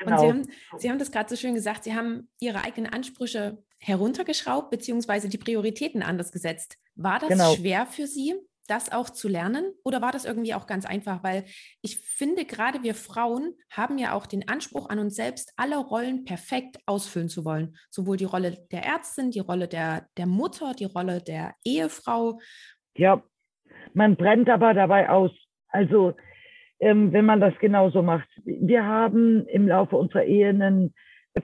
Genau. 0.00 0.12
Und 0.12 0.18
Sie 0.18 0.28
haben, 0.28 0.42
Sie 0.78 0.90
haben 0.90 0.98
das 0.98 1.12
gerade 1.12 1.28
so 1.28 1.36
schön 1.36 1.54
gesagt, 1.54 1.84
Sie 1.84 1.94
haben 1.94 2.28
Ihre 2.40 2.64
eigenen 2.64 2.92
Ansprüche 2.92 3.58
heruntergeschraubt, 3.78 4.70
beziehungsweise 4.70 5.28
die 5.28 5.38
Prioritäten 5.38 6.02
anders 6.02 6.32
gesetzt. 6.32 6.78
War 6.96 7.20
das 7.20 7.28
genau. 7.28 7.54
schwer 7.54 7.86
für 7.86 8.08
Sie, 8.08 8.34
das 8.68 8.92
auch 8.92 9.10
zu 9.10 9.28
lernen? 9.28 9.72
Oder 9.84 10.00
war 10.00 10.12
das 10.12 10.24
irgendwie 10.24 10.54
auch 10.54 10.66
ganz 10.66 10.86
einfach? 10.86 11.24
Weil 11.24 11.44
ich 11.82 11.98
finde, 11.98 12.44
gerade 12.44 12.82
wir 12.82 12.94
Frauen 12.94 13.54
haben 13.70 13.98
ja 13.98 14.12
auch 14.12 14.26
den 14.26 14.48
Anspruch 14.48 14.88
an 14.88 14.98
uns 14.98 15.16
selbst, 15.16 15.52
alle 15.56 15.78
Rollen 15.78 16.24
perfekt 16.24 16.78
ausfüllen 16.86 17.28
zu 17.28 17.44
wollen. 17.44 17.76
Sowohl 17.90 18.16
die 18.16 18.24
Rolle 18.24 18.58
der 18.70 18.84
Ärztin, 18.84 19.30
die 19.30 19.40
Rolle 19.40 19.68
der, 19.68 20.06
der 20.16 20.26
Mutter, 20.26 20.74
die 20.74 20.84
Rolle 20.84 21.20
der 21.20 21.54
Ehefrau. 21.64 22.38
Ja, 22.96 23.22
man 23.94 24.16
brennt 24.16 24.48
aber 24.48 24.74
dabei 24.74 25.08
aus. 25.08 25.32
Also 25.68 26.14
ähm, 26.80 27.12
wenn 27.12 27.24
man 27.24 27.40
das 27.40 27.58
genauso 27.58 28.02
macht. 28.02 28.28
Wir 28.44 28.84
haben 28.84 29.46
im 29.46 29.66
Laufe 29.68 29.96
unserer 29.96 30.24
Ehe 30.24 30.48
eine 30.50 30.90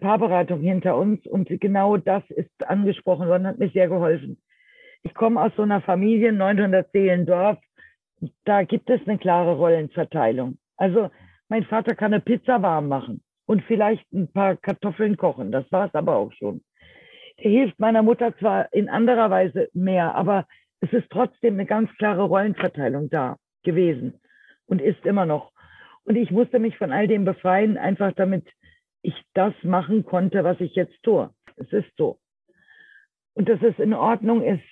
Paarberatung 0.01 0.61
hinter 0.61 0.97
uns 0.97 1.27
und 1.27 1.49
genau 1.61 1.97
das 1.97 2.23
ist 2.31 2.51
angesprochen 2.67 3.29
worden, 3.29 3.47
hat 3.47 3.59
mir 3.59 3.71
sehr 3.71 3.89
geholfen. 3.89 4.41
Ich 5.05 5.15
komme 5.15 5.41
aus 5.41 5.53
so 5.55 5.63
einer 5.63 5.83
Familie, 5.83 6.33
900 6.33 6.91
Seelendorf, 6.91 7.59
da 8.45 8.63
gibt 8.65 8.89
es 8.89 9.01
eine 9.07 9.19
klare 9.19 9.55
Rollenverteilung. 9.55 10.57
Also 10.77 11.11
mein 11.49 11.65
Vater 11.65 11.95
kann 11.95 12.15
eine 12.15 12.23
Pizza 12.23 12.63
warm 12.63 12.89
machen 12.89 13.23
und 13.47 13.63
vielleicht 13.65 14.11
ein 14.13 14.33
paar 14.33 14.57
Kartoffeln 14.57 15.17
kochen, 15.17 15.53
das 15.53 15.71
war 15.71 15.87
es 15.87 15.95
aber 15.95 16.17
auch 16.17 16.33
schon. 16.33 16.63
Der 17.39 17.51
hilft 17.51 17.79
meiner 17.79 18.03
Mutter 18.03 18.37
zwar 18.39 18.73
in 18.73 18.89
anderer 18.89 19.29
Weise 19.29 19.69
mehr, 19.75 20.15
aber 20.15 20.47
es 20.81 20.93
ist 20.93 21.11
trotzdem 21.11 21.55
eine 21.55 21.67
ganz 21.67 21.91
klare 21.97 22.23
Rollenverteilung 22.23 23.11
da 23.11 23.37
gewesen 23.63 24.21
und 24.67 24.81
ist 24.81 25.05
immer 25.05 25.27
noch. 25.27 25.53
Und 26.05 26.17
ich 26.17 26.31
musste 26.31 26.59
mich 26.59 26.79
von 26.79 26.93
all 26.93 27.09
dem 27.09 27.25
befreien, 27.25 27.77
einfach 27.77 28.13
damit 28.13 28.47
ich 29.03 29.15
das 29.35 29.53
machen 29.63 30.05
konnte, 30.05 30.45
was 30.45 30.61
ich 30.61 30.75
jetzt 30.75 31.03
tue. 31.03 31.31
Es 31.57 31.71
ist 31.73 31.91
so. 31.99 32.19
Und 33.35 33.49
dass 33.49 33.61
es 33.63 33.79
in 33.79 33.93
Ordnung 33.93 34.43
ist, 34.43 34.63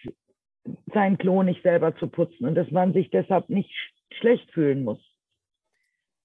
sein 0.92 1.18
Klo 1.18 1.42
nicht 1.42 1.62
selber 1.62 1.96
zu 1.96 2.06
putzen 2.08 2.46
und 2.46 2.54
dass 2.54 2.70
man 2.70 2.92
sich 2.92 3.10
deshalb 3.10 3.48
nicht 3.48 3.72
schlecht 4.12 4.50
fühlen 4.52 4.84
muss. 4.84 5.00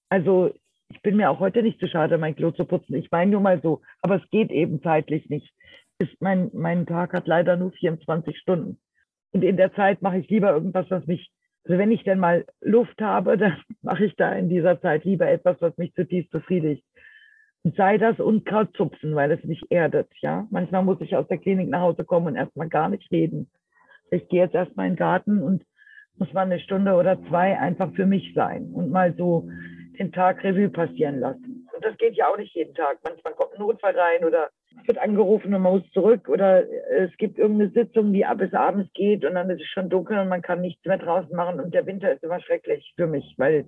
Also 0.10 0.54
ich 0.90 1.02
bin 1.02 1.18
mir 1.18 1.30
auch 1.30 1.40
heute 1.40 1.64
nicht 1.64 1.80
zu 1.80 1.88
schade, 1.88 2.18
mein 2.18 2.36
Klo 2.36 2.52
zu 2.52 2.66
putzen. 2.66 2.96
Ich 2.96 3.12
meine 3.12 3.32
nur 3.32 3.42
mal 3.42 3.62
so, 3.62 3.82
aber 4.02 4.16
es 4.16 4.30
geht 4.30 4.52
eben 4.52 4.82
zeitlich 4.82 5.30
nicht. 5.30 5.54
Ist 6.00 6.22
mein, 6.22 6.50
mein 6.54 6.86
Tag 6.86 7.14
hat 7.14 7.28
leider 7.28 7.58
nur 7.58 7.72
24 7.72 8.38
Stunden. 8.38 8.80
Und 9.32 9.44
in 9.44 9.58
der 9.58 9.74
Zeit 9.74 10.02
mache 10.02 10.20
ich 10.20 10.30
lieber 10.30 10.52
irgendwas, 10.52 10.90
was 10.90 11.06
mich 11.08 11.32
also 11.68 11.80
wenn 11.80 11.92
ich 11.92 12.04
denn 12.04 12.20
mal 12.20 12.46
Luft 12.62 13.02
habe, 13.02 13.38
dann 13.38 13.58
mache 13.82 14.06
ich 14.06 14.16
da 14.16 14.32
in 14.32 14.50
dieser 14.50 14.80
Zeit 14.82 15.04
lieber 15.04 15.28
etwas, 15.28 15.58
was 15.60 15.78
mich 15.78 15.94
zutiefst 15.94 16.32
befriedigt. 16.32 16.84
Und 17.64 17.76
sei 17.76 17.98
das 17.98 18.20
Unkraut 18.20 18.76
zupfen, 18.78 19.16
weil 19.16 19.32
es 19.32 19.44
mich 19.44 19.62
erdet, 19.70 20.08
ja. 20.22 20.48
Manchmal 20.50 20.84
muss 20.84 21.02
ich 21.02 21.16
aus 21.16 21.28
der 21.28 21.40
Klinik 21.40 21.68
nach 21.68 21.82
Hause 21.82 22.06
kommen 22.06 22.28
und 22.28 22.36
erstmal 22.36 22.70
gar 22.70 22.88
nicht 22.88 23.12
reden. 23.12 23.50
Ich 24.12 24.28
gehe 24.30 24.44
jetzt 24.44 24.56
erstmal 24.56 24.88
in 24.88 24.94
den 24.94 25.00
Garten 25.00 25.42
und 25.42 25.64
muss 26.18 26.34
mal 26.34 26.42
eine 26.42 26.60
Stunde 26.60 26.94
oder 26.94 27.22
zwei 27.28 27.58
einfach 27.60 27.94
für 27.94 28.06
mich 28.06 28.34
sein 28.34 28.72
und 28.74 28.92
mal 28.92 29.14
so 29.18 29.50
den 30.00 30.12
Tag 30.12 30.44
Revue 30.44 30.70
passieren 30.70 31.20
lassen. 31.20 31.68
Und 31.74 31.86
das 31.86 31.98
geht 31.98 32.16
ja 32.16 32.28
auch 32.28 32.38
nicht 32.38 32.56
jeden 32.56 32.74
Tag. 32.74 32.98
Manchmal 33.04 33.34
kommt 33.34 33.54
ein 33.54 33.60
Notfall 33.60 33.98
rein 33.98 34.24
oder 34.26 34.50
wird 34.86 34.98
angerufen 34.98 35.54
und 35.54 35.62
man 35.62 35.74
muss 35.74 35.92
zurück 35.92 36.30
oder 36.30 36.64
es 36.98 37.16
gibt 37.18 37.38
irgendeine 37.38 37.72
Sitzung, 37.72 38.14
die 38.14 38.26
bis 38.38 38.54
abends 38.54 38.92
geht 38.94 39.26
und 39.26 39.36
dann 39.36 39.50
ist 39.50 39.62
es 39.62 39.68
schon 39.68 39.90
dunkel 39.90 40.18
und 40.20 40.30
man 40.30 40.42
kann 40.42 40.62
nichts 40.62 40.86
mehr 40.86 40.98
draußen 40.98 41.36
machen 41.36 41.60
und 41.60 41.74
der 41.74 41.86
Winter 41.86 42.12
ist 42.12 42.24
immer 42.24 42.40
schrecklich 42.42 42.94
für 42.96 43.08
mich, 43.08 43.36
weil 43.38 43.66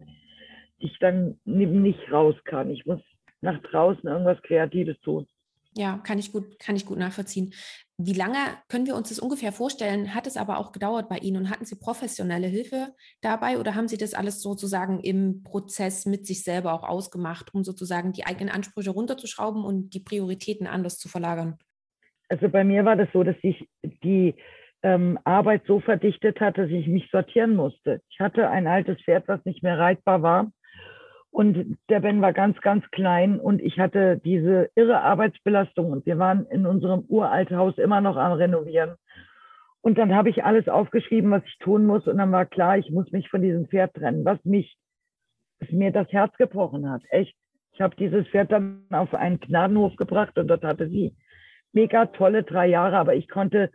ich 0.78 0.98
dann 1.00 1.40
nicht 1.46 2.12
raus 2.12 2.36
kann. 2.46 2.70
Ich 2.70 2.86
muss 2.86 3.02
nach 3.42 3.60
draußen 3.64 4.08
irgendwas 4.08 4.42
Kreatives 4.44 5.00
tun. 5.02 5.28
Ja, 5.76 6.00
kann 6.00 6.18
ich 6.18 6.32
gut, 6.32 6.60
kann 6.60 6.76
ich 6.76 6.86
gut 6.86 6.98
nachvollziehen. 6.98 7.54
Wie 7.98 8.14
lange 8.14 8.38
können 8.70 8.88
wir 8.88 8.96
uns 8.96 9.10
das 9.10 9.20
ungefähr 9.20 9.52
vorstellen? 9.52 10.16
Hat 10.16 10.26
es 10.26 10.36
aber 10.36 10.58
auch 10.58 10.72
gedauert 10.72 11.10
bei 11.10 11.18
Ihnen 11.18 11.38
und 11.38 11.50
hatten 11.50 11.66
Sie 11.66 11.78
professionelle 11.78 12.48
Hilfe 12.48 12.94
dabei 13.22 13.60
oder 13.60 13.76
haben 13.76 13.88
Sie 13.88 13.98
das 13.98 14.14
alles 14.14 14.42
sozusagen 14.42 15.00
im 15.00 15.44
Prozess 15.44 16.06
mit 16.06 16.26
sich 16.26 16.44
selber 16.44 16.74
auch 16.74 16.84
ausgemacht, 16.84 17.54
um 17.54 17.64
sozusagen 17.64 18.14
die 18.14 18.26
eigenen 18.26 18.50
Ansprüche 18.50 18.90
runterzuschrauben 18.90 19.64
und 19.64 19.94
die 19.94 20.00
Prioritäten 20.00 20.66
anders 20.66 20.98
zu 20.98 21.08
verlagern? 21.08 21.58
Also 22.30 22.50
bei 22.50 22.64
mir 22.64 22.86
war 22.86 22.96
das 22.96 23.10
so, 23.14 23.24
dass 23.24 23.40
sich 23.42 23.68
die 24.04 24.36
ähm, 24.82 25.20
Arbeit 25.24 25.64
so 25.68 25.82
verdichtet 25.82 26.40
hat, 26.40 26.58
dass 26.58 26.70
ich 26.70 26.88
mich 26.88 27.10
sortieren 27.12 27.56
musste. 27.56 28.02
Ich 28.10 28.20
hatte 28.20 28.50
ein 28.50 28.66
altes 28.66 29.00
Pferd, 29.02 29.28
was 29.28 29.44
nicht 29.46 29.62
mehr 29.62 29.78
reitbar 29.78 30.24
war 30.24 30.52
Und 31.32 31.78
der 31.90 32.00
Ben 32.00 32.22
war 32.22 32.34
ganz, 32.34 32.60
ganz 32.62 32.84
klein 32.92 33.40
und 33.40 33.62
ich 33.62 33.80
hatte 33.80 34.18
diese 34.18 34.70
irre 34.76 35.02
Arbeitsbelastung 35.02 35.92
und 35.92 36.06
wir 36.06 36.18
waren 36.18 36.46
in 36.48 36.66
unserem 36.66 37.06
Uralthaus 37.08 37.78
immer 37.78 38.02
noch 38.02 38.18
am 38.18 38.34
Renovieren. 38.34 38.96
Und 39.82 39.98
dann 39.98 40.14
habe 40.14 40.30
ich 40.30 40.44
alles 40.44 40.68
aufgeschrieben, 40.68 41.32
was 41.32 41.44
ich 41.46 41.58
tun 41.60 41.86
muss. 41.86 42.08
Und 42.08 42.18
dann 42.18 42.32
war 42.32 42.46
klar, 42.46 42.78
ich 42.78 42.92
muss 42.92 43.12
mich 43.12 43.30
von 43.30 43.42
diesem 43.42 43.68
Pferd 43.68 43.94
trennen, 43.94 44.26
was 44.26 44.44
mich, 44.44 44.78
was 45.60 45.72
mir 45.72 45.92
das 45.92 46.12
Herz 46.12 46.36
gebrochen 46.38 46.90
hat. 46.90 47.02
Echt. 47.10 47.36
Ich 47.72 47.82
habe 47.82 47.96
dieses 47.96 48.28
Pferd 48.28 48.52
dann 48.52 48.84
auf 48.90 49.14
einen 49.14 49.40
Gnadenhof 49.40 49.96
gebracht 49.96 50.38
und 50.38 50.48
dort 50.48 50.66
hatte 50.66 50.90
sie 50.90 51.16
mega 51.72 52.08
tolle 52.08 52.44
drei 52.44 52.68
Jahre, 52.68 52.98
aber 52.98 53.16
ich 53.16 53.30
konnte, 53.30 53.72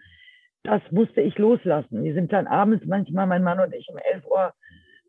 das 0.62 0.82
musste 0.90 1.22
ich 1.22 1.38
loslassen. 1.38 2.04
Wir 2.04 2.12
sind 2.12 2.32
dann 2.32 2.46
abends 2.46 2.84
manchmal, 2.86 3.26
mein 3.26 3.42
Mann 3.42 3.60
und 3.60 3.72
ich, 3.72 3.88
um 3.88 3.96
11 3.96 4.26
Uhr 4.26 4.52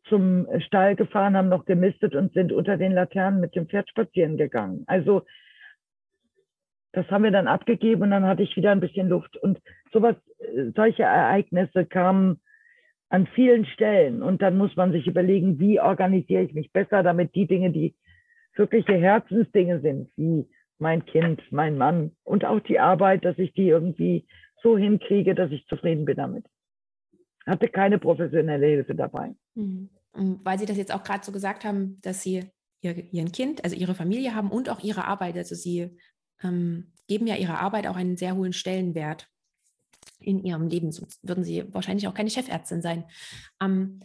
zum 0.09 0.47
Stall 0.59 0.95
gefahren, 0.95 1.35
haben 1.35 1.49
noch 1.49 1.65
gemistet 1.65 2.15
und 2.15 2.33
sind 2.33 2.51
unter 2.51 2.77
den 2.77 2.93
Laternen 2.93 3.39
mit 3.39 3.55
dem 3.55 3.67
Pferd 3.67 3.89
spazieren 3.89 4.37
gegangen. 4.37 4.83
Also 4.87 5.25
das 6.91 7.09
haben 7.11 7.23
wir 7.23 7.31
dann 7.31 7.47
abgegeben 7.47 8.03
und 8.03 8.11
dann 8.11 8.25
hatte 8.25 8.43
ich 8.43 8.55
wieder 8.55 8.71
ein 8.71 8.79
bisschen 8.79 9.09
Luft. 9.09 9.35
Und 9.37 9.59
sowas, 9.91 10.15
solche 10.75 11.03
Ereignisse 11.03 11.85
kamen 11.85 12.39
an 13.09 13.27
vielen 13.27 13.65
Stellen. 13.65 14.23
Und 14.23 14.41
dann 14.41 14.57
muss 14.57 14.75
man 14.75 14.91
sich 14.91 15.05
überlegen, 15.05 15.59
wie 15.59 15.79
organisiere 15.79 16.43
ich 16.43 16.53
mich 16.53 16.71
besser, 16.71 17.03
damit 17.03 17.35
die 17.35 17.47
Dinge, 17.47 17.71
die 17.71 17.95
wirkliche 18.55 18.93
Herzensdinge 18.93 19.81
sind, 19.81 20.09
wie 20.15 20.47
mein 20.79 21.05
Kind, 21.05 21.41
mein 21.51 21.77
Mann 21.77 22.11
und 22.23 22.45
auch 22.45 22.59
die 22.61 22.79
Arbeit, 22.79 23.25
dass 23.25 23.37
ich 23.37 23.53
die 23.53 23.67
irgendwie 23.67 24.25
so 24.61 24.77
hinkriege, 24.77 25.35
dass 25.35 25.51
ich 25.51 25.65
zufrieden 25.67 26.05
bin 26.05 26.17
damit. 26.17 26.45
Hatte 27.45 27.67
keine 27.67 27.99
professionelle 27.99 28.65
Hilfe 28.65 28.95
dabei. 28.95 29.35
Mhm. 29.55 29.89
Weil 30.13 30.59
Sie 30.59 30.65
das 30.65 30.77
jetzt 30.77 30.93
auch 30.93 31.03
gerade 31.03 31.25
so 31.25 31.31
gesagt 31.31 31.65
haben, 31.65 31.99
dass 32.01 32.21
Sie 32.21 32.49
ihr, 32.81 33.13
Ihren 33.13 33.31
Kind, 33.31 33.63
also 33.63 33.75
Ihre 33.75 33.95
Familie 33.95 34.33
haben 34.33 34.51
und 34.51 34.69
auch 34.69 34.81
Ihre 34.81 35.05
Arbeit. 35.05 35.37
Also 35.37 35.55
Sie 35.55 35.97
ähm, 36.41 36.93
geben 37.07 37.27
ja 37.27 37.35
Ihrer 37.35 37.59
Arbeit 37.59 37.87
auch 37.87 37.95
einen 37.95 38.17
sehr 38.17 38.35
hohen 38.35 38.53
Stellenwert 38.53 39.27
in 40.19 40.43
Ihrem 40.43 40.67
Leben. 40.67 40.91
Sonst 40.91 41.19
würden 41.21 41.43
Sie 41.43 41.65
wahrscheinlich 41.73 42.07
auch 42.07 42.13
keine 42.13 42.29
Chefärztin 42.29 42.81
sein. 42.81 43.05
Ähm, 43.61 43.99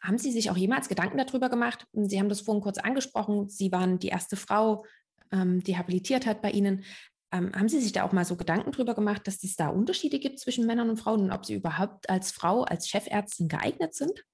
haben 0.00 0.18
Sie 0.18 0.30
sich 0.30 0.50
auch 0.50 0.56
jemals 0.56 0.88
Gedanken 0.88 1.18
darüber 1.18 1.48
gemacht? 1.48 1.86
Sie 1.92 2.18
haben 2.18 2.28
das 2.28 2.42
vorhin 2.42 2.62
kurz 2.62 2.78
angesprochen. 2.78 3.48
Sie 3.48 3.72
waren 3.72 3.98
die 3.98 4.08
erste 4.08 4.36
Frau, 4.36 4.84
ähm, 5.32 5.62
die 5.62 5.76
habilitiert 5.76 6.26
hat 6.26 6.40
bei 6.42 6.50
Ihnen. 6.50 6.84
Ähm, 7.32 7.52
haben 7.54 7.68
Sie 7.68 7.80
sich 7.80 7.92
da 7.92 8.04
auch 8.04 8.12
mal 8.12 8.24
so 8.24 8.36
Gedanken 8.36 8.72
darüber 8.72 8.94
gemacht, 8.94 9.26
dass 9.26 9.42
es 9.44 9.56
da 9.56 9.68
Unterschiede 9.68 10.18
gibt 10.18 10.38
zwischen 10.38 10.66
Männern 10.66 10.88
und 10.90 10.96
Frauen 10.98 11.22
und 11.22 11.30
ob 11.30 11.44
Sie 11.44 11.54
überhaupt 11.54 12.08
als 12.08 12.32
Frau, 12.32 12.62
als 12.62 12.88
Chefärztin 12.88 13.48
geeignet 13.48 13.94
sind? 13.94 14.24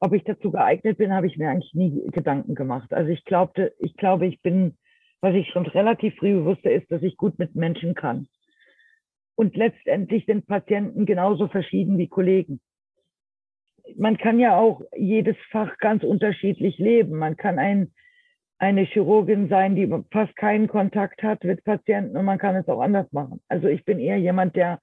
Ob 0.00 0.12
ich 0.12 0.24
dazu 0.24 0.50
geeignet 0.50 0.98
bin, 0.98 1.12
habe 1.12 1.26
ich 1.26 1.36
mir 1.38 1.48
eigentlich 1.48 1.74
nie 1.74 2.02
Gedanken 2.10 2.54
gemacht. 2.54 2.92
Also 2.92 3.10
ich 3.10 3.24
glaubte, 3.24 3.74
ich 3.78 3.96
glaube, 3.96 4.26
ich 4.26 4.42
bin, 4.42 4.76
was 5.20 5.34
ich 5.34 5.48
schon 5.50 5.66
relativ 5.66 6.16
früh 6.16 6.44
wusste, 6.44 6.70
ist, 6.70 6.90
dass 6.90 7.02
ich 7.02 7.16
gut 7.16 7.38
mit 7.38 7.54
Menschen 7.54 7.94
kann. 7.94 8.28
Und 9.36 9.56
letztendlich 9.56 10.26
sind 10.26 10.46
Patienten 10.46 11.06
genauso 11.06 11.48
verschieden 11.48 11.98
wie 11.98 12.08
Kollegen 12.08 12.60
man 13.96 14.18
kann 14.18 14.38
ja 14.38 14.56
auch 14.56 14.82
jedes 14.96 15.36
Fach 15.50 15.76
ganz 15.78 16.02
unterschiedlich 16.02 16.78
leben. 16.78 17.18
Man 17.18 17.36
kann 17.36 17.58
ein, 17.58 17.92
eine 18.58 18.82
Chirurgin 18.82 19.48
sein, 19.48 19.76
die 19.76 19.92
fast 20.10 20.34
keinen 20.36 20.68
Kontakt 20.68 21.22
hat 21.22 21.44
mit 21.44 21.64
Patienten 21.64 22.16
und 22.16 22.24
man 22.24 22.38
kann 22.38 22.56
es 22.56 22.68
auch 22.68 22.80
anders 22.80 23.10
machen. 23.12 23.40
Also 23.48 23.68
ich 23.68 23.84
bin 23.84 23.98
eher 23.98 24.18
jemand, 24.18 24.56
der 24.56 24.80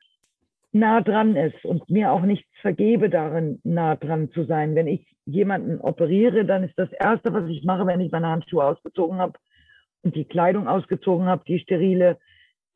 nah 0.71 1.01
dran 1.01 1.35
ist 1.35 1.63
und 1.65 1.89
mir 1.89 2.11
auch 2.11 2.21
nichts 2.21 2.49
vergebe 2.61 3.09
darin, 3.09 3.59
nah 3.63 3.95
dran 3.95 4.31
zu 4.31 4.43
sein. 4.45 4.75
Wenn 4.75 4.87
ich 4.87 5.05
jemanden 5.25 5.79
operiere, 5.79 6.45
dann 6.45 6.63
ist 6.63 6.77
das 6.77 6.91
Erste, 6.93 7.33
was 7.33 7.47
ich 7.49 7.63
mache, 7.63 7.85
wenn 7.85 8.01
ich 8.01 8.11
meine 8.11 8.27
Handschuhe 8.27 8.65
ausgezogen 8.65 9.19
habe 9.19 9.33
und 10.01 10.15
die 10.15 10.25
Kleidung 10.25 10.67
ausgezogen 10.67 11.27
habe, 11.27 11.43
die 11.47 11.59
sterile, 11.59 12.17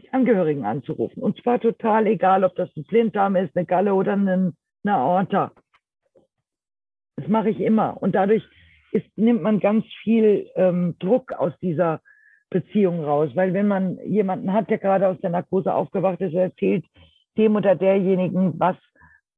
die 0.02 0.14
Angehörigen 0.14 0.66
anzurufen. 0.66 1.22
Und 1.22 1.42
zwar 1.42 1.60
total 1.60 2.08
egal, 2.08 2.44
ob 2.44 2.56
das 2.56 2.70
ein 2.76 2.86
Blinddarm 2.86 3.36
ist, 3.36 3.56
eine 3.56 3.66
Galle 3.66 3.94
oder 3.94 4.14
eine, 4.14 4.54
eine 4.84 4.96
Aorta. 4.96 5.52
Das 7.18 7.28
mache 7.28 7.50
ich 7.50 7.60
immer. 7.60 8.02
Und 8.02 8.14
dadurch 8.14 8.44
ist, 8.92 9.06
nimmt 9.18 9.42
man 9.42 9.60
ganz 9.60 9.86
viel 10.04 10.50
ähm, 10.56 10.96
Druck 11.00 11.34
aus 11.34 11.54
dieser 11.62 12.02
Beziehung 12.50 13.04
raus. 13.04 13.32
Weil 13.36 13.54
wenn 13.54 13.68
man 13.68 13.98
jemanden 14.06 14.54
hat, 14.54 14.70
der 14.70 14.78
gerade 14.78 15.08
aus 15.08 15.20
der 15.22 15.30
Narkose 15.30 15.74
aufgewacht 15.74 16.22
ist, 16.22 16.34
erzählt 16.34 16.86
dem 17.38 17.56
oder 17.56 17.76
derjenigen, 17.76 18.60
was 18.60 18.78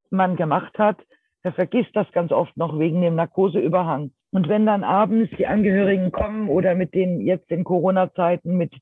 man 0.10 0.36
gemacht 0.36 0.78
hat, 0.78 0.98
der 1.44 1.54
vergisst 1.54 1.96
das 1.96 2.12
ganz 2.12 2.32
oft 2.32 2.56
noch 2.58 2.78
wegen 2.80 3.02
dem 3.02 3.16
Narkoseüberhang. 3.16 4.12
Und 4.32 4.48
wenn 4.48 4.66
dann 4.66 4.84
abends 4.84 5.32
die 5.38 5.48
Angehörigen 5.48 6.12
kommen 6.12 6.50
oder 6.50 6.76
mit 6.76 6.94
den 6.94 7.22
jetzt 7.22 7.50
in 7.50 7.64
Corona-Zeiten 7.64 8.58
mit 8.58 8.74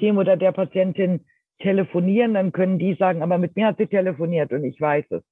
dem 0.00 0.18
oder 0.18 0.36
der 0.36 0.52
Patientin 0.52 1.24
telefonieren, 1.58 2.34
dann 2.34 2.52
können 2.52 2.78
die 2.78 2.94
sagen, 2.94 3.22
aber 3.22 3.38
mit 3.38 3.56
mir 3.56 3.66
hat 3.66 3.78
sie 3.78 3.86
telefoniert 3.86 4.52
und 4.52 4.64
ich 4.64 4.80
weiß 4.80 5.06
es. 5.10 5.22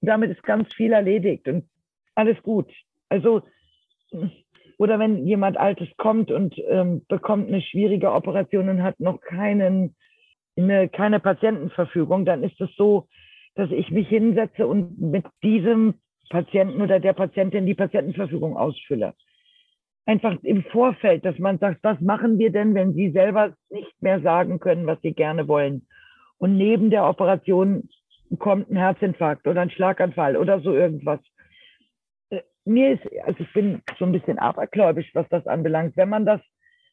Damit 0.00 0.30
ist 0.30 0.42
ganz 0.42 0.72
viel 0.74 0.92
erledigt. 0.92 1.46
Und 1.48 1.68
alles 2.14 2.40
gut. 2.42 2.72
Also, 3.08 3.42
oder 4.78 4.98
wenn 4.98 5.26
jemand 5.26 5.56
Altes 5.58 5.88
kommt 5.96 6.30
und 6.30 6.54
ähm, 6.68 7.02
bekommt 7.08 7.48
eine 7.48 7.60
schwierige 7.60 8.12
Operation 8.12 8.68
und 8.68 8.82
hat 8.82 8.98
noch 9.00 9.20
keinen, 9.20 9.94
eine, 10.56 10.88
keine 10.88 11.20
Patientenverfügung, 11.20 12.24
dann 12.24 12.42
ist 12.42 12.60
es 12.60 12.74
so, 12.76 13.06
dass 13.54 13.70
ich 13.70 13.90
mich 13.90 14.08
hinsetze 14.08 14.66
und 14.66 15.00
mit 15.00 15.24
diesem 15.42 15.94
Patienten 16.30 16.80
oder 16.80 16.98
der 16.98 17.12
Patientin 17.12 17.66
die 17.66 17.74
Patientenverfügung 17.74 18.56
ausfülle. 18.56 19.14
Einfach 20.06 20.36
im 20.42 20.64
Vorfeld, 20.64 21.24
dass 21.24 21.38
man 21.38 21.58
sagt, 21.58 21.78
was 21.84 22.00
machen 22.00 22.38
wir 22.38 22.50
denn, 22.50 22.74
wenn 22.74 22.92
Sie 22.92 23.10
selber 23.10 23.54
nicht 23.70 24.02
mehr 24.02 24.20
sagen 24.20 24.58
können, 24.58 24.86
was 24.86 25.00
Sie 25.02 25.12
gerne 25.12 25.46
wollen? 25.46 25.86
Und 26.38 26.56
neben 26.56 26.90
der 26.90 27.08
Operation 27.08 27.88
kommt 28.38 28.70
ein 28.70 28.76
Herzinfarkt 28.76 29.46
oder 29.46 29.60
ein 29.60 29.70
Schlaganfall 29.70 30.36
oder 30.36 30.60
so 30.60 30.74
irgendwas 30.74 31.20
mir 32.64 32.92
ist, 32.92 33.02
also 33.24 33.40
ich 33.40 33.52
bin 33.52 33.82
so 33.98 34.04
ein 34.04 34.12
bisschen 34.12 34.38
abergläubisch, 34.38 35.10
was 35.14 35.28
das 35.28 35.46
anbelangt. 35.46 35.96
Wenn 35.96 36.08
man 36.08 36.24
das 36.26 36.40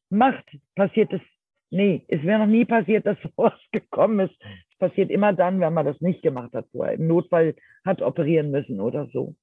macht, 0.09 0.45
passiert 0.75 1.13
es, 1.13 1.21
nee, 1.69 2.05
es 2.07 2.23
wäre 2.23 2.39
noch 2.39 2.47
nie 2.47 2.65
passiert, 2.65 3.05
dass 3.05 3.17
sowas 3.21 3.53
gekommen 3.71 4.27
ist. 4.27 4.35
Es 4.71 4.77
passiert 4.77 5.11
immer 5.11 5.33
dann, 5.33 5.59
wenn 5.59 5.73
man 5.73 5.85
das 5.85 5.99
nicht 6.01 6.21
gemacht 6.21 6.53
hat 6.53 6.67
vorher. 6.71 6.95
Im 6.95 7.07
Notfall 7.07 7.55
hat 7.85 8.01
operieren 8.01 8.51
müssen 8.51 8.81
oder 8.81 9.07
so. 9.13 9.35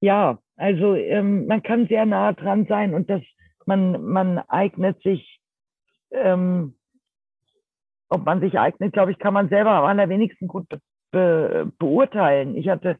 Ja, 0.00 0.38
also 0.56 0.94
ähm, 0.94 1.46
man 1.46 1.62
kann 1.62 1.88
sehr 1.88 2.06
nah 2.06 2.32
dran 2.32 2.66
sein 2.68 2.94
und 2.94 3.10
das, 3.10 3.22
man, 3.66 4.02
man 4.04 4.38
eignet 4.38 5.02
sich, 5.02 5.40
ähm, 6.12 6.76
ob 8.08 8.24
man 8.24 8.40
sich 8.40 8.58
eignet, 8.58 8.92
glaube 8.92 9.10
ich, 9.10 9.18
kann 9.18 9.34
man 9.34 9.48
selber 9.48 9.70
am 9.72 9.84
allerwenigsten 9.84 10.46
gut 10.46 10.68
be 10.68 10.80
be 11.10 11.72
beurteilen. 11.78 12.54
Ich 12.54 12.68
hatte 12.68 12.98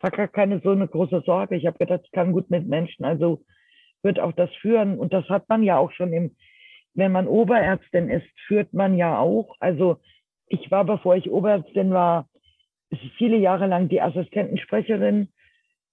war 0.00 0.10
gar 0.10 0.28
keine 0.28 0.60
so 0.60 0.70
eine 0.70 0.88
große 0.88 1.22
Sorge. 1.26 1.56
Ich 1.56 1.66
habe 1.66 1.78
gedacht, 1.78 2.02
ich 2.04 2.12
kann 2.12 2.32
gut 2.32 2.50
mit 2.50 2.66
Menschen, 2.66 3.04
also 3.04 3.42
wird 4.02 4.20
auch 4.20 4.32
das 4.32 4.50
führen. 4.56 4.98
Und 4.98 5.12
das 5.12 5.28
hat 5.28 5.48
man 5.48 5.62
ja 5.62 5.78
auch 5.78 5.92
schon 5.92 6.12
im, 6.12 6.36
wenn 6.94 7.12
man 7.12 7.26
Oberärztin 7.26 8.08
ist, 8.08 8.26
führt 8.46 8.72
man 8.72 8.96
ja 8.96 9.18
auch. 9.18 9.56
Also 9.60 9.98
ich 10.46 10.70
war, 10.70 10.84
bevor 10.84 11.16
ich 11.16 11.30
Oberärztin 11.30 11.92
war, 11.92 12.28
viele 13.18 13.36
Jahre 13.36 13.66
lang 13.66 13.88
die 13.88 14.00
Assistentensprecherin 14.00 15.28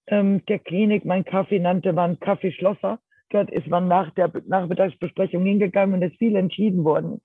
ähm, 0.06 0.44
der 0.46 0.58
Klinik. 0.58 1.04
Mein 1.04 1.24
Kaffee 1.24 1.58
nannte 1.58 1.92
man 1.92 2.20
Kaffeeschlosser. 2.20 2.98
Dort 3.30 3.50
ist 3.50 3.66
man 3.66 3.88
nach 3.88 4.10
der 4.14 4.30
Nachmittagsbesprechung 4.46 5.44
hingegangen 5.44 5.94
und 5.94 6.02
ist 6.02 6.18
viel 6.18 6.36
entschieden 6.36 6.84
worden. 6.84 7.20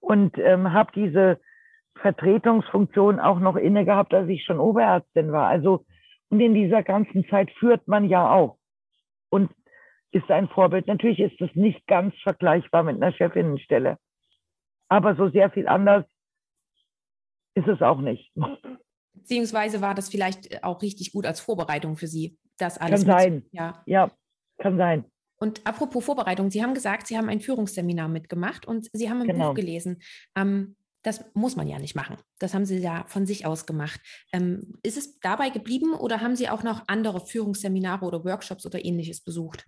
Und 0.00 0.38
ähm, 0.38 0.72
habe 0.72 0.92
diese 0.94 1.40
Vertretungsfunktion 1.96 3.18
auch 3.18 3.40
noch 3.40 3.56
inne 3.56 3.84
gehabt, 3.84 4.14
als 4.14 4.28
ich 4.28 4.44
schon 4.44 4.60
Oberärztin 4.60 5.32
war. 5.32 5.48
Also 5.48 5.84
und 6.30 6.40
in 6.40 6.54
dieser 6.54 6.82
ganzen 6.82 7.26
Zeit 7.28 7.50
führt 7.58 7.86
man 7.88 8.08
ja 8.08 8.30
auch 8.30 8.58
und 9.30 9.50
ist 10.12 10.30
ein 10.30 10.48
Vorbild. 10.48 10.86
Natürlich 10.86 11.20
ist 11.20 11.40
es 11.40 11.54
nicht 11.54 11.86
ganz 11.86 12.14
vergleichbar 12.22 12.82
mit 12.82 12.96
einer 12.96 13.12
Chefinnenstelle, 13.12 13.98
aber 14.88 15.16
so 15.16 15.28
sehr 15.28 15.50
viel 15.50 15.68
anders 15.68 16.04
ist 17.54 17.68
es 17.68 17.80
auch 17.82 18.00
nicht. 18.00 18.32
Beziehungsweise 19.14 19.80
war 19.80 19.94
das 19.94 20.08
vielleicht 20.08 20.62
auch 20.62 20.82
richtig 20.82 21.12
gut 21.12 21.26
als 21.26 21.40
Vorbereitung 21.40 21.96
für 21.96 22.06
Sie, 22.06 22.38
das 22.58 22.78
alles. 22.78 23.04
Kann 23.04 23.18
sein. 23.18 23.46
Ja. 23.52 23.82
ja, 23.86 24.10
kann 24.58 24.76
sein. 24.76 25.04
Und 25.38 25.66
apropos 25.66 26.04
Vorbereitung, 26.04 26.50
Sie 26.50 26.62
haben 26.62 26.74
gesagt, 26.74 27.06
Sie 27.06 27.16
haben 27.16 27.28
ein 27.28 27.40
Führungsseminar 27.40 28.08
mitgemacht 28.08 28.66
und 28.66 28.88
Sie 28.92 29.10
haben 29.10 29.20
ein 29.20 29.26
genau. 29.26 29.48
Buch 29.48 29.54
gelesen. 29.54 30.00
Ähm, 30.34 30.76
das 31.06 31.32
muss 31.34 31.56
man 31.56 31.68
ja 31.68 31.78
nicht 31.78 31.94
machen. 31.94 32.16
Das 32.40 32.52
haben 32.52 32.64
Sie 32.64 32.78
ja 32.78 33.04
von 33.06 33.26
sich 33.26 33.46
aus 33.46 33.64
gemacht. 33.64 34.00
Ähm, 34.32 34.74
ist 34.82 34.98
es 34.98 35.20
dabei 35.20 35.50
geblieben 35.50 35.94
oder 35.94 36.20
haben 36.20 36.34
Sie 36.34 36.48
auch 36.48 36.64
noch 36.64 36.82
andere 36.88 37.20
Führungsseminare 37.20 38.04
oder 38.04 38.24
Workshops 38.24 38.66
oder 38.66 38.84
ähnliches 38.84 39.22
besucht? 39.22 39.64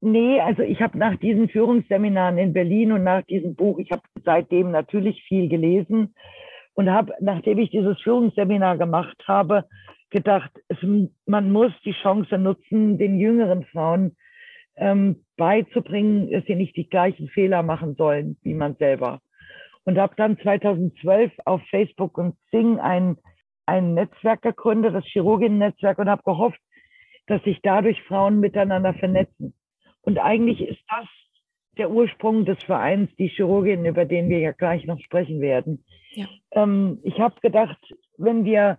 Nee, 0.00 0.40
also 0.40 0.62
ich 0.62 0.80
habe 0.80 0.96
nach 0.96 1.16
diesen 1.16 1.48
Führungsseminaren 1.48 2.38
in 2.38 2.52
Berlin 2.52 2.92
und 2.92 3.02
nach 3.02 3.22
diesem 3.22 3.56
Buch, 3.56 3.78
ich 3.78 3.90
habe 3.90 4.02
seitdem 4.24 4.70
natürlich 4.70 5.22
viel 5.26 5.48
gelesen 5.48 6.14
und 6.74 6.90
habe, 6.90 7.14
nachdem 7.20 7.58
ich 7.58 7.70
dieses 7.70 8.00
Führungsseminar 8.02 8.78
gemacht 8.78 9.16
habe, 9.26 9.64
gedacht, 10.10 10.52
es, 10.68 10.78
man 11.24 11.50
muss 11.50 11.72
die 11.84 11.94
Chance 12.00 12.38
nutzen, 12.38 12.98
den 12.98 13.18
jüngeren 13.18 13.64
Frauen 13.64 14.16
ähm, 14.76 15.24
beizubringen, 15.36 16.30
dass 16.30 16.44
sie 16.44 16.54
nicht 16.54 16.76
die 16.76 16.88
gleichen 16.88 17.28
Fehler 17.28 17.64
machen 17.64 17.96
sollen 17.96 18.36
wie 18.42 18.54
man 18.54 18.76
selber. 18.76 19.20
Und 19.86 19.98
habe 19.98 20.14
dann 20.16 20.38
2012 20.38 21.32
auf 21.46 21.62
Facebook 21.70 22.18
und 22.18 22.36
Xing 22.48 22.78
ein, 22.78 23.16
ein 23.64 23.94
Netzwerk 23.94 24.42
gegründet, 24.42 24.94
das 24.94 25.06
Chirurginnen-Netzwerk, 25.06 25.98
und 25.98 26.10
habe 26.10 26.22
gehofft, 26.24 26.60
dass 27.26 27.42
sich 27.44 27.60
dadurch 27.62 28.02
Frauen 28.02 28.40
miteinander 28.40 28.92
vernetzen. 28.94 29.54
Und 30.02 30.18
eigentlich 30.18 30.60
ist 30.60 30.82
das 30.88 31.06
der 31.78 31.90
Ursprung 31.90 32.44
des 32.44 32.62
Vereins, 32.64 33.10
die 33.16 33.28
Chirurginnen, 33.28 33.86
über 33.86 34.04
den 34.04 34.28
wir 34.28 34.38
ja 34.38 34.52
gleich 34.52 34.84
noch 34.86 35.00
sprechen 35.00 35.40
werden. 35.40 35.84
Ja. 36.12 36.26
Ähm, 36.52 36.98
ich 37.02 37.18
habe 37.20 37.40
gedacht, 37.40 37.78
wenn 38.16 38.44
wir 38.44 38.78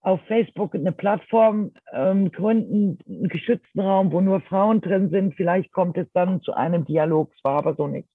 auf 0.00 0.20
Facebook 0.26 0.74
eine 0.74 0.92
Plattform 0.92 1.72
ähm, 1.92 2.30
gründen, 2.30 2.98
einen 3.08 3.28
geschützten 3.28 3.80
Raum, 3.80 4.12
wo 4.12 4.20
nur 4.20 4.40
Frauen 4.42 4.80
drin 4.80 5.08
sind, 5.08 5.34
vielleicht 5.34 5.72
kommt 5.72 5.96
es 5.96 6.06
dann 6.12 6.42
zu 6.42 6.52
einem 6.52 6.84
Dialog. 6.84 7.32
Es 7.34 7.42
war 7.42 7.58
aber 7.58 7.74
so 7.74 7.86
nicht. 7.86 8.08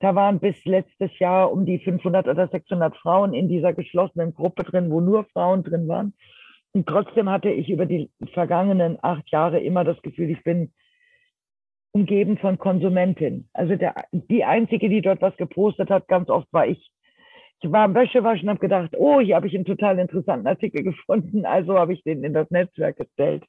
Da 0.00 0.14
waren 0.14 0.38
bis 0.38 0.56
letztes 0.64 1.18
Jahr 1.18 1.50
um 1.50 1.66
die 1.66 1.78
500 1.80 2.28
oder 2.28 2.48
600 2.48 2.96
Frauen 2.96 3.34
in 3.34 3.48
dieser 3.48 3.72
geschlossenen 3.72 4.34
Gruppe 4.34 4.62
drin, 4.64 4.90
wo 4.90 5.00
nur 5.00 5.24
Frauen 5.32 5.64
drin 5.64 5.88
waren. 5.88 6.14
Und 6.72 6.86
trotzdem 6.86 7.28
hatte 7.28 7.50
ich 7.50 7.68
über 7.68 7.86
die 7.86 8.10
vergangenen 8.32 8.98
acht 9.02 9.28
Jahre 9.30 9.58
immer 9.58 9.84
das 9.84 10.00
Gefühl, 10.02 10.30
ich 10.30 10.42
bin 10.44 10.72
umgeben 11.92 12.38
von 12.38 12.58
Konsumentin. 12.58 13.48
Also 13.52 13.74
der, 13.74 13.94
die 14.12 14.44
einzige, 14.44 14.88
die 14.88 15.00
dort 15.00 15.20
was 15.20 15.36
gepostet 15.36 15.90
hat, 15.90 16.06
ganz 16.06 16.28
oft 16.30 16.52
war 16.52 16.66
ich. 16.66 16.90
Ich 17.60 17.72
war 17.72 17.84
am 17.84 17.94
Wäschewaschen 17.94 18.44
und 18.44 18.50
habe 18.50 18.60
gedacht, 18.60 18.94
oh, 18.96 19.20
hier 19.20 19.34
habe 19.34 19.48
ich 19.48 19.54
einen 19.54 19.64
total 19.64 19.98
interessanten 19.98 20.46
Artikel 20.46 20.82
gefunden, 20.84 21.44
also 21.44 21.76
habe 21.76 21.92
ich 21.92 22.04
den 22.04 22.22
in 22.22 22.32
das 22.32 22.50
Netzwerk 22.50 22.98
gestellt. 22.98 23.44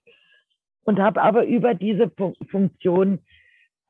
Und 0.83 0.99
habe 0.99 1.21
aber 1.21 1.45
über 1.45 1.75
diese 1.75 2.11
Funktion 2.49 3.19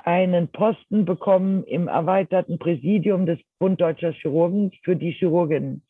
einen 0.10 0.48
Posten 0.48 1.06
bekommen 1.06 1.64
im 1.66 1.88
erweiterten 1.88 2.58
Präsidium 2.58 3.28
des 3.28 3.38
Bund 3.60 3.80
Deutscher 3.80 4.12
Chirurgen 4.12 4.72
für 4.82 4.96
die 4.96 5.12
Chirurginnen. 5.12 5.84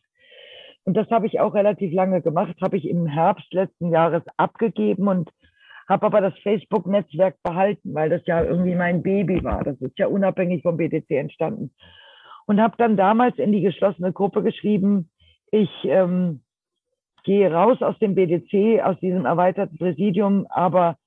Und 0.84 0.98
das 0.98 1.10
habe 1.10 1.26
ich 1.26 1.40
auch 1.40 1.54
relativ 1.54 1.94
lange 1.94 2.22
gemacht, 2.22 2.58
habe 2.62 2.76
ich 2.76 2.90
im 2.90 3.06
Herbst 3.06 3.54
letzten 3.54 3.92
Jahres 3.92 4.24
abgegeben 4.36 5.08
und 5.08 5.30
habe 5.88 6.06
aber 6.06 6.20
das 6.20 6.38
Facebook-Netzwerk 6.40 7.38
behalten, 7.44 7.94
weil 7.94 8.10
das 8.10 8.22
ja 8.26 8.44
irgendwie 8.44 8.76
mein 8.76 9.02
Baby 9.04 9.42
war. 9.42 9.64
Das 9.64 9.80
ist 9.80 9.98
ja 9.98 10.08
unabhängig 10.08 10.64
vom 10.64 10.76
BTC 10.76 11.10
entstanden. 11.12 11.72
Und 12.46 12.60
habe 12.60 12.76
dann 12.78 12.98
damals 12.98 13.38
in 13.38 13.54
die 13.54 13.62
geschlossene 13.62 14.12
Gruppe 14.12 14.44
geschrieben, 14.44 15.10
ich 15.50 15.70
ähm, 15.86 16.42
gehe 17.24 17.50
raus 17.50 17.82
aus 17.82 17.98
dem 18.00 18.16
BDC, 18.16 18.84
aus 18.84 19.00
diesem 19.00 19.26
erweiterten 19.26 19.78
Präsidium, 19.78 20.46
aber 20.50 20.98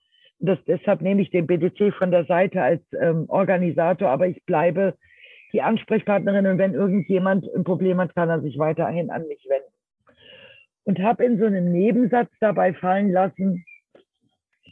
das, 0.43 0.59
deshalb 0.67 1.01
nehme 1.01 1.23
ich 1.23 1.31
den 1.31 1.47
BDC 1.47 1.95
von 1.95 2.11
der 2.11 2.25
Seite 2.25 2.63
als 2.63 2.83
ähm, 3.01 3.27
Organisator, 3.29 4.09
aber 4.09 4.27
ich 4.27 4.45
bleibe 4.45 4.95
die 5.53 5.63
Ansprechpartnerin 5.63 6.47
und 6.47 6.59
wenn 6.59 6.75
irgendjemand 6.75 7.47
ein 7.55 7.65
Problem 7.65 8.01
hat, 8.01 8.15
kann 8.15 8.29
er 8.29 8.41
sich 8.41 8.59
weiterhin 8.59 9.11
an 9.11 9.27
mich 9.29 9.47
wenden. 9.49 9.73
Und 10.85 10.99
habe 10.99 11.25
in 11.25 11.39
so 11.39 11.45
einem 11.47 11.71
Nebensatz 11.71 12.31
dabei 12.41 12.75
fallen 12.75 13.13
lassen, 13.13 13.65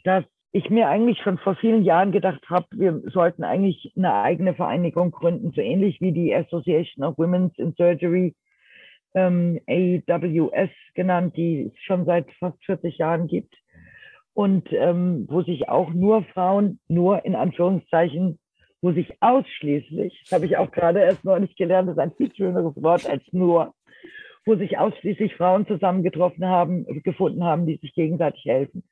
dass 0.03 0.25
ich 0.51 0.69
mir 0.69 0.89
eigentlich 0.89 1.19
schon 1.19 1.37
vor 1.37 1.55
vielen 1.55 1.83
Jahren 1.83 2.11
gedacht 2.11 2.41
habe, 2.49 2.65
wir 2.71 3.01
sollten 3.11 3.43
eigentlich 3.45 3.93
eine 3.95 4.13
eigene 4.13 4.53
Vereinigung 4.53 5.11
gründen, 5.11 5.51
so 5.55 5.61
ähnlich 5.61 6.01
wie 6.01 6.11
die 6.11 6.35
Association 6.35 7.05
of 7.05 7.17
Women's 7.17 7.57
in 7.57 7.73
Surgery, 7.77 8.35
ähm, 9.13 9.61
AWS 9.67 10.69
genannt, 10.95 11.37
die 11.37 11.71
es 11.73 11.83
schon 11.83 12.05
seit 12.05 12.29
fast 12.33 12.61
40 12.65 12.97
Jahren 12.97 13.27
gibt. 13.27 13.55
Und 14.33 14.71
ähm, 14.71 15.25
wo 15.29 15.41
sich 15.41 15.67
auch 15.67 15.91
nur 15.91 16.23
Frauen, 16.23 16.79
nur 16.87 17.25
in 17.25 17.35
Anführungszeichen, 17.35 18.39
wo 18.81 18.91
sich 18.91 19.13
ausschließlich, 19.19 20.21
das 20.23 20.31
habe 20.35 20.45
ich 20.45 20.57
auch 20.57 20.71
gerade 20.71 21.01
erst 21.01 21.23
neulich 21.23 21.55
gelernt, 21.55 21.89
das 21.89 21.97
ist 21.97 22.01
ein 22.01 22.15
viel 22.15 22.33
schöneres 22.33 22.81
Wort 22.81 23.07
als 23.07 23.23
nur, 23.31 23.73
wo 24.45 24.55
sich 24.55 24.77
ausschließlich 24.77 25.35
Frauen 25.35 25.67
zusammengetroffen 25.67 26.45
haben, 26.45 26.85
gefunden 27.03 27.43
haben, 27.43 27.67
die 27.67 27.77
sich 27.77 27.93
gegenseitig 27.93 28.43
helfen. 28.45 28.83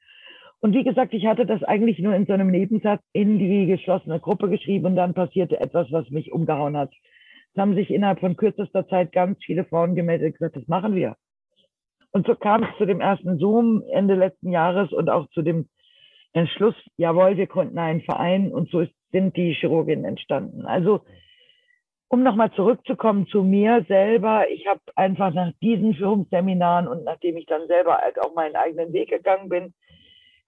Und 0.61 0.75
wie 0.75 0.83
gesagt, 0.83 1.13
ich 1.13 1.25
hatte 1.25 1.45
das 1.45 1.63
eigentlich 1.63 1.99
nur 1.99 2.13
in 2.13 2.25
so 2.25 2.33
einem 2.33 2.51
Nebensatz 2.51 3.01
in 3.13 3.39
die 3.39 3.65
geschlossene 3.65 4.19
Gruppe 4.19 4.49
geschrieben 4.49 4.87
und 4.87 4.95
dann 4.97 5.13
passierte 5.13 5.59
etwas, 5.59 5.87
was 5.91 6.09
mich 6.09 6.31
umgehauen 6.33 6.75
hat. 6.75 6.93
Es 7.53 7.61
haben 7.61 7.75
sich 7.75 7.89
innerhalb 7.89 8.19
von 8.19 8.35
kürzester 8.35 8.87
Zeit 8.87 9.11
ganz 9.11 9.43
viele 9.43 9.63
Frauen 9.63 9.95
gemeldet 9.95 10.27
und 10.27 10.33
gesagt, 10.33 10.57
das 10.57 10.67
machen 10.67 10.95
wir. 10.95 11.15
Und 12.11 12.25
so 12.25 12.35
kam 12.35 12.63
es 12.63 12.69
zu 12.77 12.85
dem 12.85 13.01
ersten 13.01 13.37
Zoom 13.37 13.83
Ende 13.91 14.15
letzten 14.15 14.51
Jahres 14.51 14.91
und 14.91 15.09
auch 15.09 15.29
zu 15.29 15.41
dem 15.41 15.69
Entschluss, 16.33 16.75
jawohl, 16.97 17.37
wir 17.37 17.47
konnten 17.47 17.77
einen 17.77 18.01
Verein 18.01 18.51
und 18.51 18.69
so 18.69 18.85
sind 19.11 19.35
die 19.35 19.53
Chirurginnen 19.53 20.05
entstanden. 20.05 20.65
Also 20.65 21.01
um 22.07 22.23
nochmal 22.23 22.51
zurückzukommen 22.53 23.27
zu 23.27 23.43
mir 23.43 23.85
selber, 23.87 24.49
ich 24.49 24.67
habe 24.67 24.81
einfach 24.95 25.31
nach 25.33 25.51
diesen 25.61 25.93
Führungsseminaren 25.93 26.87
und 26.87 27.03
nachdem 27.03 27.37
ich 27.37 27.45
dann 27.45 27.67
selber 27.67 27.97
halt 27.97 28.19
auch 28.19 28.33
meinen 28.33 28.55
eigenen 28.55 28.91
Weg 28.93 29.09
gegangen 29.09 29.49
bin, 29.49 29.73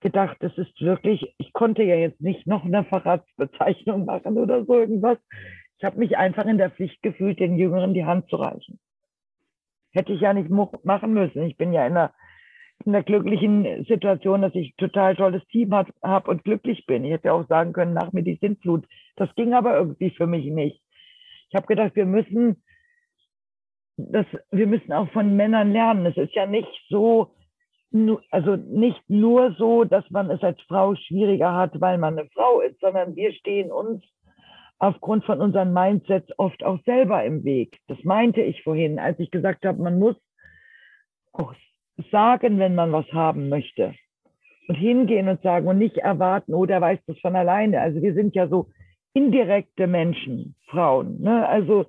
gedacht, 0.01 0.37
es 0.39 0.57
ist 0.57 0.81
wirklich, 0.81 1.35
ich 1.37 1.53
konnte 1.53 1.83
ja 1.83 1.95
jetzt 1.95 2.19
nicht 2.19 2.47
noch 2.47 2.65
eine 2.65 2.83
Verratsbezeichnung 2.83 4.05
machen 4.05 4.37
oder 4.37 4.65
so 4.65 4.73
irgendwas. 4.73 5.19
Ich 5.77 5.83
habe 5.83 5.99
mich 5.99 6.17
einfach 6.17 6.45
in 6.45 6.57
der 6.57 6.71
Pflicht 6.71 7.01
gefühlt, 7.03 7.39
den 7.39 7.57
Jüngeren 7.57 7.93
die 7.93 8.05
Hand 8.05 8.27
zu 8.29 8.37
reichen. 8.37 8.79
Hätte 9.91 10.13
ich 10.13 10.21
ja 10.21 10.33
nicht 10.33 10.49
machen 10.49 11.13
müssen. 11.13 11.43
Ich 11.43 11.57
bin 11.57 11.73
ja 11.73 11.85
in 11.85 11.93
einer, 11.93 12.13
in 12.85 12.93
der 12.93 13.03
glücklichen 13.03 13.85
Situation, 13.85 14.41
dass 14.41 14.55
ich 14.55 14.73
ein 14.73 14.77
total 14.77 15.15
tolles 15.15 15.45
Team 15.47 15.73
habe 15.73 15.91
hab 16.01 16.27
und 16.27 16.43
glücklich 16.43 16.85
bin. 16.85 17.03
Ich 17.03 17.11
hätte 17.11 17.33
auch 17.33 17.47
sagen 17.47 17.73
können, 17.73 17.93
nach 17.93 18.13
mir 18.13 18.23
die 18.23 18.37
Sintflut. 18.41 18.85
Das 19.17 19.33
ging 19.35 19.53
aber 19.53 19.75
irgendwie 19.75 20.11
für 20.11 20.27
mich 20.27 20.45
nicht. 20.45 20.81
Ich 21.49 21.55
habe 21.55 21.67
gedacht, 21.67 21.95
wir 21.95 22.05
müssen, 22.05 22.63
das, 23.97 24.25
wir 24.51 24.67
müssen 24.67 24.93
auch 24.93 25.09
von 25.11 25.35
Männern 25.35 25.73
lernen. 25.73 26.05
Es 26.05 26.15
ist 26.15 26.33
ja 26.33 26.45
nicht 26.45 26.71
so, 26.89 27.35
also 28.29 28.55
nicht 28.55 29.01
nur 29.09 29.53
so, 29.57 29.83
dass 29.83 30.09
man 30.09 30.31
es 30.31 30.41
als 30.41 30.61
Frau 30.61 30.95
schwieriger 30.95 31.53
hat, 31.53 31.79
weil 31.81 31.97
man 31.97 32.17
eine 32.17 32.29
Frau 32.29 32.61
ist, 32.61 32.79
sondern 32.79 33.15
wir 33.15 33.33
stehen 33.33 33.69
uns 33.69 34.01
aufgrund 34.81 35.23
von 35.25 35.39
unseren 35.39 35.73
Mindsets 35.73 36.27
oft 36.39 36.63
auch 36.63 36.79
selber 36.85 37.23
im 37.23 37.43
Weg. 37.43 37.77
Das 37.87 38.03
meinte 38.03 38.41
ich 38.41 38.63
vorhin, 38.63 38.97
als 38.97 39.19
ich 39.19 39.29
gesagt 39.29 39.63
habe, 39.63 39.81
man 39.81 39.99
muss 39.99 40.15
auch 41.33 41.53
sagen, 42.11 42.57
wenn 42.57 42.73
man 42.73 42.91
was 42.91 43.05
haben 43.13 43.47
möchte. 43.47 43.93
Und 44.67 44.75
hingehen 44.75 45.29
und 45.29 45.39
sagen 45.43 45.67
und 45.67 45.77
nicht 45.77 45.97
erwarten, 45.97 46.55
oh, 46.55 46.65
der 46.65 46.81
weiß 46.81 46.99
das 47.05 47.19
von 47.19 47.35
alleine. 47.35 47.79
Also 47.79 48.01
wir 48.01 48.15
sind 48.15 48.33
ja 48.33 48.47
so 48.47 48.69
indirekte 49.13 49.85
Menschen, 49.85 50.55
Frauen. 50.65 51.21
Ne? 51.21 51.47
Also 51.47 51.85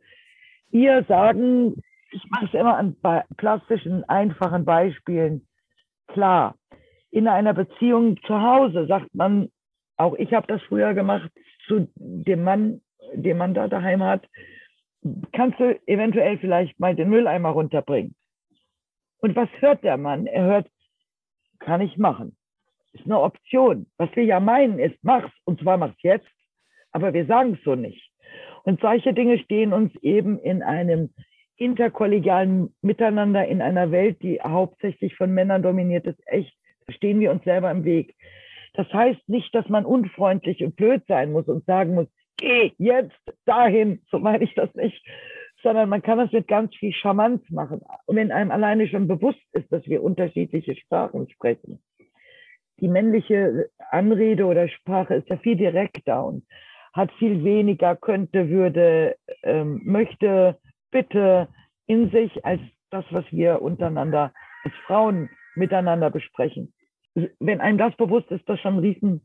ihr 0.71 1.03
sagen, 1.05 1.83
ich 2.11 2.23
mache 2.29 2.45
es 2.47 2.55
immer 2.55 2.77
an 2.77 2.95
plastischen, 3.39 4.05
einfachen 4.05 4.67
Beispielen 4.67 5.47
klar. 6.09 6.57
In 7.11 7.27
einer 7.27 7.55
Beziehung 7.55 8.19
zu 8.27 8.39
Hause 8.39 8.87
sagt 8.87 9.15
man, 9.15 9.49
auch 9.97 10.15
ich 10.17 10.35
habe 10.35 10.47
das 10.47 10.61
früher 10.63 10.93
gemacht, 10.93 11.31
zu 11.67 11.89
dem 11.97 12.45
Mann, 12.45 12.81
den 13.15 13.39
man 13.39 13.55
da 13.55 13.69
daheim 13.69 14.03
hat, 14.03 14.29
kannst 15.33 15.59
du 15.59 15.79
eventuell 15.87 16.39
vielleicht 16.39 16.79
mal 16.79 16.95
den 16.95 17.11
Mülleimer 17.11 17.51
runterbringen. 17.51 18.15
Und 19.19 19.37
was 19.37 19.49
hört 19.61 19.85
der 19.85 19.97
Mann? 19.97 20.27
Er 20.27 20.45
hört, 20.45 20.69
kann 21.59 21.81
ich 21.81 21.97
machen. 21.97 22.37
Ist 22.93 23.07
eine 23.07 23.21
Option. 23.21 23.87
Was 23.97 24.15
wir 24.15 24.25
ja 24.25 24.41
meinen 24.41 24.79
ist, 24.79 24.99
mach's. 25.03 25.33
Und 25.45 25.61
zwar 25.61 25.77
mach's 25.77 26.01
jetzt. 26.03 26.29
Aber 26.91 27.15
wir 27.15 27.27
sagen 27.27 27.55
es 27.55 27.65
so 27.65 27.75
nicht. 27.75 28.11
Und 28.65 28.81
solche 28.81 29.15
Dinge 29.15 29.39
stehen 29.39 29.73
uns 29.73 29.95
eben 30.03 30.39
in 30.39 30.63
einem 30.63 31.11
interkollegialen 31.57 32.75
Miteinander 32.83 33.47
in 33.47 33.63
einer 33.63 33.91
Welt, 33.91 34.23
die 34.23 34.41
hauptsächlich 34.41 35.15
von 35.17 35.33
Männern 35.33 35.63
dominiert 35.63 36.07
ist, 36.07 36.21
echt, 36.27 36.55
stehen 36.89 37.21
wir 37.21 37.31
uns 37.31 37.45
selber 37.45 37.71
im 37.71 37.85
Weg. 37.85 38.15
Das 38.75 38.93
heißt 38.93 39.29
nicht, 39.29 39.55
dass 39.55 39.69
man 39.69 39.85
unfreundlich 39.85 40.65
und 40.65 40.77
blöd 40.77 41.03
sein 41.07 41.33
muss 41.33 41.47
und 41.47 41.65
sagen 41.67 41.95
muss, 41.95 42.07
geh 42.39 42.73
jetzt 42.79 43.21
dahin, 43.45 44.03
so 44.11 44.19
meine 44.19 44.45
ich 44.45 44.55
das 44.55 44.75
nicht, 44.75 45.05
sondern 45.63 45.89
man 45.89 46.03
kann 46.03 46.19
das 46.19 46.33
mit 46.33 46.49
ganz 46.49 46.75
viel 46.77 46.93
Charmanz 46.93 47.43
machen. 47.51 47.83
Und 48.07 48.17
wenn 48.17 48.33
einem 48.33 48.51
alleine 48.51 48.89
schon 48.89 49.07
bewusst 49.07 49.43
ist, 49.53 49.71
dass 49.73 49.87
wir 49.87 50.03
unterschiedliche 50.03 50.75
Sprachen 50.75 51.29
sprechen. 51.31 51.83
Die 52.81 52.89
männliche 52.89 53.71
Anrede 53.91 54.47
oder 54.47 54.69
Sprache 54.69 55.15
ist 55.15 55.29
ja 55.29 55.37
viel 55.37 55.57
direkter 55.57 56.25
und 56.25 56.45
hat 56.93 57.13
viel 57.13 57.45
weniger 57.45 57.97
könnte, 57.97 58.49
würde, 58.49 59.17
ähm, 59.43 59.81
möchte, 59.85 60.59
bitte 60.91 61.49
in 61.87 62.11
sich 62.11 62.45
als 62.45 62.61
das, 62.91 63.05
was 63.11 63.25
wir 63.31 63.63
untereinander 63.63 64.33
als 64.65 64.75
Frauen 64.87 65.31
miteinander 65.55 66.11
besprechen. 66.11 66.73
Wenn 67.15 67.61
einem 67.61 67.79
das 67.79 67.95
bewusst 67.97 68.31
ist, 68.31 68.49
das 68.49 68.61
schon 68.61 68.79
riesen, 68.79 69.23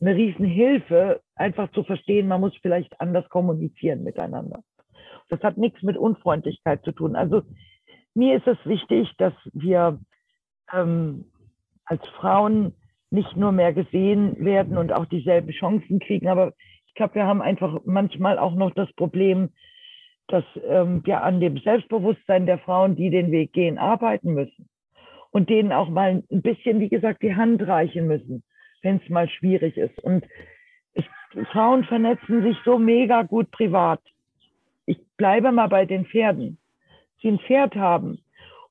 eine 0.00 0.14
Riesenhilfe, 0.14 1.20
einfach 1.34 1.70
zu 1.72 1.84
verstehen, 1.84 2.28
man 2.28 2.40
muss 2.40 2.56
vielleicht 2.62 3.00
anders 3.00 3.28
kommunizieren 3.28 4.02
miteinander. 4.02 4.62
Das 5.28 5.40
hat 5.42 5.58
nichts 5.58 5.82
mit 5.82 5.96
Unfreundlichkeit 5.96 6.82
zu 6.84 6.92
tun. 6.92 7.16
Also 7.16 7.42
mir 8.14 8.36
ist 8.36 8.46
es 8.46 8.58
wichtig, 8.64 9.12
dass 9.18 9.34
wir 9.52 10.00
ähm, 10.72 11.26
als 11.84 12.06
Frauen 12.18 12.74
nicht 13.10 13.36
nur 13.36 13.52
mehr 13.52 13.72
gesehen 13.72 14.44
werden 14.44 14.78
und 14.78 14.92
auch 14.92 15.06
dieselben 15.06 15.50
Chancen 15.50 15.98
kriegen, 15.98 16.28
aber 16.28 16.54
ich 16.86 16.94
glaube, 16.94 17.16
wir 17.16 17.26
haben 17.26 17.42
einfach 17.42 17.80
manchmal 17.84 18.38
auch 18.38 18.54
noch 18.54 18.72
das 18.72 18.92
Problem, 18.94 19.50
dass 20.28 20.44
ähm, 20.64 21.04
wir 21.04 21.22
an 21.22 21.40
dem 21.40 21.58
Selbstbewusstsein 21.58 22.46
der 22.46 22.58
Frauen, 22.58 22.96
die 22.96 23.10
den 23.10 23.30
Weg 23.30 23.52
gehen, 23.52 23.78
arbeiten 23.78 24.34
müssen 24.34 24.69
und 25.30 25.48
denen 25.48 25.72
auch 25.72 25.88
mal 25.88 26.22
ein 26.30 26.42
bisschen, 26.42 26.80
wie 26.80 26.88
gesagt, 26.88 27.22
die 27.22 27.34
Hand 27.34 27.66
reichen 27.66 28.06
müssen, 28.06 28.42
wenn 28.82 29.00
es 29.02 29.08
mal 29.08 29.28
schwierig 29.28 29.76
ist. 29.76 29.98
Und 30.02 30.24
es, 30.94 31.04
Frauen 31.52 31.84
vernetzen 31.84 32.42
sich 32.42 32.56
so 32.64 32.78
mega 32.78 33.22
gut 33.22 33.50
privat. 33.50 34.00
Ich 34.86 34.98
bleibe 35.16 35.52
mal 35.52 35.68
bei 35.68 35.86
den 35.86 36.06
Pferden. 36.06 36.58
Sie 37.22 37.28
ein 37.28 37.38
Pferd 37.38 37.76
haben 37.76 38.18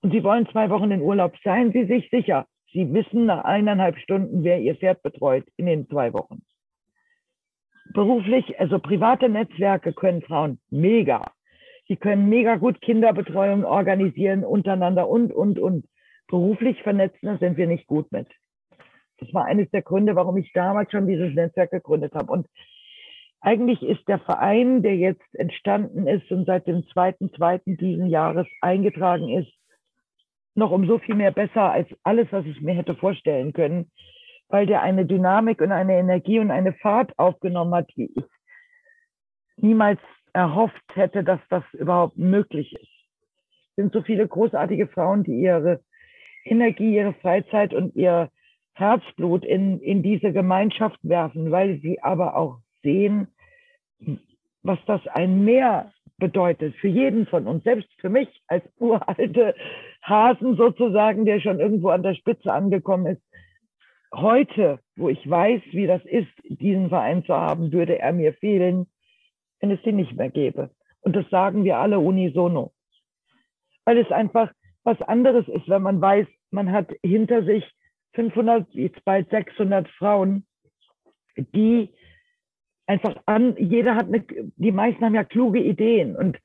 und 0.01 0.12
Sie 0.12 0.24
wollen 0.24 0.47
zwei 0.49 0.70
Wochen 0.70 0.91
in 0.91 1.01
Urlaub, 1.01 1.34
seien 1.43 1.72
Sie 1.72 1.86
sich 1.86 2.10
sicher, 2.10 2.47
Sie 2.72 2.93
wissen 2.93 3.26
nach 3.26 3.45
eineinhalb 3.45 3.97
Stunden, 3.97 4.43
wer 4.43 4.60
Ihr 4.60 4.76
Pferd 4.76 5.01
betreut 5.01 5.45
in 5.57 5.66
den 5.66 5.88
zwei 5.88 6.14
Wochen. 6.14 6.41
Beruflich, 7.93 8.60
also 8.60 8.78
private 8.80 9.30
Netzwerke 9.30 9.93
können 9.93 10.22
Frauen 10.22 10.60
mega. 10.70 11.32
Sie 11.88 11.95
können 11.95 12.30
mega 12.30 12.57
gut 12.57 12.82
Kinderbetreuung 12.82 13.66
organisieren 13.66 14.43
untereinander 14.43 15.10
und, 15.10 15.34
und, 15.34 15.57
und. 15.57 15.86
Beruflich 16.30 16.82
vernetzen, 16.84 17.25
da 17.25 17.38
sind 17.38 17.57
wir 17.57 17.67
nicht 17.67 17.88
gut 17.88 18.11
mit. 18.11 18.27
Das 19.17 19.34
war 19.34 19.45
eines 19.45 19.69
der 19.71 19.82
Gründe, 19.82 20.15
warum 20.15 20.38
ich 20.38 20.53
damals 20.53 20.91
schon 20.91 21.07
dieses 21.07 21.34
Netzwerk 21.34 21.71
gegründet 21.71 22.13
habe. 22.13 22.32
Und 22.32 22.47
eigentlich 23.41 23.82
ist 23.84 24.07
der 24.07 24.19
Verein, 24.19 24.82
der 24.82 24.95
jetzt 24.95 25.36
entstanden 25.36 26.07
ist 26.07 26.32
und 26.32 26.45
seit 26.45 26.67
dem 26.67 26.88
zweiten, 26.89 27.34
zweiten 27.34 27.77
diesen 27.77 28.07
Jahres 28.07 28.47
eingetragen 28.61 29.30
ist, 29.30 29.51
noch 30.55 30.71
um 30.71 30.88
so 30.88 30.99
viel 30.99 31.15
mehr 31.15 31.32
besser 31.32 31.71
als 31.71 31.88
alles, 32.03 32.27
was 32.32 32.45
ich 32.45 32.61
mir 32.61 32.73
hätte 32.73 32.95
vorstellen 32.95 33.53
können, 33.53 33.91
weil 34.49 34.65
der 34.65 34.82
eine 34.82 35.05
Dynamik 35.05 35.61
und 35.61 35.71
eine 35.71 35.97
Energie 35.97 36.39
und 36.39 36.51
eine 36.51 36.73
Fahrt 36.73 37.17
aufgenommen 37.17 37.73
hat, 37.73 37.89
wie 37.95 38.11
ich 38.15 38.23
niemals 39.57 39.99
erhofft 40.34 40.84
hätte, 40.93 41.23
dass 41.23 41.39
das 41.49 41.63
überhaupt 41.73 42.17
möglich 42.17 42.73
ist. 42.73 42.82
Es 42.82 43.75
sind 43.84 43.93
so 43.93 44.01
viele 44.01 44.27
großartige 44.27 44.88
Frauen, 44.88 45.23
die 45.23 45.39
ihre 45.39 45.82
Energie, 46.49 46.95
ihre 46.95 47.13
Freizeit 47.13 47.73
und 47.73 47.95
ihr 47.95 48.29
Herzblut 48.73 49.45
in, 49.45 49.79
in 49.81 50.03
diese 50.03 50.31
Gemeinschaft 50.31 50.99
werfen, 51.03 51.51
weil 51.51 51.79
sie 51.81 52.01
aber 52.01 52.35
auch 52.35 52.59
sehen, 52.81 53.27
was 54.63 54.79
das 54.85 55.05
ein 55.07 55.43
Mehr 55.43 55.91
bedeutet 56.17 56.75
für 56.75 56.87
jeden 56.87 57.25
von 57.27 57.47
uns, 57.47 57.63
selbst 57.63 57.89
für 57.99 58.09
mich 58.09 58.29
als 58.47 58.63
uralte 58.77 59.55
Hasen 60.01 60.55
sozusagen, 60.55 61.25
der 61.25 61.39
schon 61.39 61.59
irgendwo 61.59 61.89
an 61.89 62.03
der 62.03 62.15
Spitze 62.15 62.51
angekommen 62.51 63.05
ist. 63.05 63.21
Heute, 64.13 64.79
wo 64.95 65.09
ich 65.09 65.29
weiß, 65.29 65.61
wie 65.71 65.87
das 65.87 66.03
ist, 66.05 66.31
diesen 66.43 66.89
Verein 66.89 67.23
zu 67.25 67.33
haben, 67.33 67.71
würde 67.71 67.99
er 67.99 68.11
mir 68.11 68.33
fehlen, 68.33 68.87
wenn 69.59 69.71
es 69.71 69.81
sie 69.83 69.91
nicht 69.91 70.15
mehr 70.15 70.29
gäbe. 70.29 70.71
Und 71.01 71.15
das 71.15 71.29
sagen 71.29 71.63
wir 71.63 71.77
alle 71.77 71.99
unisono. 71.99 72.73
Weil 73.85 73.97
es 73.97 74.11
einfach 74.11 74.51
was 74.83 75.01
anderes 75.01 75.47
ist, 75.47 75.69
wenn 75.69 75.81
man 75.81 76.01
weiß, 76.01 76.27
man 76.51 76.71
hat 76.71 76.91
hinter 77.03 77.43
sich 77.43 77.65
500, 78.13 78.67
jetzt 78.73 79.03
bald 79.05 79.29
600 79.29 79.87
Frauen, 79.89 80.45
die 81.37 81.89
einfach 82.87 83.15
an, 83.25 83.55
jeder 83.57 83.95
hat 83.95 84.07
eine, 84.07 84.25
die 84.55 84.71
meisten 84.71 85.03
haben 85.05 85.15
ja 85.15 85.23
kluge 85.23 85.59
Ideen. 85.59 86.15
Und 86.15 86.37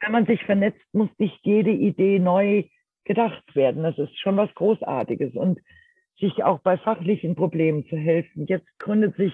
wenn 0.00 0.12
man 0.12 0.26
sich 0.26 0.42
vernetzt, 0.44 0.82
muss 0.92 1.10
nicht 1.18 1.38
jede 1.42 1.70
Idee 1.70 2.18
neu 2.18 2.64
gedacht 3.04 3.54
werden. 3.54 3.82
Das 3.82 3.98
ist 3.98 4.18
schon 4.18 4.36
was 4.36 4.52
Großartiges. 4.54 5.34
Und 5.34 5.60
sich 6.20 6.44
auch 6.44 6.60
bei 6.60 6.76
fachlichen 6.76 7.34
Problemen 7.34 7.86
zu 7.86 7.96
helfen. 7.96 8.46
Jetzt 8.46 8.66
gründet 8.78 9.16
sich 9.16 9.32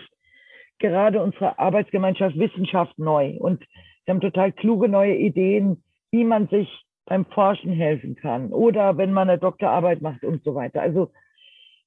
gerade 0.78 1.22
unsere 1.22 1.58
Arbeitsgemeinschaft 1.58 2.38
Wissenschaft 2.38 2.98
neu 2.98 3.36
und 3.38 3.64
wir 4.04 4.14
haben 4.14 4.20
total 4.20 4.52
kluge 4.52 4.88
neue 4.88 5.16
Ideen, 5.16 5.82
wie 6.10 6.24
man 6.24 6.48
sich 6.48 6.68
beim 7.06 7.24
Forschen 7.26 7.72
helfen 7.72 8.16
kann 8.16 8.52
oder 8.52 8.96
wenn 8.98 9.12
man 9.12 9.30
eine 9.30 9.38
Doktorarbeit 9.38 10.02
macht 10.02 10.24
und 10.24 10.42
so 10.44 10.54
weiter. 10.54 10.82
Also 10.82 11.12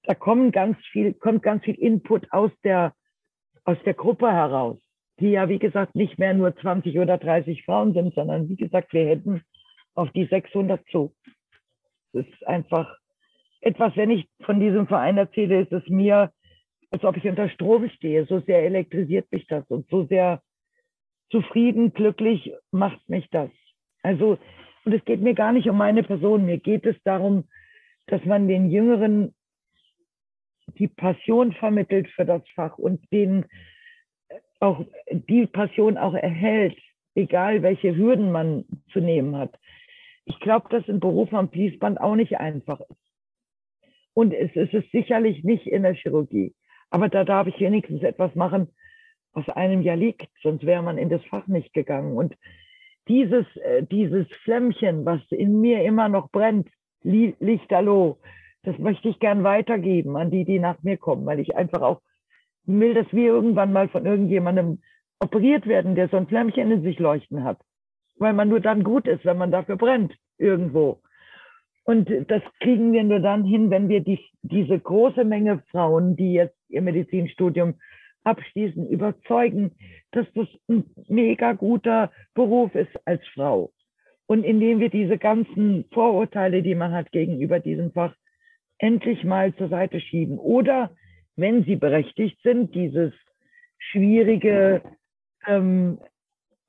da 0.04 0.16
kommen 0.16 0.52
ganz 0.52 0.78
viel, 0.92 1.14
kommt 1.14 1.44
ganz 1.44 1.64
viel 1.64 1.76
Input 1.76 2.32
aus 2.32 2.52
der, 2.64 2.94
aus 3.66 3.78
der 3.86 3.94
Gruppe 3.94 4.32
heraus, 4.32 4.78
die 5.20 5.32
ja, 5.32 5.50
wie 5.50 5.60
gesagt, 5.60 5.96
nicht 5.96 6.18
mehr 6.18 6.34
nur 6.34 6.56
20 6.56 6.98
oder 7.00 7.18
30 7.18 7.66
Frauen 7.66 7.94
sind, 7.94 8.16
sondern 8.16 8.50
wie 8.50 8.56
gesagt, 8.56 8.94
wir 8.94 9.08
hätten 9.08 9.44
auf 9.94 10.10
die 10.12 10.26
600 10.26 10.84
zu. 10.90 11.14
Das 12.14 12.26
ist 12.26 12.48
einfach 12.48 12.98
etwas, 13.62 13.96
wenn 13.98 14.10
ich 14.10 14.28
von 14.46 14.60
diesem 14.60 14.88
Verein 14.88 15.18
erzähle, 15.18 15.62
ist 15.62 15.74
es 15.74 15.88
mir 15.90 16.32
als 16.92 17.04
ob 17.04 17.18
ich 17.18 17.28
unter 17.28 17.50
Strom 17.50 17.90
stehe. 17.90 18.26
So 18.26 18.40
sehr 18.42 18.64
elektrisiert 18.64 19.32
mich 19.32 19.46
das 19.48 19.66
und 19.70 19.88
so 19.90 20.06
sehr 20.06 20.42
zufrieden, 21.32 21.94
glücklich 21.94 22.54
macht 22.72 23.08
mich 23.08 23.28
das. 23.30 23.50
Also, 24.02 24.38
und 24.90 24.96
es 24.96 25.06
geht 25.06 25.22
mir 25.22 25.36
gar 25.36 25.52
nicht 25.52 25.70
um 25.70 25.78
meine 25.78 26.02
Person. 26.02 26.48
Mir 26.48 26.58
geht 26.58 26.84
es 26.84 26.96
darum, 27.04 27.48
dass 28.08 28.26
man 28.26 28.48
den 28.48 28.72
Jüngeren 28.72 29.36
die 30.80 30.88
Passion 30.88 31.54
vermittelt 31.54 32.08
für 32.10 32.26
das 32.26 32.42
Fach 32.56 32.80
und 32.80 33.00
denen 33.14 33.46
auch 34.60 34.84
die 35.12 35.46
Passion 35.46 36.00
auch 36.00 36.16
erhält, 36.16 36.76
egal 37.14 37.62
welche 37.62 37.96
Hürden 37.96 38.32
man 38.32 38.66
zu 38.92 39.00
nehmen 39.00 39.38
hat. 39.38 39.60
Ich 40.26 40.40
glaube, 40.40 40.70
dass 40.72 40.90
ein 40.90 41.00
Beruf 41.00 41.32
am 41.36 41.52
Fließband 41.52 42.02
auch 42.02 42.16
nicht 42.16 42.40
einfach 42.40 42.80
ist. 42.80 43.14
Und 44.16 44.34
es 44.34 44.56
ist 44.56 44.74
es 44.74 44.90
sicherlich 44.90 45.44
nicht 45.44 45.68
in 45.68 45.84
der 45.84 45.94
Chirurgie. 45.94 46.56
Aber 46.90 47.10
da 47.10 47.24
darf 47.26 47.46
ich 47.46 47.60
wenigstens 47.60 48.02
etwas 48.02 48.34
machen, 48.34 48.70
was 49.34 49.48
einem 49.50 49.84
ja 49.84 49.94
liegt, 49.94 50.30
sonst 50.42 50.66
wäre 50.66 50.82
man 50.82 50.98
in 50.98 51.10
das 51.10 51.24
Fach 51.26 51.46
nicht 51.46 51.74
gegangen. 51.76 52.18
Und 52.18 52.36
dieses, 53.08 53.46
äh, 53.58 53.84
dieses 53.84 54.28
Flämmchen, 54.44 55.06
was 55.06 55.22
in 55.32 55.62
mir 55.62 55.84
immer 55.84 56.10
noch 56.10 56.30
brennt, 56.32 56.68
Lichterloh, 57.04 58.18
das 58.64 58.78
möchte 58.78 59.10
ich 59.10 59.20
gern 59.20 59.44
weitergeben 59.44 60.18
an 60.18 60.32
die, 60.32 60.44
die 60.44 60.60
nach 60.60 60.82
mir 60.84 60.98
kommen, 60.98 61.26
weil 61.26 61.40
ich 61.40 61.56
einfach 61.56 61.82
auch 61.82 62.02
will, 62.66 62.94
dass 62.94 63.12
wir 63.12 63.28
irgendwann 63.28 63.74
mal 63.74 63.88
von 63.88 64.06
irgendjemandem 64.06 64.80
operiert 65.20 65.66
werden, 65.66 65.96
der 65.96 66.10
so 66.10 66.18
ein 66.18 66.28
Flämmchen 66.28 66.72
in 66.72 66.84
sich 66.84 67.00
leuchten 67.00 67.44
hat. 67.44 67.60
Weil 68.18 68.34
man 68.34 68.50
nur 68.50 68.60
dann 68.60 68.84
gut 68.84 69.08
ist, 69.08 69.26
wenn 69.26 69.38
man 69.38 69.52
dafür 69.52 69.78
brennt, 69.78 70.14
irgendwo. 70.38 71.02
Und 71.86 72.10
das 72.28 72.44
kriegen 72.60 72.92
wir 72.92 73.04
nur 73.04 73.20
dann 73.20 73.46
hin, 73.46 73.72
wenn 73.72 73.90
wir 73.90 74.02
die, 74.02 74.20
diese 74.44 74.78
große 74.78 75.24
Menge 75.24 75.64
Frauen, 75.72 76.16
die 76.16 76.34
jetzt 76.34 76.56
ihr 76.68 76.82
Medizinstudium 76.82 77.76
abschließen, 78.24 78.88
überzeugen, 78.90 79.72
dass 80.12 80.28
das 80.34 80.48
ein 80.68 80.86
mega 81.08 81.54
guter 81.54 82.12
Beruf 82.34 82.76
ist 82.76 82.92
als 83.06 83.22
Frau. 83.34 83.72
Und 84.28 84.44
indem 84.44 84.80
wir 84.80 84.90
diese 84.90 85.18
ganzen 85.18 85.86
Vorurteile, 85.92 86.62
die 86.62 86.76
man 86.76 86.92
hat 86.92 87.12
gegenüber 87.12 87.60
diesem 87.60 87.92
Fach, 87.92 88.14
endlich 88.78 89.24
mal 89.24 89.54
zur 89.56 89.70
Seite 89.70 90.00
schieben. 90.00 90.38
Oder, 90.38 90.92
wenn 91.36 91.64
sie 91.64 91.76
berechtigt 91.76 92.40
sind, 92.44 92.76
dieses 92.76 93.14
schwierige 93.78 94.82
ähm, 95.48 96.00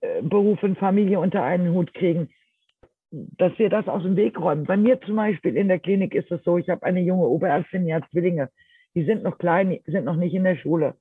äh, 0.01 0.23
Beruf 0.23 0.63
und 0.63 0.79
Familie 0.79 1.21
unter 1.21 1.43
einen 1.43 1.73
Hut 1.75 1.93
kriegen, 1.95 2.31
dass 3.11 3.59
wir 3.59 3.69
das 3.69 3.89
aus 3.89 4.03
dem 4.03 4.17
Weg 4.17 4.39
räumen. 4.39 4.65
Bei 4.65 4.77
mir 4.77 5.01
zum 5.01 5.17
Beispiel 5.17 5.57
in 5.57 5.69
der 5.69 5.81
Klinik 5.81 6.15
ist 6.15 6.31
es 6.31 6.43
so, 6.45 6.59
ich 6.59 6.69
habe 6.69 6.85
eine 6.85 7.01
junge 7.01 7.27
Oberärztin, 7.27 7.87
die 7.87 7.95
hat 7.95 8.09
Zwillinge. 8.11 8.51
Die 8.95 9.05
sind 9.05 9.23
noch 9.23 9.39
klein, 9.39 9.79
sind 9.87 10.05
noch 10.05 10.17
nicht 10.17 10.35
in 10.35 10.45
der 10.45 10.57
Schule. 10.57 10.95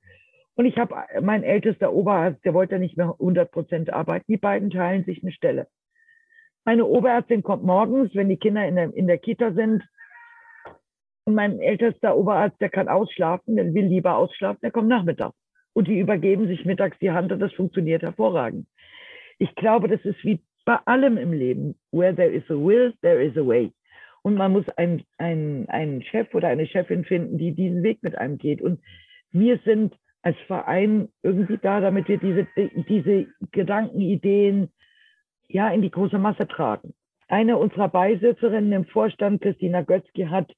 Und 0.60 0.66
ich 0.66 0.78
habe 0.78 0.93
mein 1.22 1.43
ältester 1.43 1.93
Oberarzt, 1.93 2.43
der 2.43 2.53
wollte 2.53 2.80
nicht 2.80 2.97
mehr 2.97 3.16
100 3.18 3.49
Prozent 3.49 3.93
arbeiten. 3.93 4.26
Die 4.28 4.36
beiden 4.36 4.70
teilen 4.70 5.05
sich 5.05 5.24
eine 5.24 5.32
Stelle. 5.32 5.68
Meine 6.66 6.86
Oberärztin 6.86 7.43
kommt 7.43 7.64
morgens, 7.64 8.14
wenn 8.14 8.28
die 8.28 8.36
Kinder 8.36 8.68
in 8.68 8.76
der, 8.76 8.93
in 8.93 9.07
der 9.07 9.20
Kita 9.20 9.53
sind. 9.53 9.88
Und 11.24 11.36
mein 11.36 11.60
ältester 11.62 12.18
Oberarzt, 12.18 12.60
der 12.60 12.68
kann 12.68 12.89
ausschlafen, 12.89 13.55
der 13.55 13.74
will 13.74 13.86
lieber 13.86 14.18
ausschlafen, 14.18 14.60
der 14.62 14.72
kommt 14.72 14.89
nachmittags. 14.89 15.38
Und 15.72 15.88
die 15.88 15.97
übergeben 15.97 16.47
sich 16.47 16.66
mittags 16.66 16.99
die 16.99 17.12
Hand 17.12 17.32
und 17.32 17.39
das 17.39 17.53
funktioniert 17.53 18.01
hervorragend. 18.01 18.68
Ich 19.38 19.55
glaube, 19.55 19.88
das 19.88 20.03
ist 20.03 20.22
wie 20.26 20.41
bei 20.66 20.76
allem 20.84 21.16
im 21.16 21.32
Leben. 21.32 21.80
Where 21.93 22.14
there 22.14 22.34
is 22.34 22.43
a 22.49 22.55
will, 22.55 22.93
there 23.01 23.24
is 23.24 23.38
a 23.38 23.47
way. 23.47 23.72
Und 24.24 24.36
man 24.36 24.51
muss 24.51 24.68
einen, 24.76 25.05
einen, 25.20 25.70
einen 25.70 26.01
Chef 26.01 26.36
oder 26.36 26.49
eine 26.49 26.68
Chefin 26.68 27.05
finden, 27.05 27.38
die 27.38 27.53
diesen 27.53 27.82
Weg 27.82 28.03
mit 28.03 28.18
einem 28.18 28.38
geht. 28.38 28.62
Und 28.62 28.82
wir 29.32 29.57
sind 29.60 29.95
als 30.22 30.38
Verein 30.47 31.09
irgendwie 31.24 31.57
da, 31.57 31.80
damit 31.80 32.07
wir 32.07 32.17
diese, 32.17 32.47
diese 32.88 33.28
Gedanken, 33.51 34.01
Ideen 34.01 34.70
ja 35.47 35.70
in 35.70 35.82
die 35.82 35.91
große 35.91 36.17
Masse 36.17 36.47
tragen. 36.47 36.93
Eine 37.28 37.57
unserer 37.57 37.89
Beisitzerinnen 37.89 38.72
im 38.72 38.86
Vorstand, 38.86 39.41
Christina 39.41 39.82
Götzki, 39.82 40.26
hat 40.26 40.51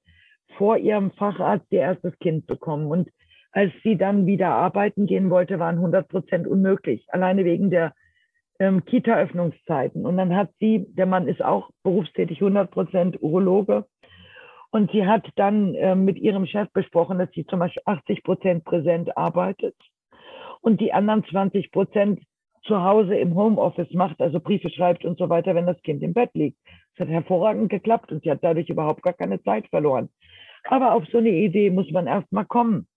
vor 0.57 0.77
ihrem 0.77 1.11
Facharzt 1.11 1.67
ihr 1.69 1.81
erstes 1.81 2.17
Kind 2.19 2.47
bekommen. 2.47 2.87
Und 2.87 3.09
als 3.51 3.71
sie 3.83 3.97
dann 3.97 4.25
wieder 4.25 4.49
arbeiten 4.49 5.05
gehen 5.05 5.29
wollte, 5.29 5.59
waren 5.59 5.75
100 5.75 6.07
Prozent 6.07 6.47
unmöglich. 6.47 7.05
Alleine 7.09 7.45
wegen 7.45 7.69
der 7.69 7.93
ähm, 8.59 8.85
Kita-Öffnungszeiten. 8.85 10.05
Und 10.05 10.17
dann 10.17 10.35
hat 10.35 10.49
sie, 10.59 10.85
der 10.89 11.05
Mann 11.05 11.27
ist 11.27 11.43
auch 11.43 11.71
berufstätig, 11.83 12.41
100 12.41 12.71
Prozent 12.71 13.21
Urologe. 13.21 13.85
Und 14.71 14.91
sie 14.91 15.05
hat 15.05 15.27
dann 15.35 15.75
äh, 15.75 15.95
mit 15.95 16.17
ihrem 16.17 16.45
Chef 16.45 16.69
besprochen, 16.71 17.19
dass 17.19 17.29
sie 17.31 17.45
zum 17.45 17.59
Beispiel 17.59 17.83
80 17.85 18.23
Prozent 18.23 18.63
präsent 18.63 19.15
arbeitet 19.17 19.75
und 20.61 20.79
die 20.79 20.93
anderen 20.93 21.25
20 21.25 21.71
Prozent 21.71 22.21
zu 22.63 22.81
Hause 22.81 23.15
im 23.15 23.35
Homeoffice 23.35 23.91
macht, 23.93 24.21
also 24.21 24.39
Briefe 24.39 24.69
schreibt 24.69 25.03
und 25.03 25.17
so 25.17 25.29
weiter, 25.29 25.55
wenn 25.55 25.65
das 25.65 25.81
Kind 25.81 26.03
im 26.03 26.13
Bett 26.13 26.29
liegt. 26.33 26.57
Das 26.95 27.07
hat 27.07 27.13
hervorragend 27.13 27.69
geklappt 27.69 28.11
und 28.11 28.23
sie 28.23 28.31
hat 28.31 28.43
dadurch 28.43 28.69
überhaupt 28.69 29.01
gar 29.01 29.13
keine 29.13 29.41
Zeit 29.43 29.67
verloren. 29.67 30.09
Aber 30.65 30.93
auf 30.93 31.05
so 31.11 31.17
eine 31.17 31.31
Idee 31.31 31.71
muss 31.71 31.89
man 31.91 32.07
erst 32.07 32.31
mal 32.31 32.45
kommen. 32.45 32.87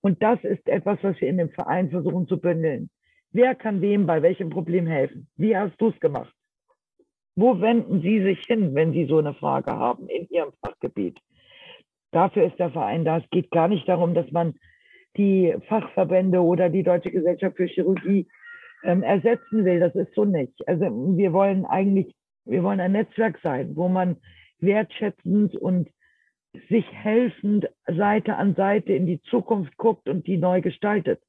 Und 0.00 0.22
das 0.22 0.38
ist 0.44 0.68
etwas, 0.68 0.98
was 1.02 1.18
wir 1.20 1.28
in 1.28 1.38
dem 1.38 1.48
Verein 1.48 1.90
versuchen 1.90 2.28
zu 2.28 2.38
bündeln. 2.38 2.90
Wer 3.32 3.54
kann 3.54 3.80
wem 3.80 4.06
bei 4.06 4.22
welchem 4.22 4.50
Problem 4.50 4.86
helfen? 4.86 5.28
Wie 5.36 5.56
hast 5.56 5.80
du 5.80 5.88
es 5.88 5.98
gemacht? 5.98 6.32
Wo 7.36 7.60
wenden 7.60 8.00
Sie 8.00 8.22
sich 8.22 8.40
hin, 8.46 8.74
wenn 8.74 8.92
Sie 8.92 9.06
so 9.06 9.18
eine 9.18 9.34
Frage 9.34 9.72
haben 9.72 10.08
in 10.08 10.28
Ihrem 10.30 10.52
Fachgebiet? 10.64 11.18
Dafür 12.12 12.44
ist 12.44 12.58
der 12.58 12.70
Verein 12.70 13.04
da. 13.04 13.18
Es 13.18 13.28
geht 13.30 13.50
gar 13.50 13.66
nicht 13.66 13.88
darum, 13.88 14.14
dass 14.14 14.30
man 14.30 14.54
die 15.16 15.54
Fachverbände 15.68 16.40
oder 16.40 16.68
die 16.68 16.84
Deutsche 16.84 17.10
Gesellschaft 17.10 17.56
für 17.56 17.66
Chirurgie 17.66 18.28
ähm, 18.84 19.02
ersetzen 19.02 19.64
will. 19.64 19.80
Das 19.80 19.94
ist 19.96 20.14
so 20.14 20.24
nicht. 20.24 20.66
Also 20.68 20.84
wir 21.16 21.32
wollen 21.32 21.64
eigentlich, 21.64 22.14
wir 22.44 22.62
wollen 22.62 22.80
ein 22.80 22.92
Netzwerk 22.92 23.40
sein, 23.42 23.74
wo 23.74 23.88
man 23.88 24.16
wertschätzend 24.60 25.56
und 25.56 25.88
sich 26.68 26.86
helfend 26.92 27.68
Seite 27.86 28.36
an 28.36 28.54
Seite 28.54 28.92
in 28.92 29.06
die 29.06 29.20
Zukunft 29.22 29.76
guckt 29.76 30.08
und 30.08 30.26
die 30.26 30.36
neu 30.36 30.60
gestaltet. 30.60 31.20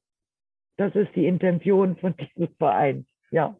Das 0.76 0.94
ist 0.94 1.14
die 1.16 1.26
Intention 1.26 1.96
von 1.96 2.14
diesem 2.16 2.54
Verein. 2.58 3.06
Ja. 3.30 3.56